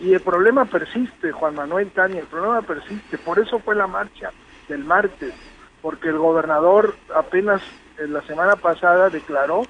y 0.00 0.12
el 0.12 0.20
problema 0.20 0.66
persiste, 0.66 1.32
Juan 1.32 1.54
Manuel 1.54 1.90
Tania, 1.92 2.20
el 2.20 2.26
problema 2.26 2.60
persiste. 2.60 3.16
Por 3.16 3.38
eso 3.38 3.58
fue 3.60 3.74
la 3.74 3.86
marcha 3.86 4.30
del 4.68 4.84
martes, 4.84 5.32
porque 5.80 6.08
el 6.08 6.18
gobernador 6.18 6.94
apenas 7.14 7.62
en 7.96 8.12
la 8.12 8.20
semana 8.22 8.56
pasada 8.56 9.08
declaró 9.08 9.62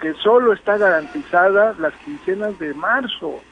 que 0.00 0.14
solo 0.14 0.54
está 0.54 0.78
garantizada 0.78 1.74
las 1.78 1.92
quincenas 2.06 2.58
de 2.58 2.72
marzo. 2.72 3.42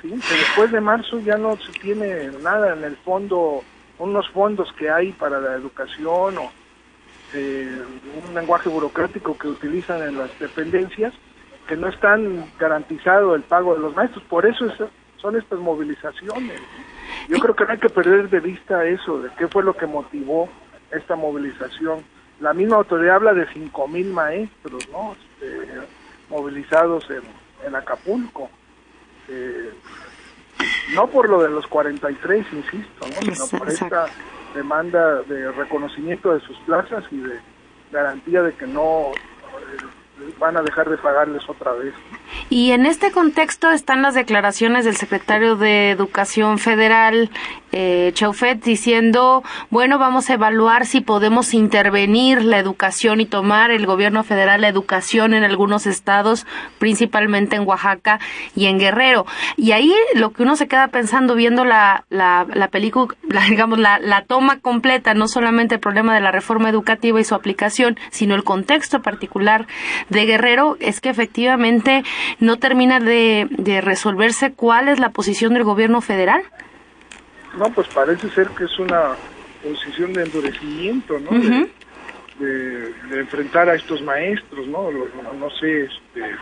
¿sí? 0.00 0.08
Que 0.08 0.34
después 0.34 0.72
de 0.72 0.80
marzo 0.80 1.20
ya 1.20 1.36
no 1.36 1.56
se 1.56 1.72
tiene 1.72 2.30
nada 2.42 2.72
en 2.72 2.84
el 2.84 2.96
fondo, 2.96 3.62
unos 4.04 4.28
fondos 4.30 4.72
que 4.74 4.90
hay 4.90 5.12
para 5.12 5.40
la 5.40 5.54
educación 5.54 6.38
o 6.38 6.50
eh, 7.34 7.82
un 8.26 8.34
lenguaje 8.34 8.68
burocrático 8.68 9.36
que 9.36 9.48
utilizan 9.48 10.02
en 10.02 10.18
las 10.18 10.38
dependencias, 10.38 11.12
que 11.66 11.76
no 11.76 11.88
están 11.88 12.44
garantizado 12.58 13.34
el 13.34 13.42
pago 13.42 13.74
de 13.74 13.80
los 13.80 13.94
maestros. 13.94 14.22
Por 14.24 14.46
eso 14.46 14.66
son 15.16 15.36
estas 15.36 15.58
movilizaciones. 15.58 16.60
Yo 17.28 17.38
creo 17.38 17.54
que 17.54 17.64
no 17.64 17.72
hay 17.72 17.78
que 17.78 17.88
perder 17.88 18.28
de 18.28 18.40
vista 18.40 18.84
eso, 18.86 19.20
de 19.20 19.30
qué 19.38 19.48
fue 19.48 19.62
lo 19.62 19.74
que 19.74 19.86
motivó 19.86 20.48
esta 20.90 21.16
movilización 21.16 22.04
la 22.40 22.52
misma 22.52 22.76
autoridad 22.76 23.16
habla 23.16 23.34
de 23.34 23.46
cinco 23.52 23.86
mil 23.88 24.12
maestros, 24.12 24.88
¿no? 24.90 25.12
Este, 25.40 25.66
movilizados 26.28 27.08
en, 27.10 27.22
en 27.66 27.74
Acapulco. 27.74 28.50
Eh, 29.28 29.70
no 30.94 31.06
por 31.08 31.28
lo 31.28 31.42
de 31.42 31.50
los 31.50 31.66
43, 31.66 32.46
insisto, 32.52 33.06
¿no? 33.06 33.34
sino 33.34 33.58
por 33.58 33.68
esta 33.68 34.06
demanda 34.54 35.22
de 35.22 35.50
reconocimiento 35.52 36.32
de 36.34 36.40
sus 36.40 36.56
plazas 36.60 37.04
y 37.10 37.18
de 37.18 37.40
garantía 37.90 38.42
de 38.42 38.52
que 38.54 38.66
no 38.66 39.12
van 40.38 40.56
a 40.56 40.62
dejar 40.62 40.88
de 40.88 40.96
pagarles 40.98 41.42
otra 41.48 41.72
vez. 41.72 41.94
Y 42.50 42.72
en 42.72 42.86
este 42.86 43.10
contexto 43.10 43.70
están 43.70 44.02
las 44.02 44.14
declaraciones 44.14 44.84
del 44.84 44.96
secretario 44.96 45.56
de 45.56 45.90
Educación 45.90 46.58
Federal, 46.58 47.30
eh, 47.72 48.12
Chaufet, 48.14 48.62
diciendo, 48.62 49.42
bueno, 49.70 49.98
vamos 49.98 50.30
a 50.30 50.34
evaluar 50.34 50.86
si 50.86 51.00
podemos 51.00 51.54
intervenir 51.54 52.42
la 52.44 52.58
educación 52.58 53.20
y 53.20 53.26
tomar 53.26 53.70
el 53.70 53.86
gobierno 53.86 54.22
federal 54.24 54.60
la 54.60 54.68
educación 54.68 55.34
en 55.34 55.44
algunos 55.44 55.86
estados, 55.86 56.46
principalmente 56.78 57.56
en 57.56 57.66
Oaxaca 57.66 58.20
y 58.54 58.66
en 58.66 58.78
Guerrero. 58.78 59.26
Y 59.56 59.72
ahí 59.72 59.92
lo 60.14 60.30
que 60.30 60.42
uno 60.42 60.56
se 60.56 60.68
queda 60.68 60.88
pensando 60.88 61.34
viendo 61.34 61.64
la, 61.64 62.04
la, 62.10 62.46
la 62.52 62.68
película, 62.68 63.16
digamos, 63.48 63.78
la, 63.78 63.98
la 63.98 64.24
toma 64.24 64.60
completa, 64.60 65.14
no 65.14 65.28
solamente 65.28 65.76
el 65.76 65.80
problema 65.80 66.14
de 66.14 66.20
la 66.20 66.30
reforma 66.30 66.68
educativa 66.68 67.20
y 67.20 67.24
su 67.24 67.34
aplicación, 67.34 67.98
sino 68.10 68.34
el 68.34 68.44
contexto 68.44 69.02
particular 69.02 69.66
de 70.08 70.26
Guerrero 70.26 70.76
es 70.80 71.00
que 71.00 71.10
efectivamente 71.10 72.02
no 72.40 72.58
termina 72.58 73.00
de, 73.00 73.80
resolverse 73.82 74.52
cuál 74.52 74.88
es 74.88 74.98
la 74.98 75.10
posición 75.10 75.54
del 75.54 75.64
gobierno 75.64 76.00
federal. 76.00 76.42
No, 77.56 77.70
pues 77.70 77.88
parece 77.88 78.28
ser 78.30 78.48
que 78.48 78.64
es 78.64 78.78
una 78.78 79.12
posición 79.62 80.12
de 80.12 80.24
endurecimiento, 80.24 81.18
¿no? 81.20 81.30
de, 82.38 82.92
enfrentar 83.12 83.68
a 83.68 83.74
estos 83.74 84.02
maestros, 84.02 84.66
¿no? 84.66 84.90
No, 84.90 85.50
sé 85.50 85.84
este, 85.84 86.36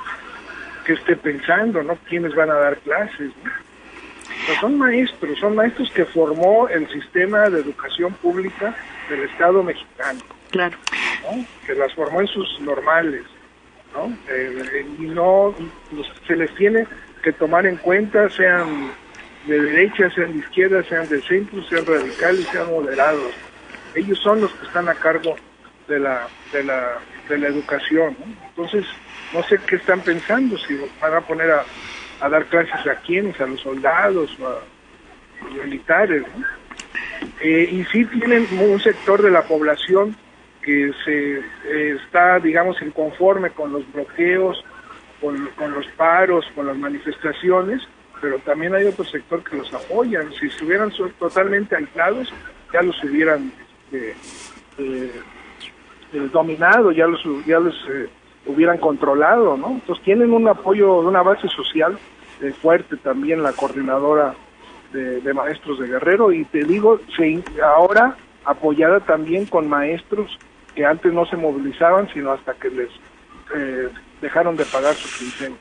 qué 0.87 0.94
esté 0.94 1.16
pensando, 1.16 1.83
¿no? 1.83 1.96
¿Quiénes 2.09 2.35
van 2.35 2.51
a 2.51 2.55
dar 2.55 2.79
clases? 2.79 3.31
son 4.61 4.77
maestros, 4.79 5.38
son 5.38 5.55
maestros 5.55 5.90
que 5.92 6.05
formó 6.05 6.68
el 6.68 6.88
sistema 6.88 7.48
de 7.48 7.61
educación 7.61 8.12
pública 8.14 8.75
del 9.09 9.25
Estado 9.25 9.62
mexicano. 9.62 10.20
Claro. 10.51 10.77
Que 11.66 11.75
las 11.75 11.94
formó 11.94 12.20
en 12.20 12.27
sus 12.27 12.61
normales. 12.61 13.25
¿No? 13.92 14.16
Eh, 14.28 14.87
y 14.98 15.02
no 15.02 15.55
se 16.26 16.37
les 16.37 16.55
tiene 16.55 16.87
que 17.22 17.33
tomar 17.33 17.66
en 17.66 17.76
cuenta, 17.76 18.28
sean 18.31 18.92
de 19.46 19.61
derecha, 19.61 20.11
sean 20.11 20.33
de 20.33 20.38
izquierda, 20.38 20.83
sean 20.85 21.09
de 21.09 21.20
centro, 21.22 21.62
sean 21.64 21.85
radicales, 21.87 22.46
sean 22.48 22.70
moderados. 22.70 23.33
Ellos 23.94 24.18
son 24.18 24.40
los 24.40 24.52
que 24.55 24.66
están 24.66 24.88
a 24.88 24.94
cargo 24.94 25.37
de 25.88 26.00
la, 26.00 26.28
de 26.52 26.64
la, 26.64 26.98
de 27.28 27.38
la 27.38 27.48
educación. 27.48 28.16
Entonces, 28.48 28.85
no 29.33 29.42
sé 29.44 29.59
qué 29.66 29.76
están 29.76 30.00
pensando, 30.00 30.57
si 30.59 30.78
van 31.00 31.14
a 31.14 31.20
poner 31.20 31.50
a, 31.50 31.64
a 32.20 32.28
dar 32.28 32.46
clases 32.46 32.87
a 32.87 32.96
quienes, 33.00 33.40
a 33.40 33.46
los 33.46 33.61
soldados 33.61 34.37
o 34.40 34.48
a 34.48 34.61
los 35.44 35.64
militares. 35.64 36.22
Eh, 37.40 37.68
y 37.70 37.85
sí 37.87 38.05
tienen 38.07 38.46
un 38.59 38.81
sector 38.81 39.22
de 39.22 39.31
la 39.31 39.42
población 39.42 40.16
que 40.62 40.92
se 41.05 41.38
eh, 41.38 41.96
está, 42.05 42.38
digamos, 42.38 42.81
inconforme 42.83 43.51
con 43.51 43.72
los 43.72 43.90
bloqueos, 43.92 44.64
con, 45.20 45.72
los 45.72 45.87
paros, 45.96 46.44
con 46.55 46.66
las 46.66 46.77
manifestaciones, 46.77 47.83
pero 48.20 48.38
también 48.40 48.75
hay 48.75 48.85
otro 48.85 49.05
sector 49.05 49.42
que 49.44 49.57
los 49.57 49.72
apoyan. 49.72 50.33
Si 50.33 50.46
estuvieran 50.46 50.92
totalmente 51.18 51.77
aislados, 51.77 52.33
ya 52.72 52.83
los 52.83 53.03
hubieran 53.05 53.53
este, 53.85 54.11
eh, 54.79 55.12
eh, 56.12 56.29
dominado, 56.33 56.90
ya 56.92 57.07
los, 57.07 57.22
ya 57.46 57.61
los 57.61 57.75
hubieran 58.46 58.79
controlado, 58.79 59.57
¿no? 59.57 59.72
Entonces 59.72 60.05
tienen 60.05 60.33
un 60.33 60.48
apoyo 60.48 60.98
una 61.01 61.22
base 61.22 61.48
social 61.48 61.98
fuerte 62.61 62.96
también 62.96 63.40
la 63.40 63.53
coordinadora 63.53 64.35
de, 64.92 65.20
de, 65.20 65.33
maestros 65.33 65.79
de 65.79 65.87
Guerrero 65.87 66.33
y 66.33 66.44
te 66.46 66.64
digo, 66.64 66.98
se, 67.16 67.40
ahora 67.62 68.16
apoyada 68.44 68.98
también 68.98 69.46
con 69.46 69.68
maestros 69.68 70.37
que 70.74 70.85
antes 70.85 71.12
no 71.12 71.26
se 71.26 71.37
movilizaban, 71.37 72.08
sino 72.12 72.32
hasta 72.32 72.54
que 72.54 72.70
les 72.70 72.88
eh, 73.54 73.88
dejaron 74.20 74.56
de 74.56 74.64
pagar 74.64 74.94
sus 74.94 75.16
quincena. 75.16 75.56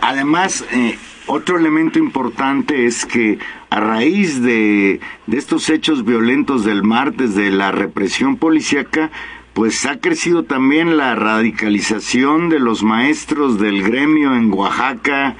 Además, 0.00 0.64
eh, 0.72 0.98
otro 1.26 1.58
elemento 1.58 1.98
importante 1.98 2.86
es 2.86 3.06
que 3.06 3.38
a 3.70 3.80
raíz 3.80 4.42
de, 4.42 5.00
de 5.26 5.36
estos 5.36 5.68
hechos 5.70 6.04
violentos 6.04 6.64
del 6.64 6.82
martes, 6.82 7.34
de 7.34 7.50
la 7.50 7.70
represión 7.70 8.36
policíaca, 8.36 9.10
pues 9.52 9.84
ha 9.86 10.00
crecido 10.00 10.44
también 10.44 10.96
la 10.96 11.14
radicalización 11.14 12.48
de 12.48 12.60
los 12.60 12.82
maestros 12.82 13.58
del 13.58 13.82
gremio 13.82 14.34
en 14.34 14.52
Oaxaca, 14.52 15.36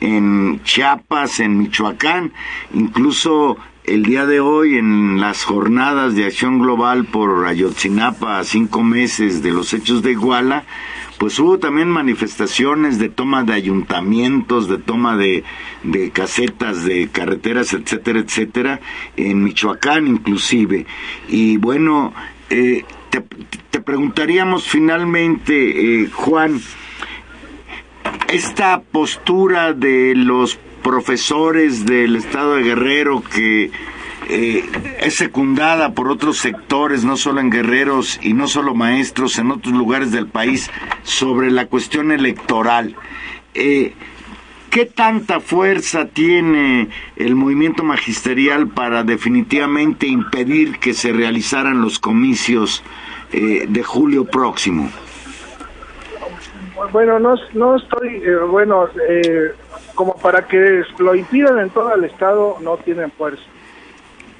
en 0.00 0.62
Chiapas, 0.64 1.40
en 1.40 1.58
Michoacán, 1.58 2.32
incluso 2.72 3.56
el 3.84 4.02
día 4.02 4.24
de 4.24 4.40
hoy 4.40 4.78
en 4.78 5.20
las 5.20 5.44
jornadas 5.44 6.14
de 6.14 6.24
acción 6.24 6.58
global 6.58 7.04
por 7.04 7.46
Ayotzinapa 7.46 8.42
cinco 8.44 8.82
meses 8.82 9.42
de 9.42 9.52
los 9.52 9.74
hechos 9.74 10.02
de 10.02 10.12
Iguala, 10.12 10.64
pues 11.18 11.38
hubo 11.38 11.58
también 11.58 11.90
manifestaciones 11.90 12.98
de 12.98 13.10
toma 13.10 13.44
de 13.44 13.52
ayuntamientos, 13.52 14.68
de 14.68 14.78
toma 14.78 15.16
de, 15.16 15.44
de 15.82 16.10
casetas, 16.10 16.84
de 16.84 17.08
carreteras, 17.08 17.74
etcétera, 17.74 18.20
etcétera, 18.20 18.80
en 19.16 19.44
Michoacán 19.44 20.06
inclusive. 20.06 20.86
Y 21.28 21.58
bueno, 21.58 22.14
eh, 22.48 22.84
te, 23.10 23.20
te, 23.70 23.80
preguntaríamos 23.80 24.66
finalmente, 24.66 26.02
eh, 26.02 26.10
Juan, 26.10 26.58
esta 28.28 28.80
postura 28.80 29.74
de 29.74 30.14
los 30.16 30.58
profesores 30.84 31.86
del 31.86 32.14
estado 32.14 32.54
de 32.54 32.62
Guerrero 32.62 33.22
que 33.22 33.72
eh, 34.28 34.64
es 35.00 35.16
secundada 35.16 35.92
por 35.92 36.08
otros 36.08 36.38
sectores, 36.38 37.04
no 37.04 37.16
solo 37.16 37.40
en 37.40 37.50
guerreros 37.50 38.20
y 38.22 38.34
no 38.34 38.46
solo 38.46 38.74
maestros, 38.74 39.38
en 39.38 39.50
otros 39.50 39.74
lugares 39.74 40.12
del 40.12 40.28
país, 40.28 40.70
sobre 41.02 41.50
la 41.50 41.66
cuestión 41.66 42.12
electoral. 42.12 42.94
Eh, 43.54 43.94
¿Qué 44.70 44.86
tanta 44.86 45.40
fuerza 45.40 46.06
tiene 46.06 46.88
el 47.16 47.34
movimiento 47.34 47.82
magisterial 47.82 48.68
para 48.68 49.04
definitivamente 49.04 50.06
impedir 50.06 50.78
que 50.78 50.94
se 50.94 51.12
realizaran 51.12 51.80
los 51.80 51.98
comicios 51.98 52.82
eh, 53.32 53.66
de 53.68 53.82
julio 53.82 54.24
próximo? 54.24 54.90
Bueno, 56.92 57.18
no, 57.20 57.34
no 57.54 57.76
estoy, 57.76 58.20
bueno, 58.50 58.88
como 59.94 60.16
para 60.16 60.46
que 60.46 60.82
lo 60.98 61.14
impidan 61.14 61.58
en 61.58 61.70
todo 61.70 61.94
el 61.94 62.04
Estado, 62.04 62.56
no 62.60 62.76
tienen 62.78 63.10
fuerza. 63.12 63.44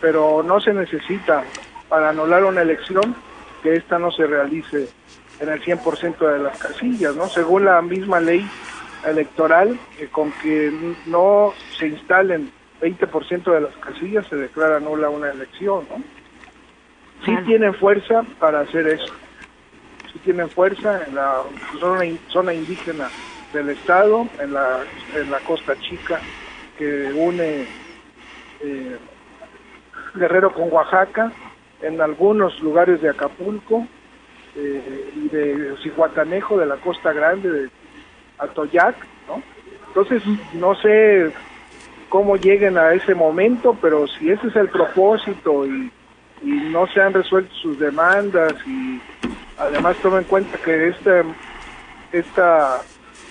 Pero 0.00 0.42
no 0.42 0.60
se 0.60 0.72
necesita 0.72 1.44
para 1.88 2.10
anular 2.10 2.44
una 2.44 2.62
elección 2.62 3.14
que 3.62 3.76
esta 3.76 3.98
no 3.98 4.10
se 4.10 4.26
realice 4.26 4.88
en 5.40 5.48
el 5.48 5.62
100% 5.62 6.18
de 6.18 6.38
las 6.38 6.58
casillas, 6.58 7.14
¿no? 7.16 7.28
Según 7.28 7.64
la 7.64 7.80
misma 7.82 8.20
ley 8.20 8.48
electoral, 9.06 9.78
eh, 9.98 10.08
con 10.10 10.32
que 10.32 10.72
no 11.06 11.52
se 11.78 11.88
instalen 11.88 12.50
20% 12.80 13.52
de 13.52 13.60
las 13.60 13.74
casillas 13.76 14.26
se 14.26 14.36
declara 14.36 14.80
nula 14.80 15.08
una 15.08 15.30
elección, 15.30 15.86
¿no? 15.88 16.02
Sí 17.24 17.34
tienen 17.46 17.74
fuerza 17.74 18.22
para 18.38 18.60
hacer 18.60 18.86
eso. 18.86 19.12
Sí 20.12 20.18
tienen 20.18 20.50
fuerza 20.50 21.02
en 21.06 21.14
la 21.14 21.42
zona, 21.80 22.04
zona 22.28 22.52
indígena 22.52 23.08
del 23.54 23.70
estado, 23.70 24.28
en 24.40 24.52
la, 24.52 24.80
en 25.14 25.30
la 25.30 25.38
Costa 25.40 25.74
Chica, 25.80 26.20
que 26.76 27.12
une 27.14 27.66
eh, 28.60 28.98
Guerrero 30.14 30.52
con 30.52 30.70
Oaxaca, 30.70 31.32
en 31.80 32.00
algunos 32.00 32.60
lugares 32.60 33.00
de 33.00 33.10
Acapulco 33.10 33.86
eh, 34.56 35.12
y 35.16 35.28
de 35.28 35.76
Cihuatanejo, 35.82 36.58
de 36.58 36.66
la 36.66 36.76
Costa 36.76 37.12
Grande, 37.12 37.50
de 37.50 37.70
Atoyac. 38.38 38.96
Entonces, 39.88 40.22
no 40.54 40.74
sé 40.74 41.32
cómo 42.08 42.36
lleguen 42.36 42.76
a 42.76 42.92
ese 42.92 43.14
momento, 43.14 43.76
pero 43.80 44.06
si 44.06 44.30
ese 44.30 44.48
es 44.48 44.56
el 44.56 44.68
propósito 44.68 45.66
y, 45.66 45.90
y 46.42 46.50
no 46.70 46.86
se 46.88 47.00
han 47.00 47.12
resuelto 47.12 47.54
sus 47.54 47.78
demandas 47.78 48.54
y 48.66 49.00
además 49.58 49.96
toma 50.02 50.18
en 50.18 50.24
cuenta 50.24 50.58
que 50.58 50.88
esta, 50.88 51.22
esta 52.12 52.82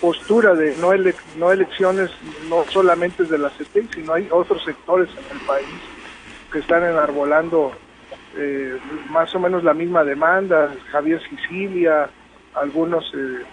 postura 0.04 0.54
de 0.54 0.76
no, 0.82 0.90
no 1.38 1.52
elecciones 1.54 2.12
no 2.50 2.66
solamente 2.66 3.24
de 3.24 3.38
la 3.38 3.50
CETEC, 3.52 3.96
sino 3.96 4.12
hay 4.12 4.28
otros 4.30 4.62
sectores 4.66 5.08
en 5.12 5.38
el 5.38 5.46
país 5.46 5.80
que 6.52 6.60
están 6.60 6.84
enarbolando 6.84 7.72
eh, 8.36 8.78
más 9.10 9.34
o 9.34 9.40
menos 9.40 9.64
la 9.64 9.74
misma 9.74 10.04
demanda, 10.04 10.76
Javier 10.92 11.22
Sicilia, 11.30 12.10
algunos 12.54 13.06
eh, 13.16 13.44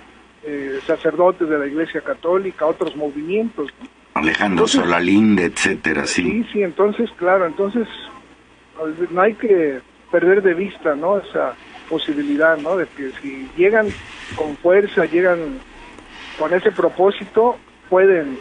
eh, 0.42 0.80
sacerdotes 0.84 1.48
de 1.48 1.56
la 1.56 1.68
Iglesia 1.68 2.00
Católica, 2.00 2.66
otros 2.66 2.96
movimientos. 2.96 3.68
Alejandro 4.14 4.66
Solalinde, 4.66 5.44
etcétera, 5.44 6.04
sí. 6.04 6.22
Sí, 6.24 6.46
sí, 6.52 6.62
entonces, 6.64 7.08
claro, 7.16 7.46
entonces 7.46 7.86
no 9.12 9.20
hay 9.20 9.34
que 9.34 9.78
perder 10.10 10.42
de 10.42 10.54
vista, 10.54 10.96
¿no? 10.96 11.18
Esa 11.18 11.54
posibilidad, 11.88 12.58
¿no? 12.58 12.76
De 12.76 12.86
que 12.88 13.12
si 13.22 13.48
llegan 13.56 13.86
con 14.34 14.56
fuerza, 14.56 15.04
llegan 15.04 15.60
con 16.40 16.54
ese 16.54 16.72
propósito, 16.72 17.58
pueden, 17.90 18.38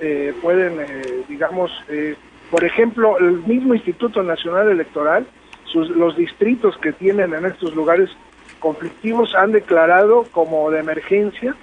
eh, 0.00 0.34
pueden, 0.42 0.80
eh, 0.80 1.22
digamos, 1.28 1.70
eh, 1.88 2.16
por 2.50 2.64
ejemplo, 2.64 3.18
el 3.18 3.38
mismo 3.46 3.72
Instituto 3.72 4.20
Nacional 4.24 4.68
Electoral, 4.68 5.24
sus, 5.64 5.88
los 5.90 6.16
distritos 6.16 6.76
que 6.78 6.92
tienen 6.92 7.32
en 7.34 7.46
estos 7.46 7.72
lugares 7.76 8.10
conflictivos 8.58 9.36
han 9.36 9.52
declarado 9.52 10.24
como 10.32 10.68
de 10.72 10.80
emergencia, 10.80 11.54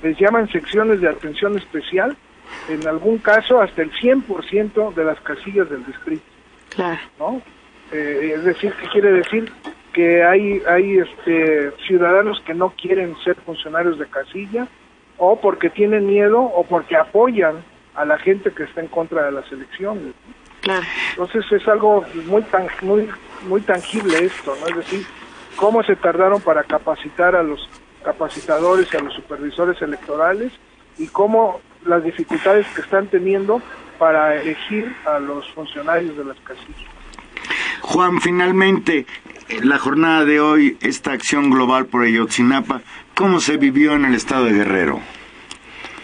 les 0.00 0.16
llaman 0.16 0.48
secciones 0.48 1.00
de 1.00 1.08
atención 1.08 1.58
especial, 1.58 2.16
en 2.68 2.86
algún 2.86 3.18
caso 3.18 3.60
hasta 3.60 3.82
el 3.82 3.90
100% 3.90 4.94
de 4.94 5.04
las 5.04 5.20
casillas 5.22 5.68
del 5.70 5.84
distrito. 5.86 6.22
Claro. 6.68 7.00
¿no? 7.18 7.42
Eh, 7.90 8.34
es 8.36 8.44
decir, 8.44 8.72
¿qué 8.80 8.88
quiere 8.90 9.12
decir? 9.12 9.50
Que 9.92 10.22
hay, 10.22 10.62
hay 10.68 10.98
este, 10.98 11.72
ciudadanos 11.88 12.40
que 12.46 12.54
no 12.54 12.70
quieren 12.80 13.16
ser 13.24 13.34
funcionarios 13.44 13.98
de 13.98 14.06
casilla, 14.06 14.68
o 15.20 15.36
porque 15.38 15.68
tienen 15.68 16.06
miedo, 16.06 16.40
o 16.40 16.64
porque 16.64 16.96
apoyan 16.96 17.62
a 17.94 18.04
la 18.06 18.18
gente 18.18 18.52
que 18.52 18.64
está 18.64 18.80
en 18.80 18.88
contra 18.88 19.26
de 19.26 19.32
las 19.32 19.52
elecciones. 19.52 20.14
Claro. 20.62 20.82
Entonces 21.10 21.44
es 21.52 21.68
algo 21.68 22.04
muy, 22.26 22.42
tan, 22.44 22.66
muy, 22.82 23.08
muy 23.46 23.60
tangible 23.60 24.24
esto, 24.24 24.56
¿no? 24.60 24.66
Es 24.66 24.76
decir, 24.76 25.06
cómo 25.56 25.82
se 25.82 25.94
tardaron 25.96 26.40
para 26.40 26.64
capacitar 26.64 27.36
a 27.36 27.42
los 27.42 27.68
capacitadores 28.02 28.88
y 28.92 28.96
a 28.96 29.00
los 29.00 29.12
supervisores 29.14 29.80
electorales 29.82 30.52
y 30.96 31.06
cómo 31.08 31.60
las 31.84 32.02
dificultades 32.02 32.66
que 32.74 32.80
están 32.80 33.06
teniendo 33.08 33.60
para 33.98 34.40
elegir 34.40 34.94
a 35.04 35.18
los 35.18 35.46
funcionarios 35.52 36.16
de 36.16 36.24
las 36.24 36.40
casillas. 36.40 36.90
Juan, 37.82 38.20
finalmente, 38.22 39.06
la 39.62 39.78
jornada 39.78 40.24
de 40.24 40.40
hoy, 40.40 40.78
esta 40.80 41.12
acción 41.12 41.50
global 41.50 41.86
por 41.86 42.04
Ayotzinapa, 42.04 42.80
¿cómo 43.20 43.38
se 43.38 43.58
vivió 43.58 43.96
en 43.96 44.06
el 44.06 44.14
estado 44.14 44.46
de 44.46 44.52
Guerrero? 44.52 44.98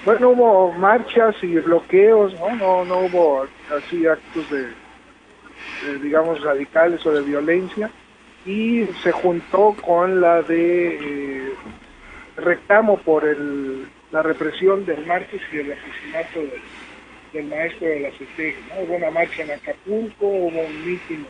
Bueno, 0.05 0.29
hubo 0.29 0.73
marchas 0.73 1.35
y 1.41 1.55
bloqueos, 1.55 2.35
¿no? 2.35 2.55
No, 2.57 2.85
no 2.85 2.99
hubo 3.07 3.47
así 3.75 4.07
actos 4.07 4.45
de, 4.51 4.69
digamos, 6.03 6.43
radicales 6.43 7.05
o 7.07 7.13
de 7.13 7.23
violencia 7.23 7.91
y 8.45 8.85
se 9.03 9.13
juntó 9.13 9.75
con 9.81 10.21
la 10.21 10.43
de 10.43 10.89
eh, 10.89 11.53
reclamo 12.37 12.99
por 12.99 13.25
el, 13.25 13.89
la 14.13 14.23
represión 14.23 14.85
del 14.85 15.07
martes 15.07 15.41
y 15.51 15.57
el 15.57 15.73
asesinato 15.73 16.41
del 17.33 17.47
maestro 17.47 17.89
de 17.89 18.01
la 18.01 18.11
CT. 18.11 18.69
¿no? 18.69 18.83
Hubo 18.83 18.97
una 18.97 19.11
marcha 19.11 19.43
en 19.43 19.53
Acapulco, 19.53 20.27
hubo 20.27 20.61
un 20.61 20.87
mitin 20.87 21.27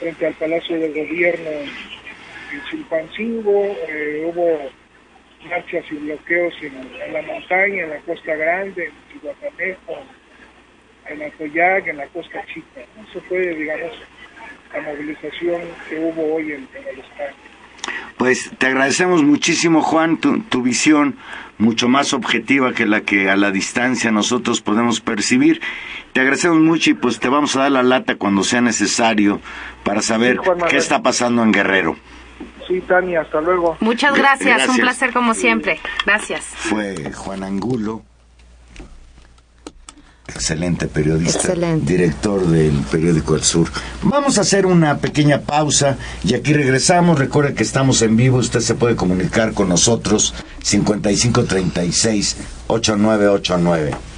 frente 0.00 0.26
al 0.26 0.34
Palacio 0.34 0.78
del 0.78 0.92
Gobierno 0.92 1.48
en 1.48 2.62
Chilpancingo, 2.70 3.74
eh, 3.88 4.30
hubo 4.30 4.79
marchas 5.48 5.84
y 5.90 5.94
bloqueos 5.94 6.54
en, 6.62 7.12
la 7.12 7.22
montaña, 7.22 7.84
en 7.84 7.90
la 7.90 8.00
Costa 8.00 8.34
Grande, 8.34 8.86
en 8.86 8.92
Chihuatanejo, 9.12 10.02
en 11.08 11.22
Atoyac, 11.22 11.86
en 11.86 11.96
la 11.96 12.06
Costa 12.08 12.44
Chica. 12.46 12.80
Eso 13.08 13.20
fue, 13.28 13.54
digamos, 13.54 13.92
la 14.72 14.80
movilización 14.82 15.62
que 15.88 15.98
hubo 15.98 16.34
hoy 16.34 16.52
en, 16.52 16.68
el 16.74 17.00
Estado. 17.00 17.34
Pues 18.16 18.50
te 18.58 18.66
agradecemos 18.66 19.22
muchísimo, 19.22 19.80
Juan, 19.80 20.18
tu, 20.18 20.40
tu, 20.40 20.62
visión 20.62 21.16
mucho 21.56 21.88
más 21.88 22.12
objetiva 22.12 22.74
que 22.74 22.84
la 22.84 23.00
que 23.00 23.30
a 23.30 23.36
la 23.36 23.50
distancia 23.50 24.10
nosotros 24.10 24.60
podemos 24.60 25.00
percibir. 25.00 25.60
Te 26.12 26.20
agradecemos 26.20 26.58
mucho 26.58 26.90
y 26.90 26.94
pues 26.94 27.18
te 27.18 27.30
vamos 27.30 27.56
a 27.56 27.62
dar 27.62 27.72
la 27.72 27.82
lata 27.82 28.16
cuando 28.16 28.44
sea 28.44 28.60
necesario 28.60 29.40
para 29.84 30.02
saber 30.02 30.38
sí, 30.42 30.50
qué 30.68 30.76
está 30.76 31.02
pasando 31.02 31.42
en 31.42 31.52
Guerrero. 31.52 31.96
Sí, 32.70 32.80
Tania, 32.82 33.22
hasta 33.22 33.40
luego. 33.40 33.76
Muchas 33.80 34.14
gracias, 34.14 34.46
gracias. 34.46 34.68
un 34.68 34.76
placer 34.76 35.12
como 35.12 35.34
siempre. 35.34 35.80
Gracias. 36.06 36.44
Fue 36.44 37.10
Juan 37.12 37.42
Angulo 37.42 38.04
excelente 40.28 40.86
periodista, 40.86 41.38
excelente. 41.38 41.92
director 41.92 42.46
del 42.46 42.72
periódico 42.90 43.34
El 43.34 43.42
Sur. 43.42 43.68
Vamos 44.02 44.38
a 44.38 44.42
hacer 44.42 44.66
una 44.66 44.98
pequeña 44.98 45.40
pausa 45.40 45.98
y 46.24 46.34
aquí 46.34 46.52
regresamos. 46.52 47.18
Recuerde 47.18 47.54
que 47.54 47.62
estamos 47.62 48.02
en 48.02 48.16
vivo, 48.16 48.38
usted 48.38 48.60
se 48.60 48.74
puede 48.74 48.96
comunicar 48.96 49.52
con 49.52 49.68
nosotros 49.68 50.32
5536 50.62 52.36
8989. 52.68 54.09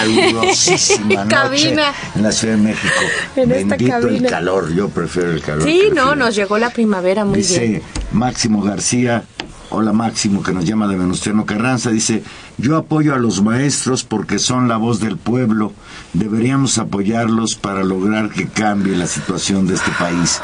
Calurosísima 0.00 1.24
noche 1.24 1.76
en 2.14 2.22
la 2.22 2.32
Ciudad 2.32 2.56
de 2.56 2.62
México. 2.62 2.94
Bendito 3.36 4.08
el 4.08 4.26
calor, 4.26 4.72
yo 4.74 4.88
prefiero 4.88 5.32
el 5.32 5.42
calor. 5.42 5.64
Sí, 5.64 5.84
no, 5.94 6.14
nos 6.14 6.34
llegó 6.34 6.58
la 6.58 6.70
primavera 6.70 7.24
muy 7.24 7.38
Dice 7.38 7.66
bien. 7.66 7.82
Máximo 8.12 8.62
García, 8.62 9.24
hola 9.70 9.92
Máximo, 9.92 10.42
que 10.42 10.52
nos 10.52 10.64
llama 10.64 10.88
de 10.88 10.96
Venustiano 10.96 11.46
Carranza, 11.46 11.90
dice, 11.90 12.22
yo 12.58 12.76
apoyo 12.76 13.14
a 13.14 13.18
los 13.18 13.42
maestros 13.42 14.04
porque 14.04 14.38
son 14.38 14.68
la 14.68 14.76
voz 14.76 15.00
del 15.00 15.16
pueblo, 15.16 15.72
deberíamos 16.12 16.78
apoyarlos 16.78 17.54
para 17.54 17.84
lograr 17.84 18.30
que 18.30 18.48
cambie 18.48 18.96
la 18.96 19.06
situación 19.06 19.66
de 19.66 19.74
este 19.74 19.90
país. 19.92 20.40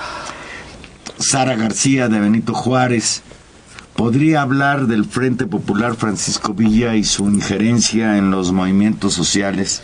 Sara 1.18 1.56
García 1.56 2.08
de 2.08 2.20
Benito 2.20 2.52
Juárez, 2.52 3.22
¿podría 3.96 4.42
hablar 4.42 4.86
del 4.86 5.04
Frente 5.04 5.46
Popular 5.46 5.96
Francisco 5.96 6.54
Villa 6.54 6.94
y 6.94 7.04
su 7.04 7.28
injerencia 7.28 8.18
en 8.18 8.30
los 8.30 8.52
movimientos 8.52 9.14
sociales? 9.14 9.82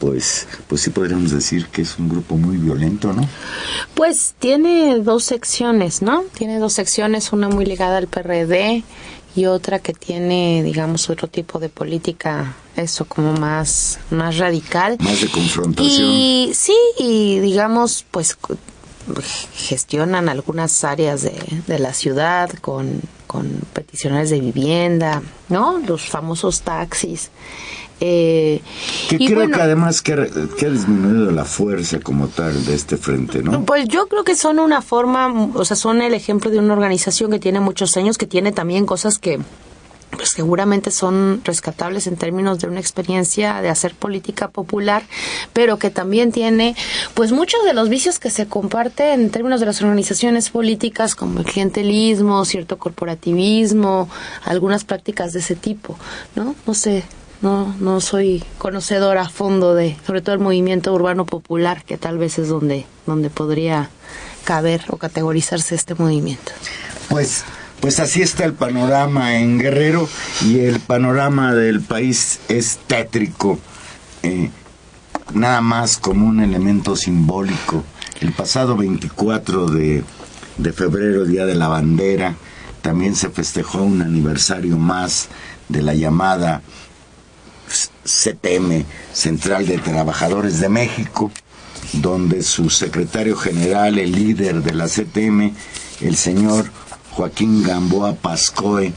Pues, 0.00 0.46
pues 0.68 0.82
sí 0.82 0.90
podríamos 0.90 1.32
decir 1.32 1.66
que 1.66 1.82
es 1.82 1.98
un 1.98 2.08
grupo 2.08 2.36
muy 2.36 2.56
violento, 2.56 3.12
¿no? 3.12 3.28
Pues 3.94 4.34
tiene 4.38 4.98
dos 5.00 5.24
secciones, 5.24 6.02
¿no? 6.02 6.22
Tiene 6.36 6.58
dos 6.58 6.74
secciones, 6.74 7.32
una 7.32 7.48
muy 7.48 7.64
ligada 7.64 7.98
al 7.98 8.06
PRD 8.06 8.84
y 9.34 9.46
otra 9.46 9.80
que 9.80 9.94
tiene, 9.94 10.62
digamos, 10.62 11.10
otro 11.10 11.28
tipo 11.28 11.58
de 11.58 11.68
política, 11.68 12.54
eso 12.76 13.06
como 13.06 13.32
más, 13.34 13.98
más 14.10 14.38
radical. 14.38 14.96
Más 15.00 15.20
de 15.20 15.28
confrontación. 15.28 16.10
Y 16.10 16.50
sí, 16.54 16.76
y 16.98 17.40
digamos, 17.40 18.04
pues 18.10 18.36
gestionan 19.54 20.28
algunas 20.28 20.84
áreas 20.84 21.22
de, 21.22 21.62
de 21.66 21.78
la 21.78 21.92
ciudad 21.92 22.50
con, 22.60 23.00
con 23.26 23.48
peticiones 23.72 24.30
de 24.30 24.40
vivienda, 24.40 25.22
¿no? 25.48 25.78
Los 25.86 26.08
famosos 26.08 26.62
taxis. 26.62 27.30
Eh, 28.00 28.60
que 29.08 29.16
creo 29.16 29.48
que 29.48 29.60
además 29.60 30.02
que, 30.02 30.30
que, 30.56 30.66
ha 30.66 30.70
disminuido 30.70 31.32
la 31.32 31.44
fuerza 31.44 31.98
como 31.98 32.28
tal 32.28 32.64
de 32.64 32.74
este 32.74 32.96
frente, 32.96 33.42
¿no? 33.42 33.64
Pues 33.64 33.88
yo 33.88 34.06
creo 34.06 34.22
que 34.22 34.36
son 34.36 34.60
una 34.60 34.82
forma, 34.82 35.50
o 35.54 35.64
sea, 35.64 35.76
son 35.76 36.00
el 36.00 36.14
ejemplo 36.14 36.50
de 36.50 36.60
una 36.60 36.74
organización 36.74 37.30
que 37.32 37.40
tiene 37.40 37.58
muchos 37.58 37.96
años, 37.96 38.16
que 38.16 38.26
tiene 38.26 38.52
también 38.52 38.86
cosas 38.86 39.18
que 39.18 39.40
pues 40.10 40.30
seguramente 40.30 40.90
son 40.90 41.40
rescatables 41.44 42.06
en 42.06 42.16
términos 42.16 42.58
de 42.58 42.66
una 42.66 42.80
experiencia 42.80 43.60
de 43.60 43.68
hacer 43.68 43.94
política 43.94 44.48
popular, 44.48 45.02
pero 45.52 45.78
que 45.78 45.90
también 45.90 46.32
tiene 46.32 46.76
pues 47.14 47.32
muchos 47.32 47.64
de 47.64 47.74
los 47.74 47.88
vicios 47.88 48.18
que 48.18 48.30
se 48.30 48.46
comparten 48.46 49.20
en 49.20 49.30
términos 49.30 49.60
de 49.60 49.66
las 49.66 49.80
organizaciones 49.82 50.50
políticas 50.50 51.14
como 51.14 51.40
el 51.40 51.46
clientelismo, 51.46 52.44
cierto 52.44 52.78
corporativismo, 52.78 54.08
algunas 54.44 54.84
prácticas 54.84 55.32
de 55.32 55.40
ese 55.40 55.56
tipo, 55.56 55.98
¿no? 56.34 56.54
No 56.66 56.74
sé, 56.74 57.04
no, 57.40 57.74
no 57.78 58.00
soy 58.00 58.44
conocedora 58.58 59.22
a 59.22 59.28
fondo 59.28 59.74
de, 59.74 59.96
sobre 60.06 60.22
todo 60.22 60.34
el 60.34 60.40
movimiento 60.40 60.92
urbano 60.92 61.26
popular, 61.26 61.84
que 61.84 61.96
tal 61.96 62.18
vez 62.18 62.38
es 62.38 62.48
donde, 62.48 62.86
donde 63.06 63.30
podría 63.30 63.90
caber 64.44 64.82
o 64.88 64.96
categorizarse 64.96 65.74
este 65.74 65.94
movimiento. 65.94 66.52
Pues, 67.08 67.44
pues 67.80 68.00
así 68.00 68.22
está 68.22 68.44
el 68.44 68.54
panorama 68.54 69.38
en 69.38 69.58
Guerrero 69.58 70.08
y 70.44 70.60
el 70.60 70.80
panorama 70.80 71.54
del 71.54 71.80
país 71.80 72.40
es 72.48 72.78
tétrico, 72.86 73.58
eh, 74.22 74.50
nada 75.32 75.60
más 75.60 75.96
como 75.96 76.26
un 76.26 76.40
elemento 76.40 76.96
simbólico. 76.96 77.84
El 78.20 78.32
pasado 78.32 78.76
24 78.76 79.66
de, 79.66 80.02
de 80.56 80.72
febrero, 80.72 81.24
Día 81.24 81.46
de 81.46 81.54
la 81.54 81.68
Bandera, 81.68 82.34
también 82.82 83.14
se 83.14 83.30
festejó 83.30 83.82
un 83.82 84.02
aniversario 84.02 84.76
más 84.76 85.28
de 85.68 85.82
la 85.82 85.94
llamada 85.94 86.62
CTM, 88.04 88.84
Central 89.12 89.66
de 89.66 89.78
Trabajadores 89.78 90.58
de 90.60 90.68
México, 90.68 91.30
donde 91.92 92.42
su 92.42 92.70
secretario 92.70 93.36
general, 93.36 93.98
el 93.98 94.12
líder 94.12 94.62
de 94.62 94.74
la 94.74 94.86
CTM, 94.86 95.52
el 96.00 96.16
señor 96.16 96.70
Joaquín 97.18 97.64
Gamboa 97.64 98.14
Pascoe, 98.14 98.92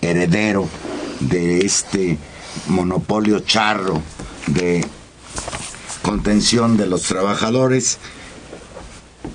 heredero 0.00 0.66
de 1.20 1.58
este 1.58 2.16
monopolio 2.68 3.40
charro 3.40 4.00
de 4.46 4.82
contención 6.00 6.78
de 6.78 6.86
los 6.86 7.02
trabajadores, 7.02 7.98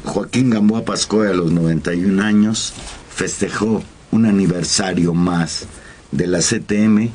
Joaquín 0.05 0.49
Gamboa 0.49 0.83
Pascoe 0.85 1.29
a 1.29 1.33
los 1.33 1.51
91 1.51 2.23
años 2.23 2.73
festejó 3.13 3.83
un 4.09 4.25
aniversario 4.25 5.13
más 5.13 5.67
de 6.11 6.25
la 6.25 6.39
CTM 6.39 7.11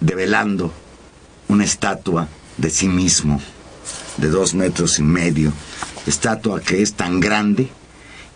develando 0.00 0.72
una 1.48 1.64
estatua 1.64 2.28
de 2.56 2.70
sí 2.70 2.88
mismo 2.88 3.38
de 4.16 4.30
dos 4.30 4.54
metros 4.54 4.98
y 4.98 5.02
medio, 5.02 5.52
estatua 6.06 6.62
que 6.62 6.80
es 6.80 6.94
tan 6.94 7.20
grande 7.20 7.68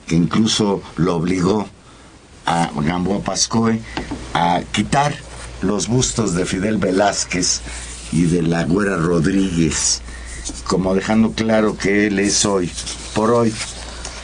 que 0.09 0.17
incluso 0.17 0.83
lo 0.97 1.17
obligó 1.17 1.69
a 2.47 2.71
Gamboa 2.75 3.21
Pascoe 3.21 3.81
a 4.35 4.63
quitar 4.73 5.15
los 5.63 5.87
bustos 5.87 6.35
de 6.35 6.47
Fidel 6.47 6.79
Velázquez 6.79 7.61
y 8.11 8.23
de 8.23 8.43
la 8.43 8.65
Güera 8.65 8.97
Rodríguez, 8.97 10.01
como 10.65 10.95
dejando 10.95 11.33
claro 11.33 11.77
que 11.77 12.07
él 12.07 12.19
es 12.19 12.47
hoy, 12.47 12.71
por 13.15 13.31
hoy, 13.33 13.53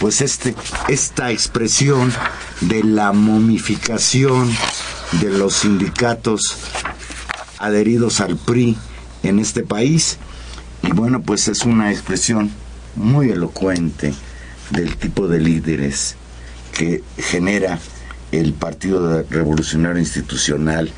pues 0.01 0.23
este, 0.23 0.55
esta 0.89 1.31
expresión 1.31 2.13
de 2.63 2.83
la 2.83 3.13
momificación 3.13 4.51
de 5.21 5.31
los 5.31 5.55
sindicatos 5.55 6.57
adheridos 7.59 8.21
al 8.21 8.37
PRI 8.37 8.77
en 9.23 9.39
este 9.39 9.63
país. 9.63 10.19
Y 10.83 10.93
bueno, 10.93 11.23
pues 11.23 11.49
es 11.49 11.65
una 11.65 11.93
expresión 11.93 12.51
muy 12.97 13.31
elocuente 13.31 14.15
del 14.75 14.97
tipo 14.97 15.29
de 15.29 15.41
líderes 15.41 16.17
que 16.73 17.03
genera 17.17 17.79
el 18.33 18.53
Partido 18.53 19.23
Revolucionario 19.31 20.01
Institucional 20.01 20.91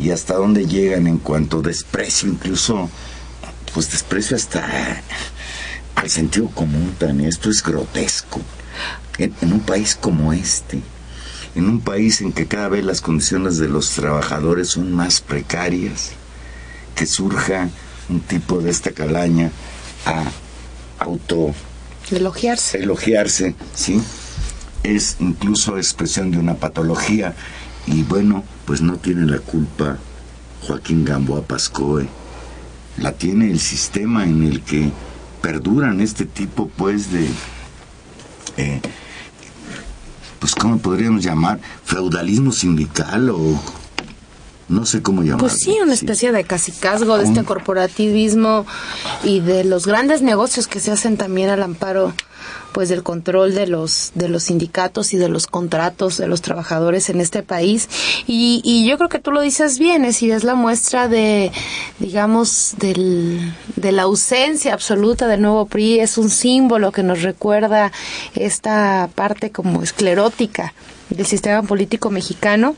y 0.00 0.10
hasta 0.10 0.34
dónde 0.34 0.66
llegan 0.66 1.06
en 1.06 1.18
cuanto 1.18 1.60
desprecio, 1.60 2.28
incluso, 2.28 2.88
pues 3.72 3.90
desprecio 3.90 4.36
hasta 4.36 5.02
al 5.96 6.10
sentido 6.10 6.48
común 6.48 6.94
también. 6.98 7.28
Esto 7.28 7.50
es 7.50 7.62
grotesco. 7.62 8.40
En, 9.18 9.34
en 9.40 9.52
un 9.52 9.60
país 9.60 9.96
como 10.00 10.32
este, 10.32 10.80
en 11.54 11.68
un 11.68 11.80
país 11.80 12.20
en 12.20 12.32
que 12.32 12.46
cada 12.46 12.68
vez 12.68 12.84
las 12.84 13.00
condiciones 13.00 13.58
de 13.58 13.68
los 13.68 13.90
trabajadores 13.90 14.68
son 14.70 14.92
más 14.92 15.20
precarias, 15.20 16.10
que 16.94 17.06
surja 17.06 17.68
un 18.08 18.20
tipo 18.20 18.58
de 18.58 18.70
esta 18.70 18.90
calaña 18.90 19.50
a 20.06 20.24
auto 20.98 21.54
elogiarse. 22.10 22.78
Elogiarse, 22.78 23.54
¿sí? 23.74 24.00
Es 24.82 25.16
incluso 25.20 25.76
expresión 25.76 26.30
de 26.30 26.38
una 26.38 26.54
patología 26.54 27.34
y 27.86 28.02
bueno, 28.02 28.44
pues 28.66 28.80
no 28.80 28.96
tiene 28.96 29.26
la 29.26 29.38
culpa 29.38 29.98
Joaquín 30.62 31.04
Gamboa 31.04 31.42
Pascoe. 31.42 32.08
La 32.98 33.12
tiene 33.12 33.50
el 33.50 33.60
sistema 33.60 34.24
en 34.24 34.44
el 34.44 34.62
que 34.62 34.90
perduran 35.42 36.00
este 36.00 36.24
tipo 36.24 36.68
pues 36.68 37.12
de 37.12 37.28
eh, 38.56 38.80
pues 40.38 40.54
cómo 40.54 40.78
podríamos 40.78 41.24
llamar 41.24 41.60
feudalismo 41.84 42.52
sindical 42.52 43.30
o 43.30 43.60
no 44.68 44.86
sé 44.86 45.02
cómo 45.02 45.22
llamarlo. 45.22 45.48
Pues 45.48 45.60
sí, 45.60 45.78
una 45.82 45.94
especie 45.94 46.32
de 46.32 46.44
casicazgo 46.44 47.18
de 47.18 47.24
este 47.24 47.44
corporativismo 47.44 48.66
y 49.22 49.40
de 49.40 49.64
los 49.64 49.86
grandes 49.86 50.22
negocios 50.22 50.66
que 50.66 50.80
se 50.80 50.90
hacen 50.90 51.16
también 51.16 51.50
al 51.50 51.62
amparo 51.62 52.12
pues 52.72 52.88
del 52.88 53.04
control 53.04 53.54
de 53.54 53.68
los 53.68 54.10
de 54.14 54.28
los 54.28 54.44
sindicatos 54.44 55.14
y 55.14 55.16
de 55.16 55.28
los 55.28 55.46
contratos 55.46 56.18
de 56.18 56.26
los 56.26 56.42
trabajadores 56.42 57.08
en 57.08 57.20
este 57.20 57.42
país. 57.42 57.88
Y, 58.26 58.60
y 58.64 58.86
yo 58.86 58.96
creo 58.96 59.08
que 59.08 59.20
tú 59.20 59.30
lo 59.30 59.40
dices 59.40 59.78
bien 59.78 60.04
es 60.04 60.14
decir 60.14 60.32
es 60.32 60.44
la 60.44 60.54
muestra 60.56 61.08
de 61.08 61.52
digamos 62.00 62.74
del, 62.78 63.54
de 63.76 63.92
la 63.92 64.02
ausencia 64.02 64.72
absoluta 64.72 65.28
del 65.28 65.42
nuevo 65.42 65.66
PRI 65.66 66.00
es 66.00 66.18
un 66.18 66.30
símbolo 66.30 66.90
que 66.90 67.02
nos 67.02 67.22
recuerda 67.22 67.92
esta 68.34 69.08
parte 69.14 69.50
como 69.50 69.82
esclerótica 69.82 70.74
del 71.10 71.26
sistema 71.26 71.62
político 71.62 72.10
mexicano 72.10 72.76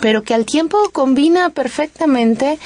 pero 0.00 0.22
que 0.22 0.34
al 0.34 0.44
tiempo 0.44 0.78
combina 0.92 1.50
perfectamente 1.50 2.58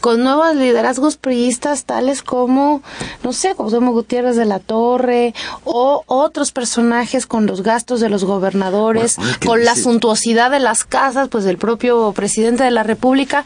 con 0.00 0.22
nuevos 0.22 0.54
liderazgos 0.56 1.16
priistas 1.16 1.84
tales 1.84 2.22
como, 2.22 2.82
no 3.22 3.32
sé, 3.32 3.54
como 3.54 3.92
Gutiérrez 3.92 4.36
de 4.36 4.44
la 4.44 4.58
Torre 4.58 5.34
o 5.64 6.02
otros 6.06 6.52
personajes 6.52 7.26
con 7.26 7.46
los 7.46 7.62
gastos 7.62 8.00
de 8.00 8.08
los 8.08 8.24
gobernadores, 8.24 9.16
bueno, 9.16 9.32
con 9.44 9.64
la 9.64 9.76
suntuosidad 9.76 10.50
de 10.50 10.60
las 10.60 10.84
casas, 10.84 11.28
pues 11.28 11.44
del 11.44 11.58
propio 11.58 12.12
presidente 12.12 12.64
de 12.64 12.70
la 12.70 12.82
República, 12.82 13.44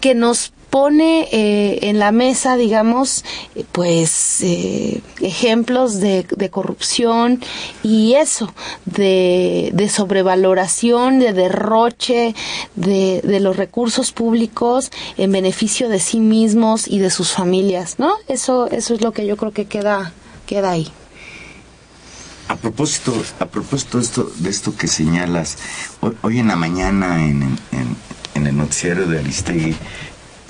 que 0.00 0.14
nos 0.14 0.52
pone 0.72 1.28
eh, 1.32 1.90
en 1.90 1.98
la 1.98 2.12
mesa, 2.12 2.56
digamos, 2.56 3.26
pues 3.72 4.40
eh, 4.40 5.02
ejemplos 5.20 6.00
de, 6.00 6.24
corrupción 6.50 7.42
y 7.82 8.14
eso, 8.14 8.54
de, 8.86 9.90
sobrevaloración, 9.92 11.18
de 11.18 11.34
derroche 11.34 12.34
de, 12.74 13.38
los 13.40 13.58
recursos 13.58 14.12
públicos 14.12 14.90
en 15.18 15.30
beneficio 15.30 15.90
de 15.90 16.00
sí 16.00 16.20
mismos 16.20 16.88
y 16.88 17.00
de 17.00 17.10
sus 17.10 17.32
familias, 17.32 17.98
¿no? 17.98 18.14
Eso, 18.26 18.66
eso 18.70 18.94
es 18.94 19.02
lo 19.02 19.12
que 19.12 19.26
yo 19.26 19.36
creo 19.36 19.52
que 19.52 19.66
queda, 19.66 20.14
queda 20.46 20.70
ahí. 20.70 20.90
A 22.48 22.56
propósito, 22.56 23.12
a 23.40 23.44
propósito 23.44 23.98
de 23.98 24.04
esto, 24.04 24.32
de 24.38 24.48
esto 24.48 24.74
que 24.74 24.86
señalas, 24.86 25.58
hoy, 26.22 26.38
en 26.38 26.48
la 26.48 26.56
mañana 26.56 27.22
en, 27.26 27.42
en, 27.72 27.96
en 28.34 28.46
el 28.46 28.56
noticiero 28.56 29.06
de 29.06 29.18
Aristegui, 29.18 29.76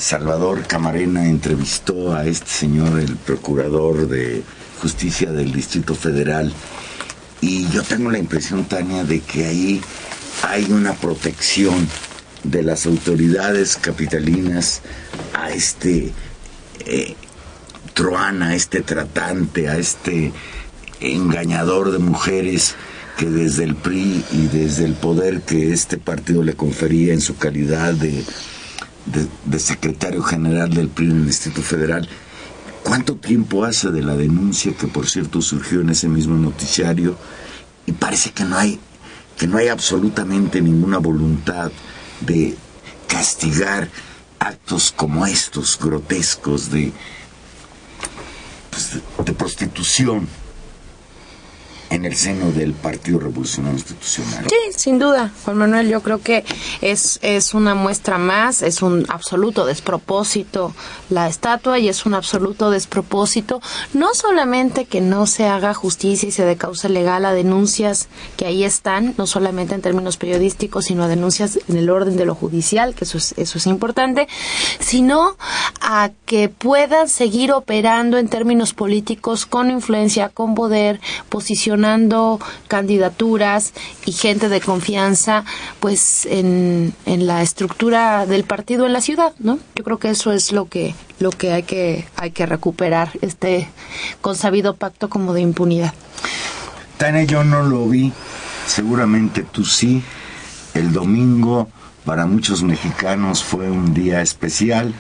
Salvador 0.03 0.67
Camarena 0.67 1.29
entrevistó 1.29 2.13
a 2.13 2.27
este 2.27 2.51
señor, 2.51 2.99
el 2.99 3.15
procurador 3.15 4.09
de 4.09 4.43
justicia 4.81 5.31
del 5.31 5.53
Distrito 5.53 5.95
Federal, 5.95 6.53
y 7.41 7.69
yo 7.69 7.85
tengo 7.85 8.11
la 8.11 8.19
impresión, 8.19 8.65
Tania, 8.65 9.05
de 9.05 9.21
que 9.21 9.47
ahí 9.47 9.81
hay 10.43 10.73
una 10.73 10.95
protección 10.95 11.87
de 12.43 12.65
las 12.65 12.85
autoridades 12.87 13.77
capitalinas 13.77 14.83
a 15.35 15.51
este 15.53 16.13
eh, 16.85 17.15
a 18.41 18.55
este 18.57 18.81
tratante, 18.81 19.69
a 19.69 19.79
este 19.79 20.33
engañador 20.99 21.93
de 21.93 21.99
mujeres 21.99 22.75
que 23.17 23.27
desde 23.27 23.63
el 23.63 23.77
PRI 23.77 24.25
y 24.33 24.49
desde 24.49 24.85
el 24.85 24.95
poder 24.95 25.43
que 25.43 25.73
este 25.73 25.97
partido 25.97 26.43
le 26.43 26.55
confería 26.55 27.15
en 27.15 27.21
su 27.21 27.37
calidad 27.37 27.95
de 27.95 28.25
de, 29.07 29.59
secretario 29.59 30.23
general 30.23 30.73
del 30.73 30.89
PRI 30.89 31.07
en 31.07 31.17
el 31.19 31.27
Distrito 31.27 31.63
Federal. 31.63 32.09
¿Cuánto 32.83 33.17
tiempo 33.17 33.65
hace 33.65 33.91
de 33.91 34.03
la 34.03 34.17
denuncia 34.17 34.75
que 34.75 34.87
por 34.87 35.09
cierto 35.09 35.41
surgió 35.41 35.81
en 35.81 35.91
ese 35.91 36.09
mismo 36.09 36.37
noticiario? 36.37 37.17
Y 37.87 37.93
parece 37.93 38.31
que 38.31 38.45
no 38.45 38.57
hay, 38.57 38.79
que 39.37 39.47
no 39.47 39.59
hay 39.59 39.69
absolutamente 39.69 40.61
ninguna 40.61 40.99
voluntad 40.99 41.71
de 42.21 42.57
castigar 43.07 43.89
actos 44.39 44.93
como 44.95 45.27
estos 45.27 45.79
grotescos 45.79 46.71
de, 46.71 46.93
pues, 48.71 48.99
de 49.25 49.33
prostitución 49.33 50.27
en 51.93 52.07
el 52.07 52.17
seno 52.17 52.51
del 52.53 52.73
Partido 52.73 53.21
Revolucionario 53.21 53.79
Institucional. 53.79 54.47
Sí, 54.49 54.79
sin 54.79 54.99
duda, 54.99 55.31
Juan 55.45 55.59
Manuel, 55.59 55.89
yo 55.89 56.03
creo 56.03 56.21
que 56.21 56.45
es, 56.81 57.19
es 57.23 57.53
una 57.53 57.75
muestra 57.75 58.17
más, 58.17 58.63
es 58.63 58.81
un 58.81 59.05
absoluto 59.09 59.67
despropósito 59.67 60.75
la 61.11 61.29
estatua 61.29 61.79
y 61.79 61.89
es 61.89 62.07
un 62.07 62.15
absoluto 62.15 62.71
despropósito, 62.71 63.61
no 63.93 64.15
solamente 64.15 64.87
que 64.87 65.01
no 65.01 65.27
se 65.27 65.47
haga 65.47 65.75
justicia 65.75 66.29
y 66.29 66.33
se 66.33 66.45
dé 66.45 66.57
causa 66.57 66.89
legal 66.89 67.25
a 67.25 67.33
denuncias 67.33 68.09
que 68.37 68.47
ahí 68.47 68.65
están, 68.65 69.15
no 69.19 69.27
solamente 69.27 69.75
en 69.75 69.83
términos 69.83 70.17
periodísticos, 70.17 70.87
sino 70.87 71.05
a 71.05 71.09
denuncias 71.09 71.59
en 71.69 71.77
el 71.77 71.91
orden 71.91 72.17
de 72.17 72.25
lo 72.25 72.35
judicial, 72.35 72.95
que 72.95 73.05
eso 73.05 73.19
es, 73.19 73.35
eso 73.37 73.59
es 73.59 73.67
importante, 73.67 74.29
sino 74.81 75.37
a 75.81 76.11
que 76.25 76.49
puedan 76.49 77.09
seguir 77.09 77.53
operando 77.53 78.19
en 78.19 78.29
términos 78.29 78.73
políticos 78.73 79.45
con 79.45 79.71
influencia, 79.71 80.31
con 80.31 80.55
poder, 80.55 81.01
candidaturas 82.69 83.73
y 84.07 84.13
gente 84.13 84.49
de 84.49 84.61
confianza 84.61 85.45
pues 85.81 86.27
en, 86.27 86.95
en 87.07 87.27
la 87.27 87.43
estructura 87.43 88.27
del 88.27 88.45
partido 88.45 88.87
en 88.87 88.93
la 88.93 89.01
ciudad, 89.01 89.33
¿no? 89.39 89.59
Yo 89.75 89.85
creo 89.85 89.99
que 89.99 90.11
eso 90.11 90.33
es 90.33 90.53
lo 90.53 90.69
que 90.69 90.95
lo 91.19 91.31
que 91.31 91.53
hay 91.53 91.63
que 91.63 92.07
hay 92.17 92.31
que 92.31 92.47
recuperar 92.47 93.11
este 93.21 93.69
consabido 94.21 94.75
pacto 94.75 95.09
como 95.09 95.33
de 95.35 95.41
impunidad. 95.41 95.93
Tania, 96.99 97.25
yo 97.25 97.45
no 97.45 97.63
lo 97.63 97.89
vi, 97.89 98.13
seguramente 98.67 99.43
tú 99.43 99.65
sí. 99.65 100.03
El 100.75 100.93
domingo 100.93 101.69
para 102.05 102.27
muchos 102.27 102.63
mexicanos 102.63 103.45
fue 103.45 103.71
un 103.71 103.93
día 103.95 104.23
especial. 104.23 104.95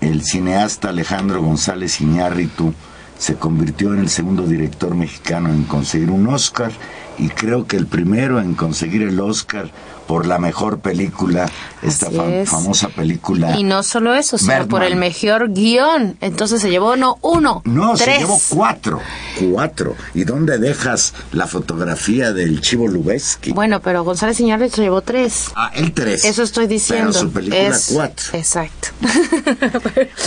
El 0.00 0.22
cineasta 0.22 0.90
Alejandro 0.90 1.42
González 1.42 2.00
Iñárritu 2.00 2.74
se 3.18 3.34
convirtió 3.34 3.92
en 3.92 4.00
el 4.00 4.08
segundo 4.08 4.46
director 4.46 4.94
mexicano 4.94 5.50
en 5.50 5.64
conseguir 5.64 6.10
un 6.10 6.28
Oscar 6.28 6.72
y 7.18 7.28
creo 7.28 7.66
que 7.66 7.76
el 7.76 7.86
primero 7.86 8.40
en 8.40 8.54
conseguir 8.54 9.02
el 9.02 9.18
Oscar 9.20 9.70
por 10.06 10.24
la 10.24 10.38
mejor 10.38 10.78
película, 10.78 11.50
esta 11.82 12.08
famosa 12.46 12.88
película. 12.88 13.58
Y 13.58 13.62
no 13.62 13.82
solo 13.82 14.14
eso, 14.14 14.38
sino 14.38 14.66
por 14.66 14.82
el 14.82 14.96
mejor 14.96 15.52
guion. 15.52 16.16
Entonces 16.22 16.62
se 16.62 16.70
llevó 16.70 16.96
no 16.96 17.18
uno, 17.20 17.60
no, 17.66 17.94
se 17.94 18.18
llevó 18.18 18.40
cuatro, 18.48 19.00
cuatro. 19.38 19.94
¿Y 20.14 20.24
dónde 20.24 20.56
dejas 20.56 21.12
la 21.32 21.46
fotografía 21.46 22.32
del 22.32 22.62
Chivo 22.62 22.88
Lubeski? 22.88 23.52
Pero 23.52 23.80
bueno, 23.82 24.04
González 24.04 24.40
Iñárritu 24.40 24.76
se 24.76 24.82
llevó 24.82 25.02
tres. 25.02 25.50
Ah, 25.54 25.70
el 25.74 25.92
tres. 25.92 26.24
Eso 26.24 26.42
estoy 26.42 26.66
diciendo. 26.66 27.10
Pero 27.12 27.20
su 27.20 27.30
película 27.30 27.76
cuatro. 27.92 28.26
Exacto. 28.32 28.88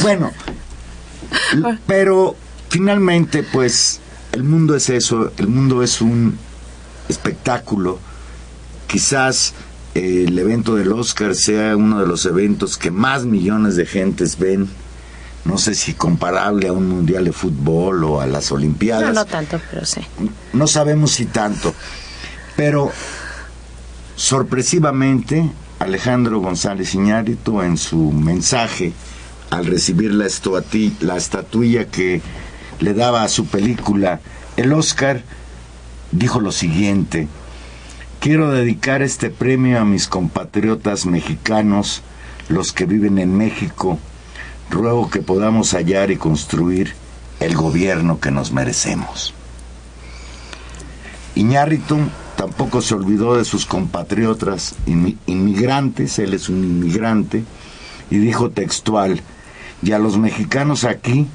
bueno, 0.03 0.31
pero 1.87 2.35
Finalmente, 2.71 3.43
pues 3.43 3.99
el 4.31 4.43
mundo 4.43 4.77
es 4.77 4.89
eso, 4.89 5.33
el 5.35 5.49
mundo 5.49 5.83
es 5.83 5.99
un 5.99 6.37
espectáculo. 7.09 7.99
Quizás 8.87 9.53
eh, 9.93 10.23
el 10.25 10.39
evento 10.39 10.75
del 10.75 10.93
Oscar 10.93 11.35
sea 11.35 11.75
uno 11.75 11.99
de 11.99 12.07
los 12.07 12.25
eventos 12.25 12.77
que 12.77 12.89
más 12.89 13.25
millones 13.25 13.75
de 13.75 13.85
gentes 13.85 14.39
ven. 14.39 14.69
No 15.43 15.57
sé 15.57 15.75
si 15.75 15.95
comparable 15.95 16.69
a 16.69 16.71
un 16.71 16.87
mundial 16.87 17.25
de 17.25 17.33
fútbol 17.33 18.05
o 18.05 18.21
a 18.21 18.25
las 18.25 18.53
Olimpiadas. 18.53 19.13
No, 19.13 19.15
no 19.15 19.25
tanto, 19.25 19.59
pero 19.69 19.85
sí. 19.85 19.99
No 20.53 20.65
sabemos 20.65 21.11
si 21.11 21.25
tanto. 21.25 21.75
Pero 22.55 22.89
sorpresivamente, 24.15 25.51
Alejandro 25.79 26.39
González 26.39 26.95
Iñárritu 26.95 27.61
en 27.63 27.75
su 27.75 28.13
mensaje 28.13 28.93
al 29.49 29.65
recibir 29.65 30.13
la, 30.13 30.29
la 31.01 31.17
estatuilla 31.17 31.87
que 31.89 32.21
le 32.81 32.93
daba 32.93 33.23
a 33.23 33.29
su 33.29 33.45
película 33.45 34.19
el 34.57 34.73
Oscar, 34.73 35.23
dijo 36.11 36.41
lo 36.41 36.51
siguiente, 36.51 37.27
quiero 38.19 38.51
dedicar 38.51 39.01
este 39.01 39.29
premio 39.29 39.79
a 39.79 39.85
mis 39.85 40.07
compatriotas 40.07 41.05
mexicanos, 41.05 42.01
los 42.49 42.73
que 42.73 42.85
viven 42.85 43.17
en 43.19 43.37
México, 43.37 43.97
ruego 44.69 45.09
que 45.09 45.21
podamos 45.21 45.73
hallar 45.73 46.11
y 46.11 46.17
construir 46.17 46.93
el 47.39 47.55
gobierno 47.55 48.19
que 48.19 48.31
nos 48.31 48.51
merecemos. 48.51 49.33
Iñárritu 51.35 51.97
tampoco 52.35 52.81
se 52.81 52.95
olvidó 52.95 53.37
de 53.37 53.45
sus 53.45 53.65
compatriotas 53.65 54.75
inmigrantes, 55.27 56.19
él 56.19 56.33
es 56.33 56.49
un 56.49 56.63
inmigrante, 56.63 57.43
y 58.09 58.17
dijo 58.17 58.49
textual, 58.49 59.21
y 59.83 59.91
a 59.93 59.99
los 59.99 60.17
mexicanos 60.17 60.83
aquí 60.83 61.27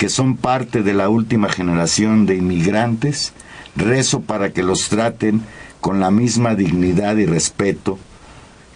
que 0.00 0.08
son 0.08 0.38
parte 0.38 0.82
de 0.82 0.94
la 0.94 1.10
última 1.10 1.50
generación 1.50 2.24
de 2.24 2.34
inmigrantes, 2.34 3.34
rezo 3.76 4.22
para 4.22 4.50
que 4.50 4.62
los 4.62 4.88
traten 4.88 5.42
con 5.82 6.00
la 6.00 6.10
misma 6.10 6.54
dignidad 6.54 7.18
y 7.18 7.26
respeto 7.26 7.98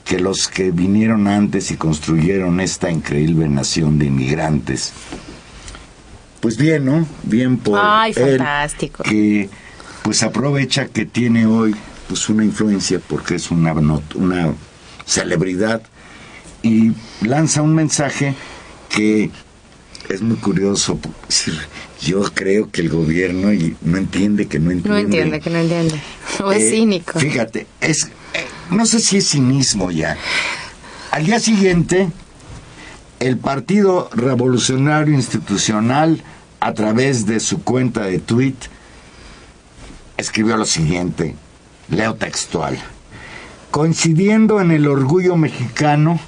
que 0.05 0.21
los 0.21 0.49
que 0.49 0.71
vinieron 0.71 1.27
antes 1.27 1.71
y 1.71 1.79
construyeron 1.79 2.61
esta 2.61 2.91
increíble 2.91 3.49
nación 3.49 3.99
de 3.99 4.05
inmigrantes. 4.05 4.93
Pues 6.41 6.59
bien, 6.59 6.85
¿no? 6.85 7.07
Bien 7.23 7.57
por 7.57 7.81
Ay, 7.83 8.13
fantástico. 8.13 9.03
que 9.03 9.49
pues 10.03 10.23
aprovecha 10.23 10.89
que 10.89 11.07
tiene 11.07 11.47
hoy 11.47 11.75
pues 12.07 12.29
una 12.29 12.45
influencia 12.45 13.01
porque 13.09 13.37
es 13.37 13.51
una 13.51 13.73
una 13.73 14.53
celebridad 15.07 15.81
y 16.63 16.93
lanza 17.23 17.63
un 17.63 17.75
mensaje 17.75 18.35
que 18.91 19.31
es 20.09 20.23
muy 20.23 20.37
curioso. 20.37 20.99
Yo 22.01 22.23
creo 22.35 22.71
que 22.71 22.83
el 22.83 22.89
gobierno 22.89 23.49
no 23.83 23.97
entiende 23.99 24.47
que 24.47 24.59
no 24.59 24.71
entiende. 24.71 24.89
No 24.89 24.99
entiende 24.99 25.41
que 25.41 25.51
no 25.51 25.59
entiende. 25.59 26.01
O 26.43 26.51
es 26.51 26.65
eh, 26.65 26.71
cínico. 26.71 27.19
Fíjate, 27.19 27.67
es, 27.81 28.05
eh, 28.35 28.45
no 28.71 28.87
sé 28.87 28.99
si 29.01 29.19
es 29.19 29.31
cinismo 29.31 29.91
ya. 29.91 30.17
Al 31.13 31.27
día 31.27 31.39
siguiente, 31.39 32.09
el 33.21 33.39
Partido 33.39 34.11
Revolucionario 34.13 35.15
Institucional, 35.15 36.23
a 36.59 36.75
través 36.75 37.27
de 37.27 37.39
su 37.39 37.63
cuenta 37.63 38.03
de 38.03 38.19
tweet, 38.19 38.57
escribió 40.17 40.57
lo 40.57 40.65
siguiente, 40.65 41.37
leo 41.89 42.17
textual. 42.17 42.79
Coincidiendo 43.71 44.61
en 44.61 44.73
el 44.73 44.89
orgullo 44.89 45.37
mexicano, 45.37 46.19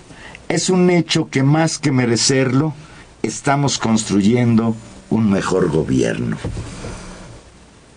es 0.48 0.70
un 0.70 0.90
hecho 0.90 1.28
que 1.28 1.42
más 1.42 1.78
que 1.78 1.90
merecerlo, 1.90 2.74
estamos 3.22 3.78
construyendo 3.78 4.74
un 5.10 5.30
mejor 5.30 5.70
gobierno. 5.70 6.36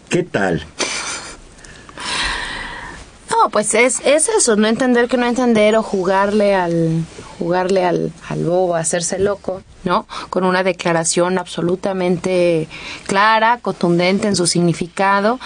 ¿Qué 0.09 0.23
tal? 0.23 0.65
No, 3.29 3.49
pues 3.49 3.73
es, 3.73 3.99
es 4.05 4.27
eso, 4.29 4.55
no 4.55 4.67
entender 4.67 5.07
que 5.07 5.17
no 5.17 5.25
entender 5.25 5.75
o 5.75 5.83
jugarle 5.83 6.55
al 6.55 7.05
jugarle 7.37 7.85
al, 7.85 8.11
al 8.27 8.43
bobo, 8.43 8.75
hacerse 8.75 9.17
loco, 9.17 9.61
¿no? 9.85 10.05
Con 10.29 10.43
una 10.43 10.61
declaración 10.61 11.37
absolutamente 11.37 12.67
clara, 13.07 13.59
contundente 13.61 14.27
en 14.27 14.35
su 14.35 14.45
significado 14.45 15.39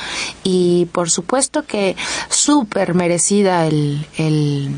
y 0.44 0.88
por 0.92 1.12
supuesto 1.12 1.66
que 1.66 1.96
súper 2.30 2.96
merecida 2.96 3.68
el, 3.68 4.08
el 4.18 4.72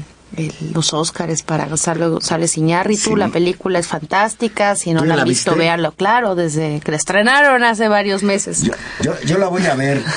los 0.73 0.93
Óscares 0.93 1.43
para 1.43 1.65
Gonzalo 1.65 2.11
González 2.11 2.57
Iñárritu. 2.57 3.15
La 3.15 3.29
película 3.29 3.79
es 3.79 3.87
fantástica. 3.87 4.75
Si 4.75 4.93
no 4.93 5.05
la 5.05 5.15
han 5.15 5.27
visto, 5.27 5.55
véanlo, 5.55 5.91
claro, 5.91 6.35
desde 6.35 6.79
que 6.81 6.91
la 6.91 6.97
estrenaron 6.97 7.63
hace 7.63 7.87
varios 7.87 8.23
meses. 8.23 8.63
Yo, 9.01 9.37
la 9.37 9.47
voy 9.47 9.65
a 9.65 9.75
ver. 9.75 10.01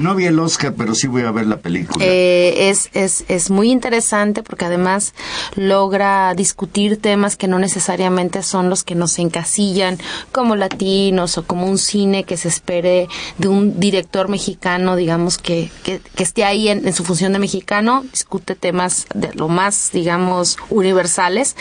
No 0.00 0.14
vi 0.14 0.26
el 0.26 0.38
Oscar, 0.38 0.74
pero 0.76 0.94
sí 0.94 1.06
voy 1.06 1.22
a 1.22 1.30
ver 1.30 1.46
la 1.46 1.56
película. 1.58 2.04
Eh, 2.04 2.68
es, 2.70 2.90
es, 2.92 3.24
es 3.28 3.50
muy 3.50 3.70
interesante 3.70 4.42
porque 4.42 4.64
además 4.64 5.14
logra 5.54 6.34
discutir 6.34 7.00
temas 7.00 7.36
que 7.36 7.48
no 7.48 7.58
necesariamente 7.58 8.42
son 8.42 8.70
los 8.70 8.84
que 8.84 8.94
nos 8.94 9.18
encasillan 9.18 9.98
como 10.32 10.54
latinos 10.54 11.38
o 11.38 11.44
como 11.44 11.66
un 11.66 11.78
cine 11.78 12.24
que 12.24 12.36
se 12.36 12.48
espere 12.48 13.08
de 13.38 13.48
un 13.48 13.80
director 13.80 14.28
mexicano, 14.28 14.96
digamos, 14.96 15.38
que, 15.38 15.70
que, 15.82 16.00
esté 16.18 16.44
ahí 16.44 16.68
en, 16.68 16.86
en 16.86 16.92
su 16.92 17.04
función 17.04 17.32
de 17.32 17.38
mexicano. 17.38 18.04
Discute 18.12 18.54
temas 18.54 19.06
de 19.14 19.30
lo 19.36 19.48
más, 19.48 19.90
digamos, 19.92 20.56
universales, 20.70 21.56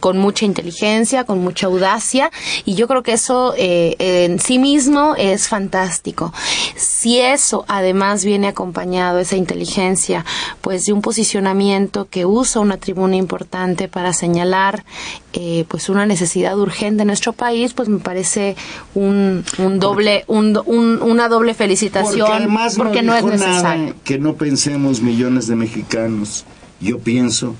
con 0.00 0.18
mucha 0.18 0.44
inteligencia, 0.44 1.24
con 1.24 1.40
mucha 1.40 1.66
audacia, 1.66 2.30
y 2.64 2.74
yo 2.74 2.88
creo 2.88 3.02
que 3.02 3.12
eso 3.12 3.54
eh, 3.56 3.96
en 3.98 4.40
sí 4.40 4.58
mismo 4.58 5.14
es 5.16 5.48
fantástico. 5.48 6.32
Si 6.76 7.20
eso 7.20 7.64
además 7.68 8.24
viene 8.24 8.48
acompañado, 8.48 9.18
esa 9.18 9.36
inteligencia, 9.36 10.24
pues 10.60 10.86
de 10.86 10.92
un 10.92 11.02
posicionamiento 11.02 12.06
que 12.08 12.26
usa 12.26 12.60
una 12.60 12.76
tribuna 12.76 13.16
importante 13.16 13.88
para 13.88 14.12
señalar 14.12 14.84
eh, 15.32 15.64
pues 15.68 15.88
una 15.88 16.06
necesidad 16.06 16.58
urgente 16.58 17.02
en 17.02 17.06
nuestro 17.06 17.32
país, 17.32 17.72
pues 17.72 17.88
me 17.88 17.98
parece 17.98 18.56
un, 18.94 19.44
un 19.58 19.78
doble, 19.78 20.24
un, 20.26 20.56
una 20.66 21.28
doble 21.28 21.54
felicitación 21.54 22.52
porque, 22.76 23.02
no, 23.02 23.16
es 23.16 23.24
necesario. 23.24 23.94
que 24.04 24.18
no 24.18 24.34
pensemos 24.34 25.00
millones 25.00 25.46
de 25.46 25.56
mexicanos 25.56 26.44
yo 26.82 26.98
pienso, 26.98 27.54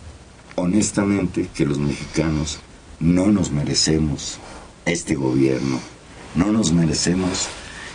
honestamente, 0.56 1.48
que 1.54 1.64
los 1.64 1.78
mexicanos 1.78 2.58
no 2.98 3.26
nos 3.26 3.50
merecemos 3.52 4.38
este 4.84 5.14
gobierno, 5.14 5.78
no 6.34 6.46
nos 6.46 6.72
merecemos 6.72 7.48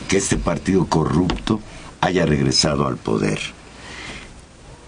que 0.08 0.18
este 0.18 0.38
partido 0.38 0.86
corrupto 0.86 1.60
haya 2.02 2.26
regresado 2.26 2.88
al 2.88 2.98
poder. 2.98 3.40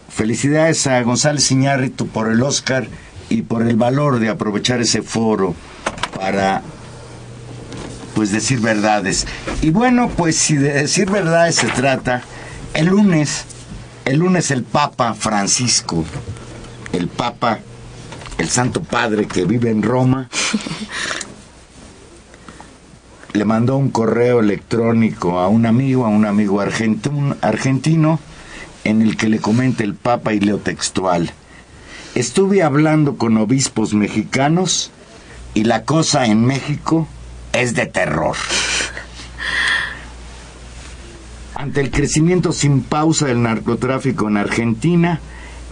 Felicidades 0.08 0.88
a 0.88 1.02
González 1.02 1.52
Iñárritu 1.52 2.08
por 2.08 2.32
el 2.32 2.42
Oscar 2.42 2.88
y 3.30 3.42
por 3.42 3.68
el 3.68 3.76
valor 3.76 4.20
de 4.20 4.30
aprovechar 4.30 4.82
ese 4.82 5.02
foro 5.02 5.56
para 6.16 6.62
pues 8.16 8.32
decir 8.32 8.60
verdades. 8.60 9.28
Y 9.62 9.72
bueno, 9.72 10.10
pues 10.10 10.36
si 10.36 10.56
de 10.56 10.74
decir 10.74 11.10
verdades 11.10 11.56
se 11.56 11.68
trata, 11.68 12.24
el 12.74 12.88
lunes 12.88 13.46
el 14.10 14.18
lunes 14.18 14.50
el 14.50 14.64
Papa 14.64 15.14
Francisco, 15.14 16.04
el 16.94 17.10
Papa, 17.10 17.60
el 18.40 18.50
Santo 18.50 18.82
Padre 18.82 19.28
que 19.28 19.46
vive 19.46 19.70
en 19.70 19.84
Roma, 19.84 20.28
le 23.34 23.46
mandó 23.46 23.78
un 23.78 23.92
correo 23.92 24.40
electrónico 24.40 25.38
a 25.38 25.48
un 25.48 25.68
amigo, 25.68 26.08
a 26.08 26.10
un 26.10 26.26
amigo 26.26 26.60
argentino, 26.60 28.20
en 28.84 29.04
el 29.04 29.16
que 29.16 29.30
le 29.30 29.38
comenta 29.38 29.84
el 29.84 29.94
Papa 29.94 30.34
y 30.34 30.40
leo 30.40 30.58
textual. 30.58 31.32
Estuve 32.16 32.64
hablando 32.64 33.16
con 33.16 33.38
obispos 33.38 33.94
mexicanos 33.94 34.90
y 35.54 35.66
la 35.66 35.84
cosa 35.84 36.26
en 36.26 36.46
México 36.46 37.08
es 37.54 37.76
de 37.76 37.86
terror. 37.86 38.38
Ante 41.60 41.82
el 41.82 41.92
crecimiento 41.92 42.54
sin 42.54 42.84
pausa 42.84 43.26
del 43.26 43.42
narcotráfico 43.42 44.30
en 44.30 44.38
Argentina, 44.38 45.20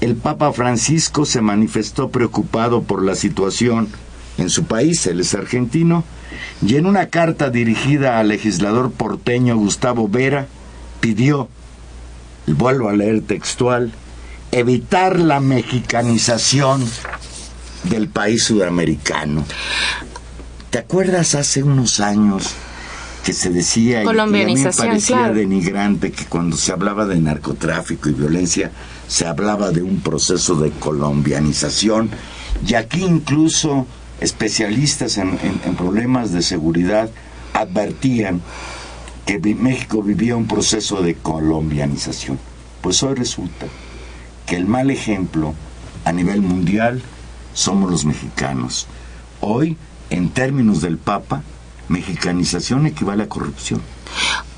el 0.01 0.17
Papa 0.17 0.51
Francisco 0.51 1.23
se 1.23 1.39
manifestó 1.39 2.09
preocupado 2.09 2.83
por 2.83 3.05
la 3.05 3.15
situación 3.15 3.87
en 4.37 4.49
su 4.49 4.65
país, 4.65 5.07
él 5.07 5.21
es 5.21 5.33
argentino, 5.33 6.03
y 6.61 6.75
en 6.75 6.87
una 6.87 7.07
carta 7.07 7.49
dirigida 7.51 8.19
al 8.19 8.27
legislador 8.27 8.91
porteño 8.91 9.55
Gustavo 9.55 10.09
Vera, 10.09 10.47
pidió, 10.99 11.47
vuelvo 12.47 12.89
a 12.89 12.93
leer 12.93 13.21
textual, 13.21 13.93
evitar 14.51 15.17
la 15.17 15.39
mexicanización 15.39 16.85
del 17.83 18.09
país 18.09 18.43
sudamericano. 18.43 19.45
¿Te 20.69 20.79
acuerdas 20.79 21.33
hace 21.33 21.63
unos 21.63 22.01
años 22.01 22.55
que 23.27 23.33
se 23.33 23.49
decía 23.49 24.05
y, 24.05 24.07
a 24.07 24.25
mí 24.25 24.55
me 24.55 24.71
parecía 24.71 25.33
denigrante 25.33 26.13
que 26.13 26.23
cuando 26.27 26.55
se 26.55 26.71
hablaba 26.71 27.05
de 27.05 27.19
narcotráfico 27.19 28.07
y 28.07 28.13
violencia 28.13 28.71
se 29.09 29.27
hablaba 29.27 29.71
de 29.71 29.83
un 29.83 29.99
proceso 29.99 30.55
de 30.55 30.71
colombianización 30.71 32.09
y 32.65 32.75
aquí 32.75 33.03
incluso 33.03 33.85
especialistas 34.21 35.17
en, 35.17 35.37
en 35.65 35.75
problemas 35.75 36.31
de 36.31 36.41
seguridad 36.41 37.09
advertían 37.51 38.39
que 39.25 39.39
México 39.39 40.01
vivía 40.01 40.37
un 40.37 40.47
proceso 40.47 41.01
de 41.01 41.15
colombianización. 41.15 42.39
Pues 42.79 43.03
hoy 43.03 43.15
resulta 43.15 43.65
que 44.45 44.55
el 44.55 44.67
mal 44.67 44.89
ejemplo 44.89 45.53
a 46.05 46.13
nivel 46.13 46.41
mundial 46.41 47.01
somos 47.53 47.91
los 47.91 48.05
mexicanos. 48.05 48.87
Hoy, 49.41 49.75
en 50.09 50.29
términos 50.29 50.79
del 50.79 50.97
Papa, 50.97 51.43
mexicanización 51.89 52.85
equivale 52.85 53.23
a 53.23 53.29
corrupción. 53.29 53.81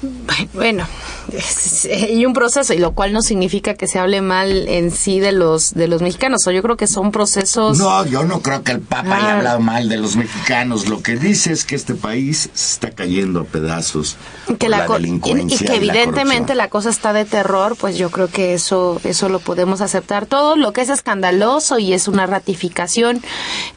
Bueno, 0.53 0.87
y 2.09 2.25
un 2.25 2.33
proceso, 2.33 2.73
y 2.73 2.77
lo 2.77 2.93
cual 2.93 3.13
no 3.13 3.21
significa 3.21 3.73
que 3.73 3.87
se 3.87 3.99
hable 3.99 4.21
mal 4.21 4.67
en 4.67 4.91
sí 4.91 5.19
de 5.19 5.31
los 5.31 5.73
de 5.73 5.87
los 5.87 6.01
mexicanos. 6.01 6.45
O 6.47 6.51
yo 6.51 6.61
creo 6.61 6.77
que 6.77 6.87
son 6.87 7.11
procesos. 7.11 7.77
No, 7.77 8.05
yo 8.05 8.23
no 8.23 8.41
creo 8.41 8.63
que 8.63 8.71
el 8.71 8.81
Papa 8.81 9.17
haya 9.17 9.33
ah. 9.33 9.37
hablado 9.37 9.59
mal 9.59 9.89
de 9.89 9.97
los 9.97 10.15
mexicanos. 10.15 10.87
Lo 10.87 11.01
que 11.01 11.17
dice 11.17 11.51
es 11.51 11.65
que 11.65 11.75
este 11.75 11.95
país 11.95 12.49
está 12.53 12.91
cayendo 12.91 13.41
a 13.41 13.43
pedazos. 13.43 14.17
Que 14.57 14.69
la, 14.69 14.87
delincuencia 14.87 15.65
y, 15.65 15.67
que 15.67 15.75
evidentemente 15.75 16.55
la, 16.55 16.69
cosa 16.69 16.89
está 16.89 17.13
de 17.13 17.25
terror, 17.25 17.75
pues 17.79 17.97
yo 17.97 18.09
creo 18.09 18.27
que 18.27 18.53
eso 18.53 18.99
eso 19.03 19.29
lo 19.29 19.39
podemos 19.39 19.81
aceptar 19.81 20.25
todo. 20.25 20.55
Lo 20.55 20.73
que 20.73 20.81
es 20.81 20.89
escandaloso 20.89 21.79
y 21.79 21.93
es 21.93 22.07
una 22.07 22.25
ratificación 22.25 23.21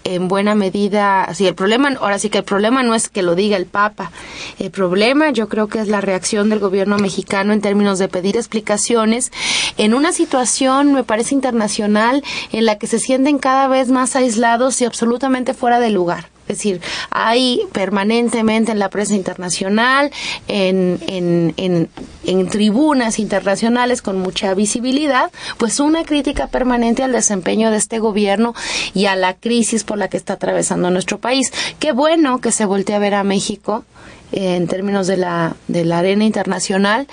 en 0.04 0.28
buena 0.28 0.54
medida. 0.54 1.32
Si 1.34 1.46
el 1.46 1.54
problema, 1.54 1.90
ahora 2.00 2.18
sí 2.18 2.30
que 2.30 2.38
el 2.38 2.44
problema 2.44 2.82
no 2.82 2.94
es 2.94 3.08
que 3.08 3.22
lo 3.22 3.34
diga 3.34 3.56
el 3.56 3.66
Papa. 3.66 4.10
El 4.58 4.70
problema, 4.70 5.30
yo 5.30 5.48
creo 5.48 5.61
que 5.68 5.80
es 5.80 5.88
la 5.88 6.00
reacción 6.00 6.48
del 6.48 6.58
gobierno 6.58 6.98
mexicano 6.98 7.52
en 7.52 7.60
términos 7.60 7.98
de 7.98 8.08
pedir 8.08 8.36
explicaciones 8.36 9.32
en 9.76 9.94
una 9.94 10.12
situación, 10.12 10.92
me 10.92 11.04
parece 11.04 11.34
internacional, 11.34 12.22
en 12.52 12.66
la 12.66 12.78
que 12.78 12.86
se 12.86 12.98
sienten 12.98 13.38
cada 13.38 13.68
vez 13.68 13.88
más 13.88 14.16
aislados 14.16 14.80
y 14.80 14.84
absolutamente 14.84 15.54
fuera 15.54 15.80
de 15.80 15.90
lugar. 15.90 16.32
Es 16.48 16.58
decir, 16.58 16.80
hay 17.10 17.62
permanentemente 17.72 18.72
en 18.72 18.80
la 18.80 18.90
prensa 18.90 19.14
internacional, 19.14 20.10
en, 20.48 20.98
en, 21.06 21.54
en, 21.56 21.88
en, 22.26 22.48
tribunas 22.48 23.20
internacionales 23.20 24.02
con 24.02 24.18
mucha 24.18 24.52
visibilidad, 24.52 25.30
pues 25.56 25.78
una 25.78 26.04
crítica 26.04 26.48
permanente 26.48 27.04
al 27.04 27.12
desempeño 27.12 27.70
de 27.70 27.76
este 27.76 28.00
gobierno 28.00 28.54
y 28.92 29.06
a 29.06 29.14
la 29.14 29.34
crisis 29.34 29.84
por 29.84 29.98
la 29.98 30.08
que 30.08 30.16
está 30.16 30.34
atravesando 30.34 30.90
nuestro 30.90 31.18
país. 31.18 31.52
Qué 31.78 31.92
bueno 31.92 32.40
que 32.40 32.50
se 32.50 32.66
voltee 32.66 32.96
a 32.96 32.98
ver 32.98 33.14
a 33.14 33.24
México 33.24 33.84
en 34.32 34.66
términos 34.66 35.06
de 35.06 35.16
la, 35.16 35.56
de 35.68 35.84
la 35.84 35.98
arena 35.98 36.24
internacional 36.24 37.06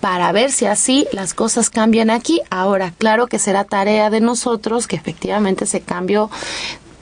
para 0.00 0.32
ver 0.32 0.50
si 0.50 0.66
así 0.66 1.06
las 1.12 1.34
cosas 1.34 1.70
cambian 1.70 2.10
aquí. 2.10 2.40
Ahora, 2.50 2.92
claro 2.96 3.26
que 3.26 3.38
será 3.38 3.64
tarea 3.64 4.10
de 4.10 4.20
nosotros 4.20 4.86
que 4.86 4.96
efectivamente 4.96 5.64
ese 5.64 5.80
cambio 5.80 6.30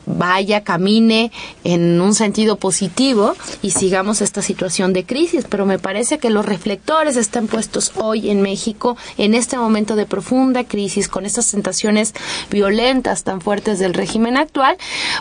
vaya, 0.06 0.64
camine 0.64 1.32
en 1.64 2.00
un 2.00 2.14
sentido 2.14 2.56
positivo 2.56 3.34
y 3.62 3.70
sigamos 3.70 4.20
esta 4.20 4.42
situación 4.42 4.92
de 4.92 5.04
crisis. 5.04 5.44
Pero 5.48 5.66
me 5.66 5.78
parece 5.78 6.18
que 6.18 6.30
los 6.30 6.46
reflectores 6.46 7.16
están 7.16 7.46
puestos 7.46 7.92
hoy 7.96 8.30
en 8.30 8.42
México 8.42 8.96
en 9.18 9.34
este 9.34 9.56
momento 9.56 9.96
de 9.96 10.06
profunda 10.06 10.64
crisis, 10.64 11.08
con 11.08 11.26
estas 11.26 11.50
tentaciones 11.50 12.14
violentas 12.50 13.24
tan 13.24 13.40
fuertes 13.40 13.78
del 13.78 13.94
régimen 13.94 14.36
actual, 14.36 14.76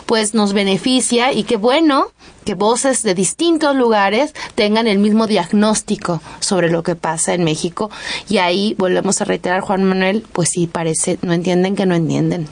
pues 0.06 0.34
nos 0.34 0.52
beneficia 0.52 1.32
y 1.32 1.44
qué 1.44 1.56
bueno 1.56 2.08
que 2.44 2.54
voces 2.54 3.02
de 3.02 3.14
distintos 3.14 3.76
lugares 3.76 4.34
tengan 4.54 4.86
el 4.86 4.98
mismo 4.98 5.26
diagnóstico 5.26 6.22
sobre 6.40 6.70
lo 6.70 6.82
que 6.82 6.96
pasa 6.96 7.34
en 7.34 7.44
México. 7.44 7.90
Y 8.28 8.38
ahí 8.38 8.74
volvemos 8.78 9.20
a 9.20 9.24
reiterar, 9.24 9.60
Juan 9.60 9.84
Manuel, 9.84 10.24
pues 10.32 10.50
sí, 10.50 10.66
parece, 10.66 11.18
no 11.22 11.32
entienden 11.32 11.76
que 11.76 11.86
no 11.86 11.94
entienden 11.94 12.48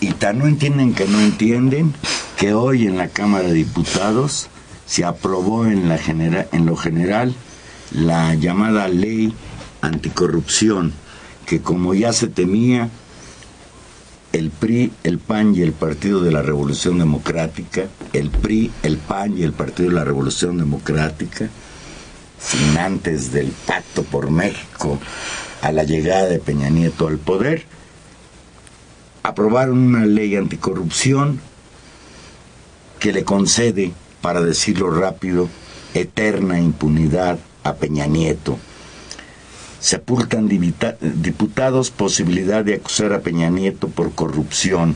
y 0.00 0.12
tan 0.12 0.38
no 0.38 0.46
entienden 0.46 0.94
que 0.94 1.06
no 1.06 1.20
entienden 1.20 1.94
que 2.38 2.54
hoy 2.54 2.86
en 2.86 2.96
la 2.96 3.08
Cámara 3.08 3.48
de 3.48 3.54
Diputados 3.54 4.48
se 4.86 5.04
aprobó 5.04 5.66
en, 5.66 5.88
la 5.88 5.98
en 6.52 6.66
lo 6.66 6.76
general 6.76 7.34
la 7.92 8.34
llamada 8.34 8.88
ley 8.88 9.34
anticorrupción 9.82 10.92
que 11.50 11.60
como 11.60 11.94
ya 11.94 12.12
se 12.12 12.28
temía, 12.28 12.88
el 14.32 14.50
PRI, 14.50 14.92
el 15.02 15.18
PAN 15.18 15.56
y 15.56 15.62
el 15.62 15.72
Partido 15.72 16.22
de 16.22 16.30
la 16.30 16.42
Revolución 16.42 16.98
Democrática, 16.98 17.86
el 18.12 18.30
PRI, 18.30 18.70
el 18.84 18.98
PAN 18.98 19.36
y 19.36 19.42
el 19.42 19.52
Partido 19.52 19.88
de 19.88 19.96
la 19.96 20.04
Revolución 20.04 20.58
Democrática, 20.58 21.48
sin 22.38 22.78
antes 22.78 23.32
del 23.32 23.48
pacto 23.66 24.04
por 24.04 24.30
México 24.30 25.00
a 25.60 25.72
la 25.72 25.82
llegada 25.82 26.26
de 26.26 26.38
Peña 26.38 26.70
Nieto 26.70 27.08
al 27.08 27.18
poder, 27.18 27.64
aprobaron 29.22 29.78
una 29.78 30.06
ley 30.06 30.36
anticorrupción 30.36 31.40
que 32.98 33.12
le 33.12 33.24
concede, 33.24 33.92
para 34.20 34.40
decirlo 34.40 34.90
rápido, 34.90 35.48
eterna 35.94 36.60
impunidad 36.60 37.38
a 37.64 37.74
Peña 37.74 38.06
Nieto 38.06 38.58
sepultan 39.80 40.46
diputados 40.46 41.90
posibilidad 41.90 42.62
de 42.64 42.74
acusar 42.74 43.14
a 43.14 43.20
Peña 43.20 43.48
Nieto 43.48 43.88
por 43.88 44.12
corrupción. 44.12 44.94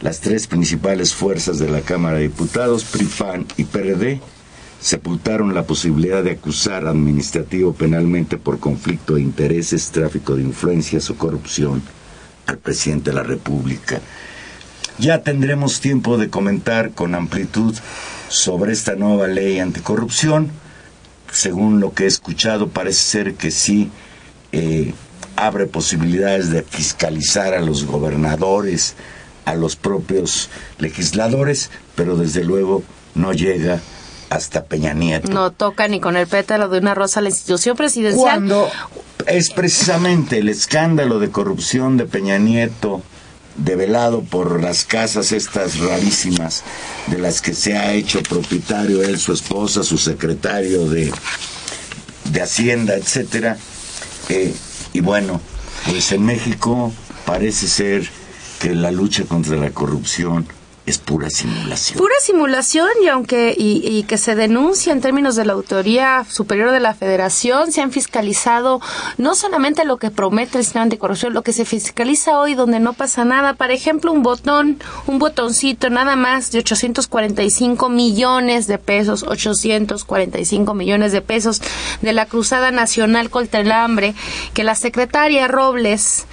Las 0.00 0.20
tres 0.20 0.46
principales 0.46 1.14
fuerzas 1.14 1.58
de 1.58 1.70
la 1.70 1.82
Cámara 1.82 2.16
de 2.16 2.22
Diputados, 2.24 2.84
PRIFAN 2.84 3.46
y 3.58 3.64
PRD, 3.64 4.20
sepultaron 4.80 5.54
la 5.54 5.64
posibilidad 5.64 6.24
de 6.24 6.30
acusar 6.30 6.86
administrativo 6.86 7.74
penalmente 7.74 8.38
por 8.38 8.58
conflicto 8.58 9.16
de 9.16 9.20
intereses, 9.20 9.90
tráfico 9.90 10.34
de 10.34 10.42
influencias 10.44 11.10
o 11.10 11.16
corrupción 11.16 11.82
al 12.50 12.58
presidente 12.58 13.10
de 13.10 13.16
la 13.16 13.22
República. 13.22 14.00
Ya 14.98 15.22
tendremos 15.22 15.80
tiempo 15.80 16.18
de 16.18 16.28
comentar 16.28 16.90
con 16.90 17.14
amplitud 17.14 17.74
sobre 18.28 18.72
esta 18.72 18.94
nueva 18.94 19.26
ley 19.26 19.58
anticorrupción 19.58 20.50
según 21.32 21.80
lo 21.80 21.92
que 21.92 22.04
he 22.04 22.06
escuchado, 22.06 22.68
parece 22.68 23.02
ser 23.02 23.34
que 23.34 23.50
sí 23.50 23.90
eh, 24.52 24.94
abre 25.36 25.66
posibilidades 25.66 26.50
de 26.50 26.62
fiscalizar 26.62 27.54
a 27.54 27.60
los 27.60 27.84
gobernadores, 27.84 28.94
a 29.44 29.54
los 29.54 29.76
propios 29.76 30.50
legisladores, 30.78 31.70
pero 31.94 32.16
desde 32.16 32.44
luego 32.44 32.82
no 33.14 33.32
llega 33.32 33.80
hasta 34.28 34.64
Peña 34.64 34.92
Nieto. 34.92 35.32
No 35.32 35.50
toca 35.50 35.88
ni 35.88 36.00
con 36.00 36.16
el 36.16 36.26
pétalo 36.26 36.68
de 36.68 36.78
una 36.78 36.94
rosa 36.94 37.20
la 37.20 37.30
institución 37.30 37.76
presidencial. 37.76 38.22
Cuando 38.22 38.68
es 39.30 39.50
precisamente 39.50 40.38
el 40.38 40.48
escándalo 40.48 41.20
de 41.20 41.30
corrupción 41.30 41.96
de 41.96 42.06
Peña 42.06 42.38
Nieto, 42.38 43.02
develado 43.56 44.22
por 44.22 44.60
las 44.60 44.84
casas 44.84 45.32
estas 45.32 45.78
rarísimas 45.78 46.64
de 47.06 47.18
las 47.18 47.40
que 47.40 47.54
se 47.54 47.76
ha 47.76 47.92
hecho 47.92 48.22
propietario 48.22 49.02
él, 49.02 49.18
su 49.18 49.32
esposa, 49.32 49.84
su 49.84 49.98
secretario 49.98 50.88
de, 50.88 51.12
de 52.24 52.42
Hacienda, 52.42 52.96
etcétera. 52.96 53.56
Eh, 54.28 54.52
y 54.92 55.00
bueno, 55.00 55.40
pues 55.88 56.10
en 56.12 56.24
México 56.24 56.92
parece 57.24 57.68
ser 57.68 58.10
que 58.60 58.74
la 58.74 58.90
lucha 58.90 59.24
contra 59.24 59.56
la 59.56 59.70
corrupción 59.70 60.46
es 60.90 60.98
pura 60.98 61.30
simulación. 61.30 61.98
Pura 61.98 62.14
simulación 62.20 62.88
y 63.02 63.08
aunque 63.08 63.54
y, 63.56 64.02
que 64.04 64.18
se 64.18 64.34
denuncia 64.34 64.92
en 64.92 65.00
términos 65.00 65.36
de 65.36 65.44
la 65.44 65.52
autoría 65.52 66.24
superior 66.28 66.72
de 66.72 66.80
la 66.80 66.94
Federación, 66.94 67.70
se 67.72 67.80
han 67.80 67.92
fiscalizado 67.92 68.80
no 69.16 69.34
solamente 69.34 69.84
lo 69.84 69.98
que 69.98 70.10
promete 70.10 70.58
el 70.58 70.64
sistema 70.64 70.82
anticorrupción, 70.82 71.32
lo 71.32 71.42
que 71.42 71.52
se 71.52 71.64
fiscaliza 71.64 72.38
hoy 72.38 72.54
donde 72.54 72.80
no 72.80 72.92
pasa 72.92 73.24
nada. 73.24 73.54
Por 73.54 73.70
ejemplo, 73.70 74.12
un 74.12 74.22
botón, 74.22 74.78
un 75.06 75.18
botoncito 75.18 75.90
nada 75.90 76.16
más 76.16 76.50
de 76.50 76.58
845 76.58 77.88
millones 77.88 78.66
de 78.66 78.78
pesos, 78.78 79.22
845 79.22 80.74
millones 80.74 81.12
de 81.12 81.22
pesos 81.22 81.62
de 82.02 82.12
la 82.12 82.26
Cruzada 82.26 82.70
Nacional 82.72 83.30
contra 83.30 83.60
el 83.60 83.70
Hambre, 83.70 84.14
que 84.54 84.64
la 84.64 84.74
secretaria 84.74 85.46
Robles 85.46 86.26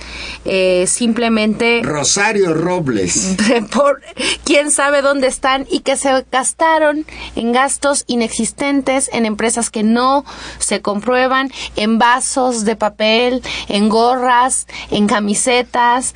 eh, 0.45 0.85
simplemente... 0.87 1.81
Rosario 1.83 2.53
Robles. 2.53 3.35
Por, 3.71 4.01
quién 4.47 4.71
sabe 4.71 5.01
dónde 5.01 5.27
están 5.27 5.67
y 5.69 5.81
que 5.81 5.97
se 5.97 6.25
gastaron 6.31 7.05
en 7.35 7.51
gastos 7.51 8.05
inexistentes, 8.07 9.09
en 9.11 9.25
empresas 9.25 9.69
que 9.69 9.83
no 9.83 10.23
se 10.57 10.81
comprueban, 10.81 11.51
en 11.75 11.99
vasos 11.99 12.63
de 12.63 12.77
papel, 12.77 13.43
en 13.67 13.89
gorras, 13.89 14.65
en 14.89 15.07
camisetas, 15.07 16.15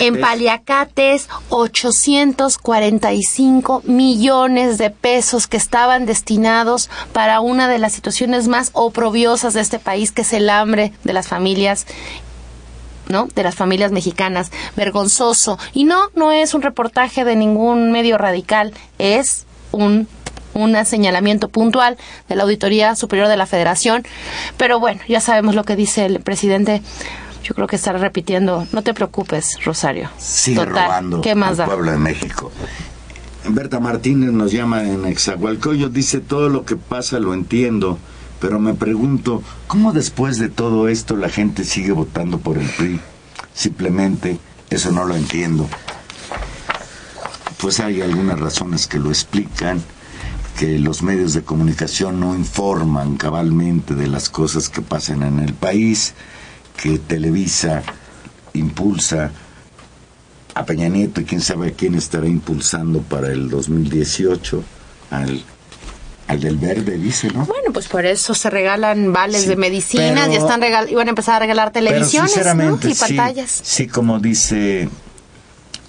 en 0.00 0.20
paliacates, 0.20 1.28
845 1.50 3.82
millones 3.84 4.78
de 4.78 4.90
pesos 4.90 5.46
que 5.46 5.56
estaban 5.56 6.04
destinados 6.04 6.90
para 7.12 7.40
una 7.40 7.68
de 7.68 7.78
las 7.78 7.92
situaciones 7.92 8.48
más 8.48 8.70
oprobiosas 8.72 9.54
de 9.54 9.60
este 9.60 9.78
país, 9.78 10.10
que 10.10 10.22
es 10.22 10.32
el 10.32 10.50
hambre 10.50 10.92
de 11.04 11.12
las 11.12 11.28
familias 11.28 11.86
¿no? 13.12 13.28
De 13.36 13.44
las 13.44 13.54
familias 13.54 13.92
mexicanas. 13.92 14.50
Vergonzoso. 14.76 15.58
Y 15.72 15.84
no, 15.84 16.10
no 16.16 16.32
es 16.32 16.54
un 16.54 16.62
reportaje 16.62 17.24
de 17.24 17.36
ningún 17.36 17.92
medio 17.92 18.18
radical, 18.18 18.72
es 18.98 19.46
un 19.70 20.08
un 20.54 20.76
señalamiento 20.84 21.48
puntual 21.48 21.96
de 22.28 22.36
la 22.36 22.42
Auditoría 22.42 22.94
Superior 22.94 23.28
de 23.28 23.38
la 23.38 23.46
Federación. 23.46 24.02
Pero 24.58 24.80
bueno, 24.80 25.00
ya 25.08 25.18
sabemos 25.18 25.54
lo 25.54 25.64
que 25.64 25.76
dice 25.76 26.04
el 26.04 26.20
presidente. 26.20 26.82
Yo 27.42 27.54
creo 27.54 27.66
que 27.66 27.76
estará 27.76 27.98
repitiendo. 27.98 28.66
No 28.70 28.82
te 28.82 28.92
preocupes, 28.92 29.64
Rosario. 29.64 30.10
Sigue 30.18 30.62
robando 30.62 31.22
¿Qué 31.22 31.34
más 31.34 31.58
al 31.58 31.66
pueblo 31.66 31.90
de 31.90 31.96
México. 31.96 32.52
Berta 33.48 33.80
Martínez 33.80 34.30
nos 34.30 34.52
llama 34.52 34.84
en 34.84 35.06
Exahualcoyo. 35.06 35.88
Dice, 35.88 36.20
todo 36.20 36.50
lo 36.50 36.66
que 36.66 36.76
pasa 36.76 37.18
lo 37.18 37.32
entiendo 37.32 37.98
pero 38.42 38.58
me 38.58 38.74
pregunto, 38.74 39.40
¿cómo 39.72 39.94
después 39.94 40.38
de 40.38 40.50
todo 40.50 40.86
esto 40.86 41.16
la 41.16 41.30
gente 41.30 41.64
sigue 41.64 41.92
votando 41.92 42.36
por 42.36 42.58
el 42.58 42.68
PRI? 42.68 43.00
Simplemente 43.54 44.38
eso 44.68 44.92
no 44.92 45.06
lo 45.06 45.16
entiendo. 45.16 45.66
Pues 47.56 47.80
hay 47.80 48.02
algunas 48.02 48.38
razones 48.38 48.86
que 48.86 48.98
lo 48.98 49.08
explican, 49.08 49.82
que 50.58 50.78
los 50.78 51.02
medios 51.02 51.32
de 51.32 51.40
comunicación 51.40 52.20
no 52.20 52.34
informan 52.34 53.16
cabalmente 53.16 53.94
de 53.94 54.08
las 54.08 54.28
cosas 54.28 54.68
que 54.68 54.82
pasan 54.82 55.22
en 55.22 55.38
el 55.38 55.54
país, 55.54 56.12
que 56.76 56.98
Televisa 56.98 57.82
impulsa 58.52 59.30
a 60.54 60.66
Peña 60.66 60.90
Nieto 60.90 61.22
y 61.22 61.24
quién 61.24 61.40
sabe 61.40 61.68
a 61.68 61.72
quién 61.72 61.94
estará 61.94 62.26
impulsando 62.26 63.00
para 63.00 63.28
el 63.28 63.48
2018, 63.48 64.62
al 65.12 65.42
al 66.28 66.40
del 66.40 66.56
verde, 66.56 66.96
dice, 66.98 67.28
¿no? 67.28 67.44
Bueno, 67.46 67.72
pues 67.72 67.88
por 67.88 68.06
eso 68.06 68.34
se 68.34 68.48
regalan 68.50 69.12
vales 69.12 69.46
de 69.46 69.56
medicinas, 69.56 70.28
y 70.30 70.36
están 70.36 70.60
regal 70.60 70.90
iban 70.90 71.06
a 71.08 71.10
empezar 71.10 71.36
a 71.36 71.38
regalar 71.40 71.72
televisiones 71.72 72.36
y 72.36 72.94
pantallas. 72.94 73.60
Sí, 73.62 73.86
como 73.86 74.18
dice, 74.18 74.88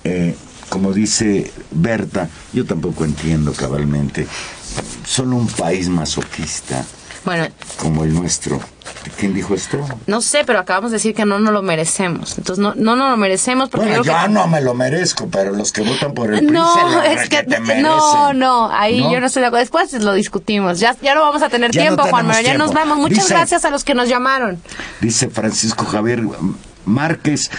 eh, 0.03 0.35
como 0.69 0.91
dice 0.91 1.51
Berta, 1.71 2.29
yo 2.51 2.65
tampoco 2.65 3.05
entiendo 3.05 3.53
cabalmente. 3.53 4.27
Solo 5.05 5.35
un 5.35 5.47
país 5.47 5.87
masoquista 5.89 6.83
bueno, 7.25 7.47
como 7.79 8.03
el 8.03 8.13
nuestro. 8.13 8.59
¿Quién 9.17 9.33
dijo 9.33 9.53
esto? 9.53 9.85
No 10.07 10.21
sé, 10.21 10.43
pero 10.45 10.59
acabamos 10.59 10.91
de 10.91 10.95
decir 10.95 11.13
que 11.13 11.25
no 11.25 11.39
nos 11.39 11.53
lo 11.53 11.61
merecemos. 11.61 12.37
Entonces 12.37 12.61
no 12.61 12.73
no 12.75 12.95
nos 12.95 13.11
lo 13.11 13.17
merecemos 13.17 13.69
porque 13.69 13.87
bueno, 13.87 14.03
yo 14.03 14.27
no 14.29 14.47
me 14.47 14.61
lo 14.61 14.73
merezco, 14.73 15.27
pero 15.29 15.51
los 15.51 15.71
que 15.71 15.81
votan 15.81 16.13
por 16.13 16.33
el 16.33 16.51
no, 16.51 17.01
es 17.03 17.29
que, 17.29 17.43
no, 17.81 18.33
no, 18.33 18.69
ahí 18.71 19.01
yo 19.01 19.19
no 19.19 19.27
estoy 19.27 19.41
de 19.41 19.47
acuerdo. 19.47 19.63
Después 19.63 19.93
lo 19.93 20.13
discutimos. 20.13 20.79
Ya 20.79 20.95
ya 21.01 21.15
no 21.15 21.21
vamos 21.21 21.41
a 21.41 21.49
tener 21.49 21.71
tiempo, 21.71 22.03
Juan 22.03 22.27
Manuel. 22.27 22.45
Ya 22.45 22.57
nos 22.57 22.73
vamos. 22.73 22.97
Muchas 22.97 23.29
gracias 23.29 23.65
a 23.65 23.69
los 23.69 23.83
que 23.83 23.93
nos 23.93 24.09
llamaron. 24.09 24.61
Dice 25.01 25.29
Francisco 25.29 25.85
Javier 25.85 26.23
Márquez 26.85 27.49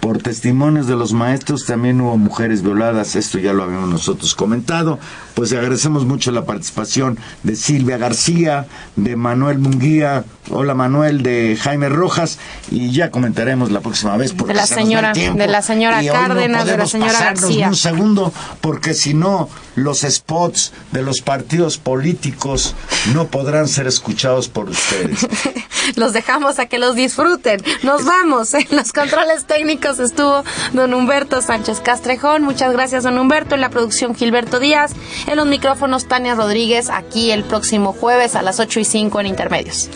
por 0.00 0.18
testimonios 0.18 0.86
de 0.86 0.96
los 0.96 1.12
maestros 1.12 1.66
también 1.66 2.00
hubo 2.00 2.16
mujeres 2.16 2.62
violadas, 2.62 3.16
esto 3.16 3.38
ya 3.38 3.52
lo 3.52 3.64
habíamos 3.64 3.88
nosotros 3.88 4.34
comentado. 4.34 4.98
Pues 5.38 5.52
agradecemos 5.52 6.04
mucho 6.04 6.32
la 6.32 6.44
participación 6.44 7.16
de 7.44 7.54
Silvia 7.54 7.96
García, 7.96 8.66
de 8.96 9.14
Manuel 9.14 9.60
Munguía, 9.60 10.24
hola 10.50 10.74
Manuel, 10.74 11.22
de 11.22 11.56
Jaime 11.56 11.88
Rojas, 11.88 12.40
y 12.72 12.90
ya 12.90 13.12
comentaremos 13.12 13.70
la 13.70 13.78
próxima 13.78 14.16
vez. 14.16 14.32
Porque 14.32 14.52
de 14.52 14.58
la 14.58 14.66
señora, 14.66 15.12
de 15.12 15.46
la 15.46 15.62
señora 15.62 16.02
Cárdenas, 16.04 16.66
de 16.66 16.76
la 16.76 16.86
señora 16.88 17.20
García. 17.20 17.68
Un 17.68 17.76
segundo, 17.76 18.32
porque 18.60 18.94
si 18.94 19.14
no, 19.14 19.48
los 19.76 20.00
spots 20.00 20.72
de 20.90 21.02
los 21.02 21.20
partidos 21.20 21.78
políticos 21.78 22.74
no 23.14 23.28
podrán 23.28 23.68
ser 23.68 23.86
escuchados 23.86 24.48
por 24.48 24.68
ustedes. 24.68 25.24
los 25.96 26.12
dejamos 26.12 26.58
a 26.58 26.66
que 26.66 26.78
los 26.78 26.94
disfruten. 26.94 27.62
Nos 27.82 28.04
vamos. 28.04 28.54
En 28.54 28.66
los 28.72 28.92
controles 28.92 29.44
técnicos 29.44 29.98
estuvo 29.98 30.44
don 30.72 30.94
Humberto 30.94 31.40
Sánchez 31.42 31.80
Castrejón. 31.80 32.42
Muchas 32.42 32.72
gracias, 32.72 33.04
don 33.04 33.18
Humberto. 33.18 33.54
En 33.54 33.60
la 33.60 33.70
producción, 33.70 34.14
Gilberto 34.14 34.58
Díaz. 34.58 34.92
En 35.28 35.36
los 35.36 35.46
micrófonos, 35.46 36.08
Tania 36.08 36.34
Rodríguez. 36.34 36.88
Aquí 36.88 37.30
el 37.30 37.44
próximo 37.44 37.92
jueves 37.92 38.34
a 38.34 38.40
las 38.40 38.60
8 38.60 38.80
y 38.80 38.84
5 38.86 39.20
en 39.20 39.26
Intermedios. 39.26 39.90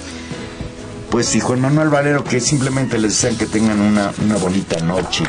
Pues 1.11 1.35
y 1.35 1.41
Juan 1.41 1.63
Manuel 1.63 1.89
Valero, 1.89 2.23
que 2.23 2.39
simplemente 2.39 2.99
les 2.99 3.13
desean 3.13 3.39
que 3.39 3.47
tengan 3.47 3.81
una, 3.81 4.13
una 4.23 4.37
bonita 4.37 4.79
noche. 4.81 5.25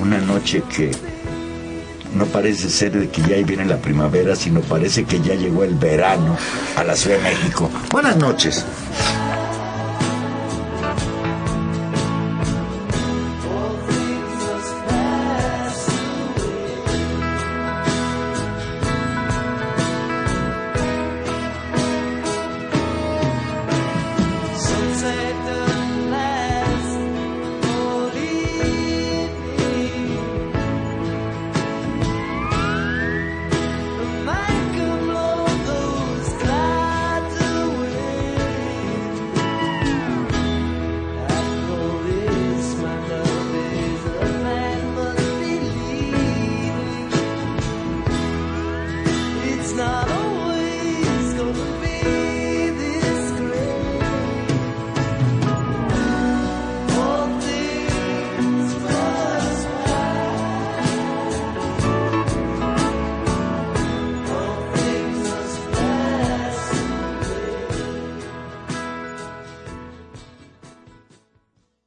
Una 0.00 0.18
noche 0.18 0.64
que 0.68 0.90
no 2.12 2.24
parece 2.26 2.68
ser 2.68 2.98
de 2.98 3.08
que 3.08 3.22
ya 3.22 3.36
viene 3.46 3.64
la 3.66 3.76
primavera, 3.76 4.34
sino 4.34 4.62
parece 4.62 5.04
que 5.04 5.20
ya 5.20 5.34
llegó 5.34 5.62
el 5.62 5.76
verano 5.76 6.36
a 6.76 6.82
la 6.82 6.96
Ciudad 6.96 7.18
de 7.18 7.22
México. 7.22 7.70
Buenas 7.92 8.16
noches. 8.16 8.64